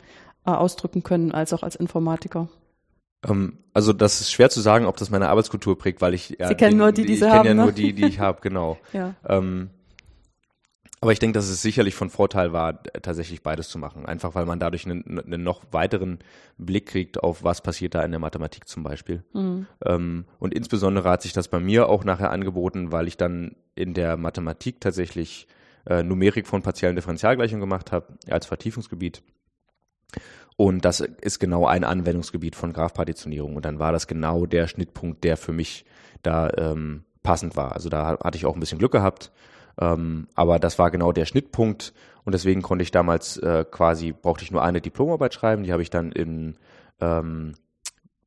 ausdrücken 0.45 1.04
können, 1.04 1.32
als 1.32 1.54
auch 1.54 1.63
als 1.63 1.75
Informatiker? 1.75 2.49
Ähm, 3.27 3.58
also 3.73 3.93
das 3.93 4.21
ist 4.21 4.32
schwer 4.32 4.49
zu 4.49 4.62
sagen, 4.62 4.86
ob 4.86 4.97
das 4.97 5.10
meine 5.10 5.30
Arbeitskultur 5.30 5.77
prägt, 5.77 6.01
weil 6.01 6.13
ich 6.13 6.36
ja, 6.39 6.47
Sie 6.47 6.56
kennen 6.56 6.71
die, 6.71 6.77
nur 6.77 6.91
die, 6.91 7.06
die 7.06 7.15
Sie 7.15 7.25
haben. 7.25 7.32
Ich 7.32 7.38
kenne 7.38 7.49
ja 7.49 7.54
ne? 7.54 7.62
nur 7.63 7.71
die, 7.71 7.93
die 7.93 8.06
ich 8.06 8.19
habe, 8.19 8.41
genau. 8.41 8.77
ja. 8.93 9.15
Ähm, 9.27 9.69
aber 11.04 11.12
ich 11.12 11.19
denke, 11.19 11.34
dass 11.34 11.49
es 11.49 11.63
sicherlich 11.63 11.95
von 11.95 12.12
Vorteil 12.12 12.54
war, 12.54 12.84
tatsächlich 12.84 13.41
beides 13.41 13.69
zu 13.69 13.80
machen. 13.80 14.06
Einfach 14.06 14.36
weil 14.36 14.45
man 14.45 14.60
dadurch 14.60 14.86
einen, 14.86 15.19
einen 15.19 15.43
noch 15.43 15.63
weiteren 15.71 16.19
Blick 16.60 16.86
kriegt 16.86 17.23
auf, 17.23 17.43
was 17.43 17.62
passiert 17.62 17.95
da 17.95 18.04
in 18.04 18.12
der 18.12 18.19
Mathematik 18.19 18.67
zum 18.67 18.84
Beispiel. 18.84 19.23
Mhm. 19.34 19.65
Ähm, 19.84 20.25
und 20.38 20.54
insbesondere 20.54 21.10
hat 21.10 21.23
sich 21.23 21.34
das 21.34 21.47
bei 21.47 21.60
mir 21.60 21.89
auch 21.89 22.04
nachher 22.04 22.30
angeboten, 22.30 22.91
weil 22.91 23.08
ich 23.08 23.17
dann 23.17 23.56
in 23.73 23.95
der 23.95 24.15
Mathematik 24.15 24.80
tatsächlich 24.80 25.47
äh, 25.88 26.04
Numerik 26.04 26.45
von 26.45 26.62
partiellen 26.62 26.95
Differentialgleichungen 26.95 27.62
gemacht 27.62 27.91
habe 27.91 28.13
als 28.30 28.45
Vertiefungsgebiet. 28.45 29.23
Und 30.58 30.86
das 30.86 31.00
ist 31.00 31.39
genau 31.39 31.65
ein 31.65 31.84
Anwendungsgebiet 31.84 32.56
von 32.56 32.74
Graphpartitionierung. 32.74 33.56
Und 33.56 33.65
dann 33.65 33.80
war 33.80 33.91
das 33.91 34.08
genau 34.08 34.45
der 34.45 34.67
Schnittpunkt, 34.67 35.24
der 35.24 35.38
für 35.38 35.54
mich 35.54 35.86
da 36.21 36.50
ähm, 36.58 37.04
passend 37.24 37.56
war. 37.56 37.74
Also 37.74 37.89
da 37.89 38.19
hatte 38.24 38.38
ich 38.38 38.45
auch 38.45 38.54
ein 38.54 38.60
bisschen 38.60 38.78
Glück 38.78 38.91
gehabt. 38.91 39.32
Ähm, 39.80 40.28
aber 40.36 40.60
das 40.60 40.78
war 40.78 40.91
genau 40.91 41.12
der 41.12 41.26
Schnittpunkt. 41.26 41.93
Und 42.24 42.34
deswegen 42.34 42.62
konnte 42.62 42.84
ich 42.84 42.91
damals 42.91 43.38
äh, 43.38 43.65
quasi, 43.69 44.12
brauchte 44.12 44.43
ich 44.43 44.52
nur 44.52 44.63
eine 44.63 44.82
Diplomarbeit 44.82 45.34
schreiben. 45.34 45.63
Die 45.63 45.71
habe 45.71 45.82
ich 45.82 45.89
dann 45.89 46.12
in, 46.12 46.58
ähm, 47.00 47.56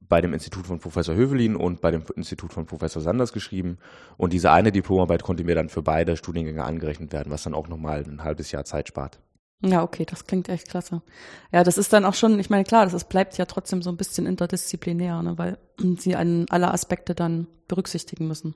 bei 0.01 0.21
dem 0.21 0.33
Institut 0.33 0.67
von 0.67 0.81
Professor 0.81 1.15
Hövelin 1.15 1.57
und 1.57 1.81
bei 1.81 1.91
dem 1.91 2.03
Institut 2.17 2.53
von 2.53 2.67
Professor 2.67 3.01
Sanders 3.01 3.33
geschrieben. 3.33 3.79
Und 4.17 4.33
diese 4.33 4.51
eine 4.51 4.73
Diplomarbeit 4.73 5.23
konnte 5.23 5.45
mir 5.45 5.55
dann 5.55 5.69
für 5.69 5.83
beide 5.83 6.17
Studiengänge 6.17 6.65
angerechnet 6.65 7.13
werden, 7.13 7.31
was 7.31 7.45
dann 7.45 7.55
auch 7.55 7.69
nochmal 7.69 8.03
ein 8.03 8.25
halbes 8.25 8.51
Jahr 8.51 8.65
Zeit 8.65 8.89
spart. 8.89 9.21
Ja, 9.63 9.83
okay, 9.83 10.05
das 10.05 10.27
klingt 10.27 10.49
echt 10.49 10.69
klasse. 10.69 11.03
Ja, 11.51 11.65
das 11.65 11.79
ist 11.79 11.93
dann 11.93 12.05
auch 12.05 12.15
schon, 12.15 12.39
ich 12.39 12.51
meine, 12.51 12.65
klar, 12.65 12.85
das 12.85 12.93
ist, 12.93 13.09
bleibt 13.09 13.39
ja 13.39 13.47
trotzdem 13.47 13.81
so 13.81 13.91
ein 13.91 13.97
bisschen 13.97 14.27
interdisziplinär, 14.27 15.23
ne, 15.23 15.39
weil 15.39 15.59
sie 15.99 16.17
an 16.17 16.47
alle 16.51 16.73
Aspekte 16.73 17.15
dann 17.15 17.47
berücksichtigen 17.67 18.29
müssen. 18.29 18.55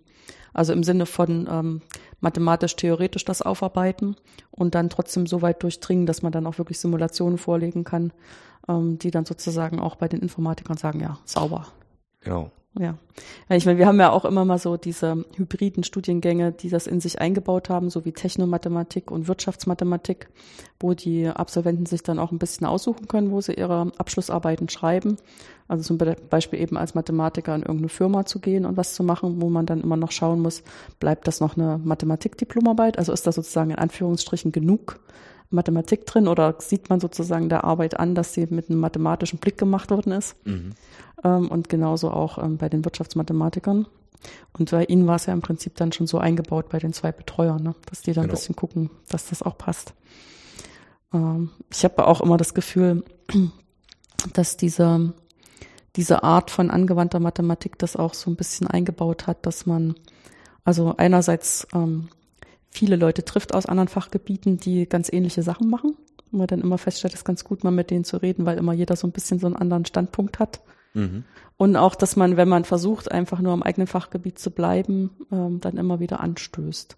Also 0.52 0.72
im 0.72 0.82
Sinne 0.82 1.06
von 1.06 1.48
ähm, 1.50 1.82
mathematisch-theoretisch 2.20 3.24
das 3.24 3.42
aufarbeiten 3.42 4.16
und 4.50 4.74
dann 4.74 4.90
trotzdem 4.90 5.26
so 5.26 5.40
weit 5.40 5.62
durchdringen, 5.62 6.04
dass 6.04 6.22
man 6.22 6.32
dann 6.32 6.46
auch 6.46 6.58
wirklich 6.58 6.78
Simulationen 6.78 7.38
vorlegen 7.38 7.84
kann, 7.84 8.12
ähm, 8.68 8.98
die 8.98 9.10
dann 9.10 9.24
sozusagen 9.24 9.80
auch 9.80 9.96
bei 9.96 10.08
den 10.08 10.20
Informatikern 10.20 10.76
sagen, 10.76 11.00
ja, 11.00 11.18
sauber. 11.24 11.68
Genau. 12.20 12.50
Ja, 12.74 12.96
ich 13.48 13.66
meine, 13.66 13.78
wir 13.78 13.86
haben 13.86 13.98
ja 13.98 14.12
auch 14.12 14.24
immer 14.24 14.44
mal 14.44 14.58
so 14.58 14.76
diese 14.76 15.24
hybriden 15.36 15.82
Studiengänge, 15.82 16.52
die 16.52 16.68
das 16.68 16.86
in 16.86 17.00
sich 17.00 17.20
eingebaut 17.20 17.70
haben, 17.70 17.90
so 17.90 18.04
wie 18.04 18.12
Technomathematik 18.12 19.10
und 19.10 19.26
Wirtschaftsmathematik, 19.26 20.28
wo 20.78 20.94
die 20.94 21.26
Absolventen 21.26 21.86
sich 21.86 22.02
dann 22.02 22.20
auch 22.20 22.30
ein 22.30 22.38
bisschen 22.38 22.66
aussuchen 22.66 23.08
können, 23.08 23.32
wo 23.32 23.40
sie 23.40 23.54
ihre 23.54 23.90
Abschlussarbeiten 23.98 24.68
schreiben. 24.68 25.16
Also 25.66 25.82
zum 25.82 25.98
Beispiel 26.30 26.60
eben 26.60 26.76
als 26.76 26.94
Mathematiker 26.94 27.54
in 27.54 27.62
irgendeine 27.62 27.88
Firma 27.88 28.26
zu 28.26 28.38
gehen 28.38 28.64
und 28.64 28.76
was 28.76 28.94
zu 28.94 29.02
machen, 29.02 29.42
wo 29.42 29.48
man 29.48 29.66
dann 29.66 29.82
immer 29.82 29.96
noch 29.96 30.12
schauen 30.12 30.40
muss, 30.40 30.62
bleibt 31.00 31.26
das 31.26 31.40
noch 31.40 31.56
eine 31.56 31.78
Mathematikdiplomarbeit? 31.82 32.98
Also 32.98 33.12
ist 33.12 33.26
da 33.26 33.32
sozusagen 33.32 33.70
in 33.70 33.78
Anführungsstrichen 33.78 34.52
genug 34.52 35.00
Mathematik 35.50 36.06
drin 36.06 36.28
oder 36.28 36.56
sieht 36.58 36.90
man 36.90 37.00
sozusagen 37.00 37.48
der 37.48 37.64
Arbeit 37.64 37.98
an, 37.98 38.14
dass 38.14 38.34
sie 38.34 38.46
mit 38.50 38.68
einem 38.68 38.80
mathematischen 38.80 39.38
Blick 39.38 39.56
gemacht 39.56 39.90
worden 39.90 40.12
ist? 40.12 40.34
Mhm. 40.46 40.72
Ähm, 41.24 41.48
und 41.48 41.68
genauso 41.68 42.10
auch 42.10 42.38
ähm, 42.38 42.58
bei 42.58 42.68
den 42.68 42.84
Wirtschaftsmathematikern. 42.84 43.86
Und 44.58 44.70
bei 44.70 44.84
ihnen 44.84 45.06
war 45.06 45.16
es 45.16 45.26
ja 45.26 45.32
im 45.32 45.40
Prinzip 45.42 45.76
dann 45.76 45.92
schon 45.92 46.06
so 46.06 46.18
eingebaut 46.18 46.68
bei 46.68 46.78
den 46.78 46.92
zwei 46.92 47.12
Betreuern, 47.12 47.62
ne? 47.62 47.74
dass 47.86 48.02
die 48.02 48.12
dann 48.12 48.24
genau. 48.24 48.32
ein 48.32 48.36
bisschen 48.36 48.56
gucken, 48.56 48.90
dass 49.08 49.28
das 49.28 49.42
auch 49.42 49.56
passt. 49.56 49.94
Ähm, 51.12 51.50
ich 51.72 51.84
habe 51.84 52.06
auch 52.06 52.20
immer 52.20 52.36
das 52.36 52.54
Gefühl, 52.54 53.04
dass 54.34 54.56
diese, 54.56 55.14
diese 55.96 56.22
Art 56.24 56.50
von 56.50 56.70
angewandter 56.70 57.20
Mathematik 57.20 57.78
das 57.78 57.96
auch 57.96 58.14
so 58.14 58.30
ein 58.30 58.36
bisschen 58.36 58.66
eingebaut 58.66 59.26
hat, 59.26 59.46
dass 59.46 59.66
man 59.66 59.94
also 60.64 60.94
einerseits 60.96 61.66
ähm, 61.72 62.08
viele 62.78 62.96
Leute 62.96 63.24
trifft 63.24 63.54
aus 63.54 63.66
anderen 63.66 63.88
Fachgebieten, 63.88 64.58
die 64.58 64.88
ganz 64.88 65.12
ähnliche 65.12 65.42
Sachen 65.42 65.68
machen. 65.68 65.96
Und 66.30 66.38
man 66.38 66.46
dann 66.46 66.60
immer 66.60 66.78
feststellt, 66.78 67.14
es 67.14 67.20
ist 67.20 67.24
ganz 67.24 67.42
gut, 67.42 67.64
mal 67.64 67.70
mit 67.70 67.90
denen 67.90 68.04
zu 68.04 68.18
reden, 68.18 68.46
weil 68.46 68.58
immer 68.58 68.72
jeder 68.72 68.94
so 68.96 69.06
ein 69.06 69.12
bisschen 69.12 69.40
so 69.40 69.46
einen 69.46 69.56
anderen 69.56 69.84
Standpunkt 69.84 70.38
hat. 70.38 70.60
Mhm. 70.94 71.24
Und 71.56 71.76
auch, 71.76 71.96
dass 71.96 72.14
man, 72.14 72.36
wenn 72.36 72.48
man 72.48 72.64
versucht, 72.64 73.10
einfach 73.10 73.40
nur 73.40 73.52
am 73.52 73.64
eigenen 73.64 73.88
Fachgebiet 73.88 74.38
zu 74.38 74.50
bleiben, 74.52 75.10
ähm, 75.32 75.60
dann 75.60 75.76
immer 75.76 75.98
wieder 75.98 76.20
anstößt. 76.20 76.96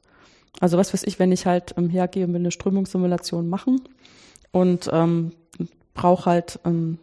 Also 0.60 0.76
was 0.76 0.92
weiß 0.92 1.04
ich, 1.04 1.18
wenn 1.18 1.32
ich 1.32 1.46
halt 1.46 1.74
ähm, 1.78 1.88
hergehe 1.88 2.26
und 2.26 2.32
will 2.32 2.40
eine 2.40 2.50
Strömungssimulation 2.50 3.48
machen 3.48 3.80
und 4.50 4.90
ähm, 4.92 5.32
brauche 5.94 6.28
halt 6.28 6.60
ähm, 6.64 6.98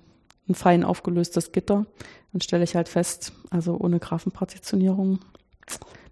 ein 0.48 0.56
fein 0.56 0.84
aufgelöstes 0.84 1.52
Gitter, 1.52 1.86
dann 2.32 2.42
stelle 2.42 2.63
ich 2.63 2.76
halt 2.76 2.90
fest, 2.90 3.34
also 3.50 3.78
ohne 3.80 4.00
Graphenpartitionierung 4.00 5.20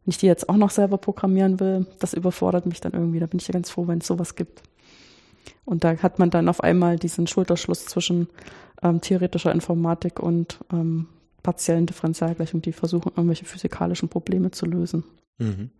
wenn 0.06 0.12
ich 0.12 0.18
die 0.18 0.28
jetzt 0.28 0.50
auch 0.50 0.58
noch 0.58 0.70
selber 0.70 0.98
programmieren 0.98 1.60
will, 1.60 1.88
das 2.00 2.14
überfordert 2.14 2.68
mich 2.68 2.80
dann 2.80 2.94
irgendwie. 2.94 3.20
Da 3.20 3.26
bin 3.26 3.40
ich 3.40 3.48
ja 3.48 3.54
ganz 3.54 3.72
froh, 3.72 3.88
wenn 3.88 4.00
es 4.00 4.08
sowas 4.08 4.36
gibt. 4.36 4.62
Und 5.66 5.84
da 5.84 5.98
hat 5.98 6.20
man 6.20 6.30
dann 6.30 6.48
auf 6.48 6.62
einmal 6.62 6.98
diesen 6.98 7.26
Schulterschluss 7.26 7.86
zwischen 7.86 8.28
ähm, 8.84 9.02
theoretischer 9.02 9.52
Informatik 9.52 10.20
und 10.20 10.60
ähm, 10.72 11.08
partiellen 11.42 11.88
Differentialgleichungen, 11.88 12.62
die 12.62 12.72
versuchen, 12.72 13.12
irgendwelche 13.16 13.46
physikalischen 13.46 14.08
Probleme 14.08 14.52
zu 14.52 14.68
lösen. 14.68 15.04
Mhm. 15.40 15.72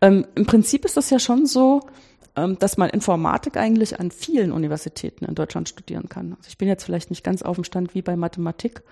Ähm, 0.00 0.26
Im 0.36 0.46
Prinzip 0.46 0.84
ist 0.84 0.96
das 0.96 1.10
ja 1.10 1.18
schon 1.18 1.46
so, 1.46 1.80
ähm, 2.36 2.56
dass 2.60 2.76
man 2.76 2.90
Informatik 2.90 3.56
eigentlich 3.56 3.98
an 3.98 4.12
vielen 4.12 4.52
Universitäten 4.52 5.24
in 5.24 5.34
Deutschland 5.34 5.68
studieren 5.68 6.08
kann. 6.08 6.34
Also 6.38 6.48
ich 6.48 6.58
bin 6.58 6.68
jetzt 6.68 6.84
vielleicht 6.84 7.10
nicht 7.10 7.24
ganz 7.24 7.42
auf 7.42 7.56
dem 7.56 7.64
Stand 7.64 7.96
wie 7.96 8.02
bei 8.02 8.14
Mathematik. 8.14 8.82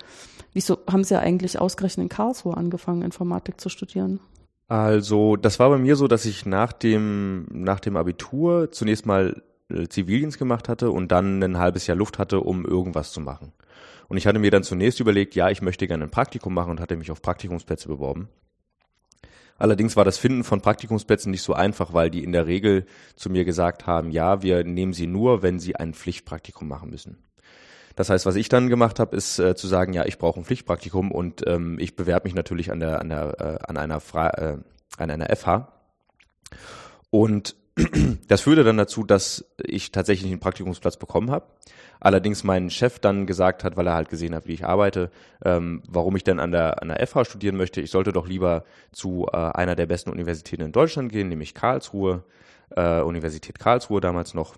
Wieso 0.51 0.79
haben 0.91 1.05
Sie 1.05 1.13
ja 1.13 1.21
eigentlich 1.21 1.57
ausgerechnet 1.57 2.03
in 2.03 2.09
Karlsruhe 2.09 2.57
angefangen, 2.57 3.01
Informatik 3.01 3.61
zu 3.61 3.69
studieren? 3.69 4.19
Also, 4.67 5.37
das 5.37 5.59
war 5.59 5.69
bei 5.69 5.77
mir 5.77 5.95
so, 5.95 6.07
dass 6.07 6.25
ich 6.25 6.45
nach 6.45 6.73
dem, 6.73 7.47
nach 7.51 7.79
dem 7.79 7.95
Abitur 7.95 8.69
zunächst 8.71 9.05
mal 9.05 9.41
äh, 9.69 9.87
Zivildienst 9.87 10.37
gemacht 10.37 10.67
hatte 10.67 10.91
und 10.91 11.11
dann 11.11 11.41
ein 11.41 11.57
halbes 11.57 11.87
Jahr 11.87 11.97
Luft 11.97 12.19
hatte, 12.19 12.41
um 12.41 12.65
irgendwas 12.65 13.11
zu 13.11 13.21
machen. 13.21 13.53
Und 14.09 14.17
ich 14.17 14.27
hatte 14.27 14.39
mir 14.39 14.51
dann 14.51 14.63
zunächst 14.63 14.99
überlegt, 14.99 15.35
ja, 15.35 15.49
ich 15.49 15.61
möchte 15.61 15.87
gerne 15.87 16.05
ein 16.05 16.11
Praktikum 16.11 16.53
machen 16.53 16.71
und 16.71 16.79
hatte 16.81 16.97
mich 16.97 17.11
auf 17.11 17.21
Praktikumsplätze 17.21 17.87
beworben. 17.87 18.29
Allerdings 19.57 19.95
war 19.95 20.05
das 20.05 20.17
Finden 20.17 20.43
von 20.43 20.61
Praktikumsplätzen 20.61 21.31
nicht 21.31 21.41
so 21.41 21.53
einfach, 21.53 21.93
weil 21.93 22.09
die 22.09 22.23
in 22.23 22.31
der 22.31 22.45
Regel 22.45 22.85
zu 23.15 23.29
mir 23.29 23.43
gesagt 23.43 23.87
haben, 23.87 24.11
ja, 24.11 24.43
wir 24.43 24.63
nehmen 24.63 24.93
sie 24.93 25.07
nur, 25.07 25.41
wenn 25.41 25.59
sie 25.59 25.75
ein 25.75 25.93
Pflichtpraktikum 25.93 26.67
machen 26.67 26.89
müssen. 26.89 27.17
Das 27.97 28.11
heißt, 28.11 28.27
was 28.27 28.35
ich 28.35 28.47
dann 28.47 28.69
gemacht 28.69 28.99
habe, 28.99 29.15
ist 29.15 29.39
äh, 29.39 29.55
zu 29.55 29.67
sagen, 29.67 29.91
ja, 29.91 30.05
ich 30.05 30.19
brauche 30.19 30.39
ein 30.39 30.45
Pflichtpraktikum 30.45 31.11
und 31.11 31.45
ähm, 31.47 31.79
ich 31.79 31.95
bewerbe 31.95 32.27
mich 32.27 32.35
natürlich 32.35 32.71
an 32.71 32.79
der 32.79 33.01
an 33.01 33.09
der 33.09 33.41
äh, 33.41 33.65
an 33.67 33.75
einer 33.75 33.99
Fra 33.99 34.29
äh, 34.29 34.57
an 34.97 35.09
einer 35.09 35.35
FH. 35.35 35.67
Und 37.09 37.55
das 38.27 38.41
führte 38.41 38.63
dann 38.63 38.77
dazu, 38.77 39.03
dass 39.03 39.45
ich 39.57 39.91
tatsächlich 39.91 40.31
einen 40.31 40.39
Praktikumsplatz 40.39 40.97
bekommen 40.97 41.31
habe. 41.31 41.47
Allerdings 41.99 42.43
mein 42.43 42.69
Chef 42.69 42.99
dann 42.99 43.25
gesagt 43.25 43.63
hat, 43.63 43.77
weil 43.77 43.87
er 43.87 43.95
halt 43.95 44.09
gesehen 44.09 44.35
hat, 44.35 44.45
wie 44.45 44.53
ich 44.53 44.63
arbeite, 44.63 45.09
ähm, 45.43 45.81
warum 45.87 46.15
ich 46.15 46.23
denn 46.23 46.39
an 46.39 46.51
der, 46.51 46.83
an 46.83 46.89
der 46.89 47.05
FH 47.07 47.25
studieren 47.25 47.57
möchte. 47.57 47.81
Ich 47.81 47.89
sollte 47.89 48.13
doch 48.13 48.27
lieber 48.27 48.63
zu 48.91 49.25
äh, 49.33 49.35
einer 49.35 49.75
der 49.75 49.87
besten 49.87 50.11
Universitäten 50.11 50.61
in 50.61 50.71
Deutschland 50.71 51.11
gehen, 51.11 51.29
nämlich 51.29 51.55
Karlsruhe, 51.55 52.23
äh, 52.75 53.01
Universität 53.01 53.57
Karlsruhe 53.57 54.01
damals 54.01 54.35
noch. 54.35 54.55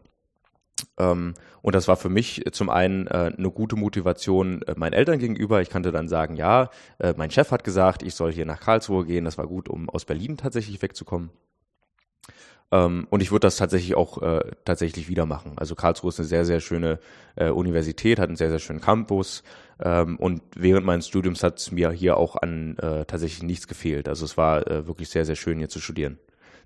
Ähm, 0.97 1.33
und 1.61 1.75
das 1.75 1.87
war 1.87 1.97
für 1.97 2.09
mich 2.09 2.43
zum 2.51 2.69
einen 2.69 3.07
äh, 3.07 3.33
eine 3.37 3.51
gute 3.51 3.75
Motivation 3.75 4.61
äh, 4.63 4.73
meinen 4.75 4.93
Eltern 4.93 5.19
gegenüber. 5.19 5.61
Ich 5.61 5.69
kannte 5.69 5.91
dann 5.91 6.07
sagen, 6.07 6.35
ja, 6.35 6.69
äh, 6.99 7.13
mein 7.17 7.31
Chef 7.31 7.51
hat 7.51 7.63
gesagt, 7.63 8.03
ich 8.03 8.15
soll 8.15 8.31
hier 8.31 8.45
nach 8.45 8.59
Karlsruhe 8.59 9.05
gehen. 9.05 9.25
Das 9.25 9.37
war 9.37 9.47
gut, 9.47 9.69
um 9.69 9.89
aus 9.89 10.05
Berlin 10.05 10.37
tatsächlich 10.37 10.81
wegzukommen. 10.81 11.31
Ähm, 12.71 13.07
und 13.09 13.21
ich 13.21 13.31
würde 13.31 13.47
das 13.47 13.57
tatsächlich 13.57 13.95
auch 13.95 14.21
äh, 14.21 14.51
tatsächlich 14.65 15.09
wieder 15.09 15.25
machen. 15.25 15.53
Also 15.55 15.75
Karlsruhe 15.75 16.09
ist 16.09 16.19
eine 16.19 16.27
sehr, 16.27 16.45
sehr 16.45 16.59
schöne 16.59 16.99
äh, 17.35 17.49
Universität, 17.49 18.19
hat 18.19 18.29
einen 18.29 18.37
sehr, 18.37 18.49
sehr 18.49 18.59
schönen 18.59 18.81
Campus. 18.81 19.43
Ähm, 19.79 20.17
und 20.17 20.41
während 20.55 20.85
meines 20.85 21.07
Studiums 21.07 21.41
hat 21.43 21.59
es 21.59 21.71
mir 21.71 21.91
hier 21.91 22.17
auch 22.17 22.35
an 22.35 22.77
äh, 22.77 23.05
tatsächlich 23.05 23.43
nichts 23.43 23.67
gefehlt. 23.67 24.07
Also 24.07 24.25
es 24.25 24.37
war 24.37 24.67
äh, 24.67 24.87
wirklich 24.87 25.09
sehr, 25.09 25.25
sehr 25.25 25.35
schön 25.35 25.57
hier 25.57 25.69
zu 25.69 25.79
studieren. 25.79 26.19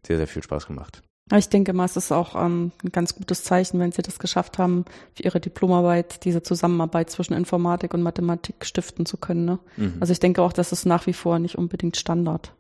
Sehr, 0.06 0.18
sehr 0.18 0.28
viel 0.28 0.44
Spaß 0.44 0.68
gemacht. 0.68 1.02
Ich 1.32 1.48
denke 1.48 1.72
mal, 1.72 1.86
es 1.86 1.96
ist 1.96 2.12
auch 2.12 2.36
ähm, 2.36 2.72
ein 2.84 2.92
ganz 2.92 3.16
gutes 3.16 3.44
Zeichen, 3.44 3.80
wenn 3.80 3.94
Sie 3.94 4.02
das 4.02 4.20
geschafft 4.20 4.58
haben, 4.58 4.84
für 5.14 5.24
Ihre 5.24 5.40
Diplomarbeit 5.40 6.26
diese 6.26 6.44
Zusammenarbeit 6.44 7.10
zwischen 7.10 7.34
Informatik 7.34 7.94
und 7.94 8.02
Mathematik 8.02 8.66
stiften 8.66 9.06
zu 9.06 9.16
können. 9.18 9.46
Ne? 9.46 9.60
Mhm. 9.78 9.94
Also 10.02 10.12
ich 10.12 10.20
denke 10.20 10.42
auch, 10.42 10.52
das 10.52 10.74
ist 10.74 10.86
nach 10.86 11.08
wie 11.08 11.14
vor 11.14 11.40
nicht 11.40 11.58
unbedingt 11.58 11.96
Standard, 11.96 12.54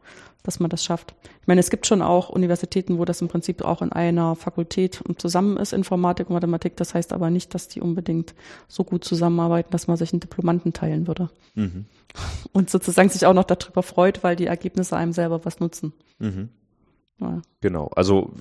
dass 0.43 0.61
man 0.61 0.69
das 0.69 0.83
schafft. 0.83 1.13
Ich 1.41 1.47
meine, 1.47 1.59
es 1.59 1.69
gibt 1.71 1.85
schon 1.85 2.01
auch 2.01 2.29
Universitäten, 2.29 2.99
wo 2.99 3.03
das 3.03 3.21
im 3.21 3.27
Prinzip 3.27 3.63
auch 3.65 3.81
in 3.81 3.91
einer 3.91 4.37
Fakultät 4.37 5.03
zusammen 5.17 5.57
ist, 5.57 5.73
Informatik 5.73 6.29
und 6.29 6.35
Mathematik. 6.35 6.77
Das 6.77 6.93
heißt 6.93 7.11
aber 7.11 7.29
nicht, 7.29 7.53
dass 7.53 7.67
die 7.67 7.81
unbedingt 7.81 8.33
so 8.69 8.85
gut 8.85 9.03
zusammenarbeiten, 9.03 9.71
dass 9.71 9.87
man 9.87 9.97
sich 9.97 10.13
einen 10.13 10.21
Diplomanten 10.21 10.71
teilen 10.71 11.05
würde. 11.07 11.29
Mhm. 11.55 11.85
Und 12.53 12.69
sozusagen 12.69 13.09
sich 13.09 13.25
auch 13.25 13.33
noch 13.33 13.43
darüber 13.43 13.83
freut, 13.83 14.23
weil 14.23 14.37
die 14.37 14.45
Ergebnisse 14.45 14.95
einem 14.95 15.11
selber 15.11 15.43
was 15.43 15.59
nutzen. 15.59 15.91
Mhm. 16.19 16.49
Ja. 17.23 17.41
Genau. 17.61 17.87
Also 17.95 18.33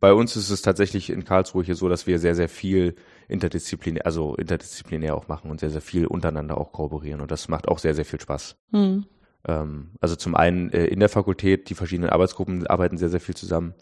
bei 0.00 0.12
uns 0.12 0.36
ist 0.36 0.50
es 0.50 0.62
tatsächlich 0.62 1.10
in 1.10 1.24
Karlsruhe 1.24 1.64
hier 1.64 1.74
so, 1.74 1.88
dass 1.88 2.06
wir 2.06 2.18
sehr, 2.18 2.34
sehr 2.34 2.48
viel 2.48 2.94
interdisziplinär, 3.28 4.06
also 4.06 4.34
interdisziplinär 4.36 5.16
auch 5.16 5.28
machen 5.28 5.50
und 5.50 5.60
sehr, 5.60 5.70
sehr 5.70 5.80
viel 5.80 6.06
untereinander 6.06 6.58
auch 6.58 6.72
kooperieren. 6.72 7.20
Und 7.20 7.30
das 7.30 7.48
macht 7.48 7.68
auch 7.68 7.78
sehr, 7.78 7.94
sehr 7.94 8.04
viel 8.04 8.20
Spaß. 8.20 8.56
Mhm. 8.70 9.06
Ähm, 9.46 9.90
also 10.00 10.16
zum 10.16 10.34
einen 10.34 10.70
äh, 10.72 10.86
in 10.86 11.00
der 11.00 11.08
Fakultät, 11.08 11.70
die 11.70 11.74
verschiedenen 11.74 12.10
Arbeitsgruppen 12.10 12.66
arbeiten 12.66 12.98
sehr, 12.98 13.08
sehr 13.08 13.20
viel 13.20 13.34
zusammen. 13.34 13.74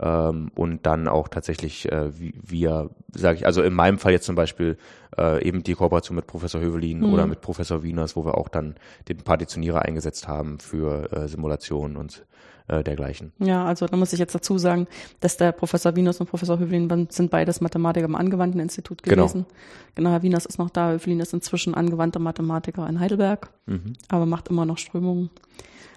Ähm, 0.00 0.50
und 0.54 0.86
dann 0.86 1.08
auch 1.08 1.28
tatsächlich 1.28 1.90
äh, 1.90 2.12
wir, 2.14 2.90
sage 3.12 3.38
ich, 3.38 3.46
also 3.46 3.62
in 3.62 3.74
meinem 3.74 3.98
Fall 3.98 4.12
jetzt 4.12 4.26
zum 4.26 4.36
Beispiel 4.36 4.76
äh, 5.16 5.44
eben 5.44 5.64
die 5.64 5.74
Kooperation 5.74 6.14
mit 6.14 6.26
Professor 6.26 6.60
Hövelin 6.60 7.00
mhm. 7.00 7.12
oder 7.12 7.26
mit 7.26 7.40
Professor 7.40 7.82
Wieners, 7.82 8.14
wo 8.14 8.24
wir 8.24 8.38
auch 8.38 8.48
dann 8.48 8.76
den 9.08 9.18
Partitionierer 9.18 9.82
eingesetzt 9.82 10.28
haben 10.28 10.60
für 10.60 11.12
äh, 11.12 11.28
Simulationen 11.28 11.96
und 11.96 12.24
äh, 12.68 12.84
dergleichen. 12.84 13.32
Ja, 13.38 13.64
also 13.64 13.86
da 13.86 13.96
muss 13.96 14.12
ich 14.12 14.18
jetzt 14.18 14.34
dazu 14.34 14.58
sagen, 14.58 14.86
dass 15.20 15.36
der 15.36 15.52
Professor 15.52 15.96
Wieners 15.96 16.20
und 16.20 16.28
Professor 16.28 16.58
Hövelin 16.58 17.08
sind 17.10 17.30
beides 17.30 17.60
Mathematiker 17.60 18.06
im 18.06 18.14
angewandten 18.14 18.60
Institut 18.60 19.02
genau. 19.02 19.26
gewesen. 19.26 19.46
Genau, 19.94 19.94
genau 19.94 20.10
Herr 20.10 20.22
Wieners 20.22 20.46
ist 20.46 20.58
noch 20.58 20.70
da, 20.70 20.92
Hövelin 20.92 21.20
ist 21.20 21.32
inzwischen 21.32 21.74
angewandter 21.74 22.20
Mathematiker 22.20 22.88
in 22.88 23.00
Heidelberg, 23.00 23.50
mhm. 23.66 23.94
aber 24.08 24.26
macht 24.26 24.48
immer 24.48 24.66
noch 24.66 24.78
Strömungen. 24.78 25.30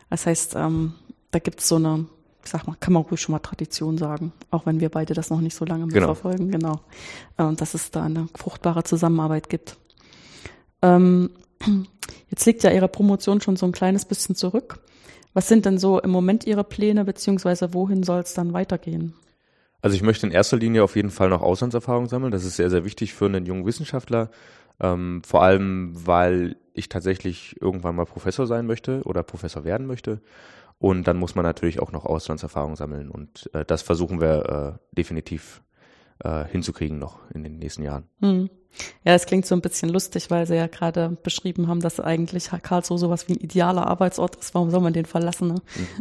Das 0.10 0.26
heißt, 0.26 0.56
ähm, 0.56 0.94
da 1.32 1.40
gibt 1.40 1.60
es 1.60 1.68
so 1.68 1.76
eine 1.76 2.06
ich 2.44 2.50
sag 2.50 2.66
mal, 2.66 2.76
kann 2.80 2.94
man 2.94 3.04
ruhig 3.04 3.22
schon 3.22 3.34
mal 3.34 3.40
Tradition 3.40 3.98
sagen, 3.98 4.34
auch 4.50 4.66
wenn 4.66 4.80
wir 4.80 4.90
beide 4.90 5.14
das 5.14 5.30
noch 5.30 5.42
nicht 5.42 5.56
so 5.56 5.66
lange 5.66 5.88
genau. 5.88 6.08
verfolgen, 6.08 6.50
genau. 6.50 6.82
Und 7.38 7.54
äh, 7.54 7.56
dass 7.56 7.74
es 7.74 7.92
da 7.92 8.04
eine 8.04 8.28
fruchtbare 8.36 8.84
Zusammenarbeit 8.84 9.50
gibt. 9.50 9.78
Ähm, 10.82 11.30
jetzt 12.30 12.46
liegt 12.46 12.64
ja 12.64 12.72
Ihre 12.72 12.88
Promotion 12.88 13.42
schon 13.42 13.58
so 13.58 13.66
ein 13.66 13.72
kleines 13.72 14.06
bisschen 14.06 14.36
zurück. 14.36 14.80
Was 15.34 15.48
sind 15.48 15.65
denn 15.65 15.78
so 15.78 16.00
im 16.00 16.10
Moment 16.10 16.46
Ihre 16.46 16.63
Pläne, 16.63 17.06
beziehungsweise 17.06 17.74
wohin 17.74 18.04
soll 18.04 18.22
es 18.22 18.34
dann 18.34 18.54
weitergehen? 18.54 19.13
Also 19.82 19.96
ich 19.96 20.04
möchte 20.04 20.28
in 20.28 20.34
erster 20.34 20.58
Linie 20.58 20.84
auf 20.84 20.96
jeden 20.96 21.10
Fall 21.10 21.30
noch 21.30 21.41
Auslandserfahrung 21.41 22.08
sammeln. 22.08 22.32
Das 22.32 22.46
ist 22.46 22.58
sehr, 22.58 22.70
sehr 22.70 22.86
wichtig 22.86 23.13
für 23.13 23.26
einen 23.26 23.46
jungen 23.46 23.65
Wissenschaftler. 23.65 24.30
Ähm, 24.80 25.22
vor 25.26 25.41
allem, 25.41 25.91
weil 25.94 26.58
ich 26.74 26.89
tatsächlich 26.89 27.56
irgendwann 27.62 27.96
mal 27.96 28.06
Professor 28.06 28.46
sein 28.46 28.67
möchte 28.67 29.02
oder 29.04 29.24
Professor 29.24 29.63
werden 29.63 29.88
möchte. 29.88 30.22
Und 30.78 31.08
dann 31.08 31.17
muss 31.17 31.36
man 31.36 31.44
natürlich 31.44 31.80
auch 31.80 31.91
noch 31.91 32.06
Auslandserfahrung 32.06 32.76
sammeln. 32.76 33.10
Und 33.10 33.50
äh, 33.54 33.65
das 33.65 33.82
versuchen 33.82 34.19
wir 34.19 34.79
äh, 34.92 34.96
definitiv 34.96 35.62
äh, 36.24 36.46
hinzukriegen 36.46 37.00
noch 37.00 37.19
in 37.34 37.44
den 37.44 37.58
nächsten 37.58 37.84
Jahren. 37.84 38.04
Hm. 38.22 38.50
Ja, 39.04 39.13
es 39.13 39.26
klingt 39.26 39.46
so 39.46 39.54
ein 39.54 39.62
bisschen 39.62 39.90
lustig, 39.90 40.30
weil 40.30 40.48
sie 40.48 40.56
ja 40.56 40.67
gerade 40.67 41.17
beschrieben 41.24 41.67
haben, 41.67 41.82
dass 41.82 42.00
eigentlich 42.00 42.50
Karlsruhe 42.63 42.98
sowas 42.98 43.28
wie 43.28 43.34
ein 43.34 43.40
idealer 43.42 43.86
Arbeitsort 43.86 44.38
ist. 44.38 44.56
Warum 44.56 44.72
soll 44.72 44.80
man 44.80 44.94
den 44.94 45.06
verlassen? 45.06 45.50
Ne? 45.50 45.56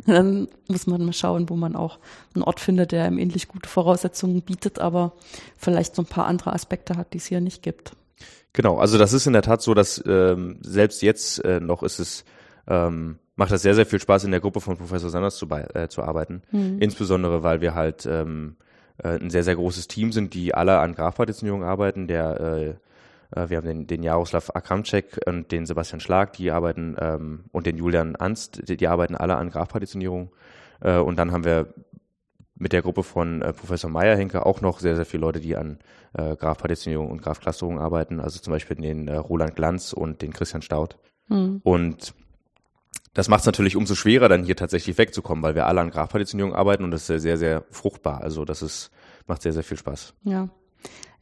Mhm. 0.07 0.12
Dann 0.12 0.49
muss 0.68 0.87
man 0.87 1.05
mal 1.05 1.12
schauen, 1.12 1.49
wo 1.49 1.57
man 1.57 1.75
auch 1.75 1.99
einen 2.35 2.45
Ort 2.45 2.61
findet, 2.61 2.93
der 2.93 3.09
ihm 3.09 3.18
ähnlich 3.18 3.49
gute 3.49 3.68
Voraussetzungen 3.68 4.43
bietet, 4.43 4.79
aber 4.79 5.14
vielleicht 5.57 5.97
so 5.97 6.03
ein 6.03 6.07
paar 6.07 6.27
andere 6.27 6.53
Aspekte 6.53 6.97
hat, 6.97 7.12
die 7.12 7.18
es 7.18 7.27
hier 7.27 7.41
nicht 7.41 7.62
gibt. 7.62 7.93
Genau, 8.53 8.79
also 8.79 8.99
das 8.99 9.12
ist 9.12 9.27
in 9.27 9.33
der 9.33 9.43
Tat 9.43 9.62
so, 9.62 9.75
dass 9.75 10.03
ähm, 10.07 10.59
selbst 10.61 11.03
jetzt 11.03 11.45
äh, 11.45 11.59
noch 11.59 11.83
ist 11.83 11.99
es 11.99 12.25
ähm, 12.68 13.18
macht 13.37 13.53
das 13.53 13.62
sehr, 13.62 13.75
sehr 13.75 13.87
viel 13.87 14.01
Spaß, 14.01 14.25
in 14.25 14.33
der 14.33 14.41
Gruppe 14.41 14.61
von 14.61 14.77
Professor 14.77 15.09
Sanders 15.09 15.37
zu, 15.37 15.49
äh, 15.49 15.89
zu 15.89 16.03
arbeiten. 16.03 16.43
Mhm. 16.53 16.77
Insbesondere, 16.79 17.43
weil 17.43 17.61
wir 17.62 17.75
halt 17.75 18.07
ähm, 18.07 18.57
äh, 19.03 19.18
ein 19.18 19.30
sehr, 19.30 19.44
sehr 19.44 19.57
großes 19.57 19.88
Team 19.88 20.12
sind, 20.12 20.34
die 20.34 20.55
alle 20.55 20.78
an 20.78 20.94
Grafpartitionierung 20.94 21.64
arbeiten. 21.64 22.07
Der, 22.07 22.40
äh, 22.40 22.68
äh, 23.38 23.51
wir 23.51 23.59
haben 23.59 23.66
den, 23.66 23.86
den 23.86 24.03
Jaroslav 24.03 24.51
Akramczek 24.55 25.20
und 25.26 25.53
den 25.53 25.66
Sebastian 25.66 26.01
Schlag, 26.01 26.32
die 26.34 26.51
arbeiten, 26.51 26.96
ähm, 26.98 27.44
und 27.53 27.66
den 27.66 27.76
Julian 27.76 28.16
Anst, 28.16 28.68
die, 28.68 28.76
die 28.76 28.88
arbeiten 28.88 29.16
alle 29.16 29.36
an 29.36 29.51
Grafpartitionierung. 29.51 30.30
Äh, 30.80 30.98
und 30.98 31.16
dann 31.16 31.32
haben 31.32 31.44
wir 31.44 31.74
mit 32.61 32.72
der 32.72 32.82
Gruppe 32.82 33.03
von 33.03 33.40
äh, 33.42 33.53
Professor 33.53 33.90
Meyerhinke 33.90 34.44
auch 34.44 34.61
noch 34.61 34.80
sehr, 34.80 34.94
sehr 34.94 35.07
viele 35.07 35.22
Leute, 35.22 35.40
die 35.40 35.57
an 35.57 35.78
äh, 36.12 36.36
Grafpartitionierung 36.36 37.11
und 37.11 37.22
Grafclusterung 37.22 37.80
arbeiten, 37.80 38.20
also 38.20 38.38
zum 38.38 38.53
Beispiel 38.53 38.76
den 38.76 39.09
äh, 39.09 39.16
Roland 39.16 39.57
Glanz 39.57 39.92
und 39.92 40.22
den 40.22 40.32
Christian 40.32 40.62
Staud. 40.62 40.98
Mhm. 41.28 41.61
Und 41.62 42.14
das 43.15 43.29
macht 43.29 43.41
es 43.41 43.47
natürlich 43.47 43.77
umso 43.77 43.95
schwerer, 43.95 44.29
dann 44.29 44.45
hier 44.45 44.57
tatsächlich 44.57 44.97
wegzukommen, 44.99 45.43
weil 45.43 45.55
wir 45.55 45.67
alle 45.67 45.81
an 45.81 45.91
Grafpartitionierung 45.91 46.55
arbeiten 46.55 46.85
und 46.85 46.91
das 46.91 47.09
ist 47.09 47.23
sehr, 47.23 47.37
sehr 47.37 47.65
fruchtbar. 47.71 48.21
Also 48.21 48.45
das 48.45 48.63
ist, 48.63 48.91
macht 49.27 49.43
sehr, 49.43 49.53
sehr 49.53 49.65
viel 49.65 49.77
Spaß. 49.77 50.15
Ja. 50.25 50.49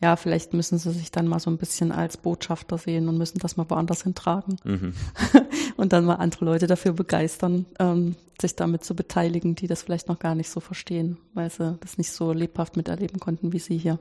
Ja, 0.01 0.15
vielleicht 0.15 0.55
müssen 0.55 0.79
sie 0.79 0.93
sich 0.93 1.11
dann 1.11 1.27
mal 1.27 1.41
so 1.41 1.51
ein 1.51 1.59
bisschen 1.59 1.91
als 1.91 2.17
Botschafter 2.17 2.79
sehen 2.79 3.09
und 3.09 3.19
müssen 3.19 3.39
das 3.41 3.57
mal 3.57 3.69
woanders 3.69 4.05
hintragen. 4.05 4.57
Mhm. 4.63 4.95
und 5.77 5.93
dann 5.93 6.05
mal 6.05 6.17
andere 6.17 6.45
Leute 6.45 6.69
dafür 6.69 6.93
begeistern, 6.93 7.67
ähm, 7.81 8.15
sich 8.41 8.55
damit 8.55 8.85
zu 8.85 8.95
beteiligen, 8.95 9.57
die 9.57 9.67
das 9.67 9.83
vielleicht 9.83 10.07
noch 10.07 10.21
gar 10.21 10.37
nicht 10.37 10.51
so 10.51 10.61
verstehen, 10.61 11.19
weil 11.35 11.51
sie 11.51 11.77
das 11.81 11.99
nicht 11.99 12.13
so 12.13 12.33
lebhaft 12.33 12.77
miterleben 12.77 13.19
konnten 13.19 13.53
wie 13.53 13.59
sie 13.59 13.77
hier. 13.77 13.99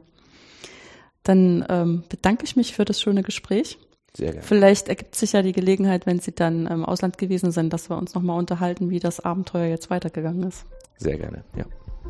Dann 1.23 1.65
ähm, 1.67 2.03
bedanke 2.07 2.45
ich 2.45 2.55
mich 2.55 2.75
für 2.75 2.85
das 2.85 3.01
schöne 3.01 3.23
Gespräch. 3.23 3.79
Sehr 4.17 4.31
gerne. 4.31 4.41
Vielleicht 4.41 4.89
ergibt 4.89 5.13
sich 5.13 5.33
ja 5.33 5.43
die 5.43 5.51
Gelegenheit, 5.51 6.07
wenn 6.07 6.19
Sie 6.19 6.31
dann 6.31 6.65
im 6.65 6.83
Ausland 6.83 7.19
gewesen 7.19 7.51
sind, 7.51 7.71
dass 7.71 7.91
wir 7.91 7.99
uns 7.99 8.15
nochmal 8.15 8.39
unterhalten, 8.39 8.89
wie 8.89 8.99
das 8.99 9.19
Abenteuer 9.19 9.67
jetzt 9.67 9.91
weitergegangen 9.91 10.41
ist. 10.41 10.65
Sehr 10.97 11.19
gerne, 11.19 11.43
ja. 11.55 11.65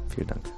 Vielen 0.08 0.28
Dank. 0.28 0.50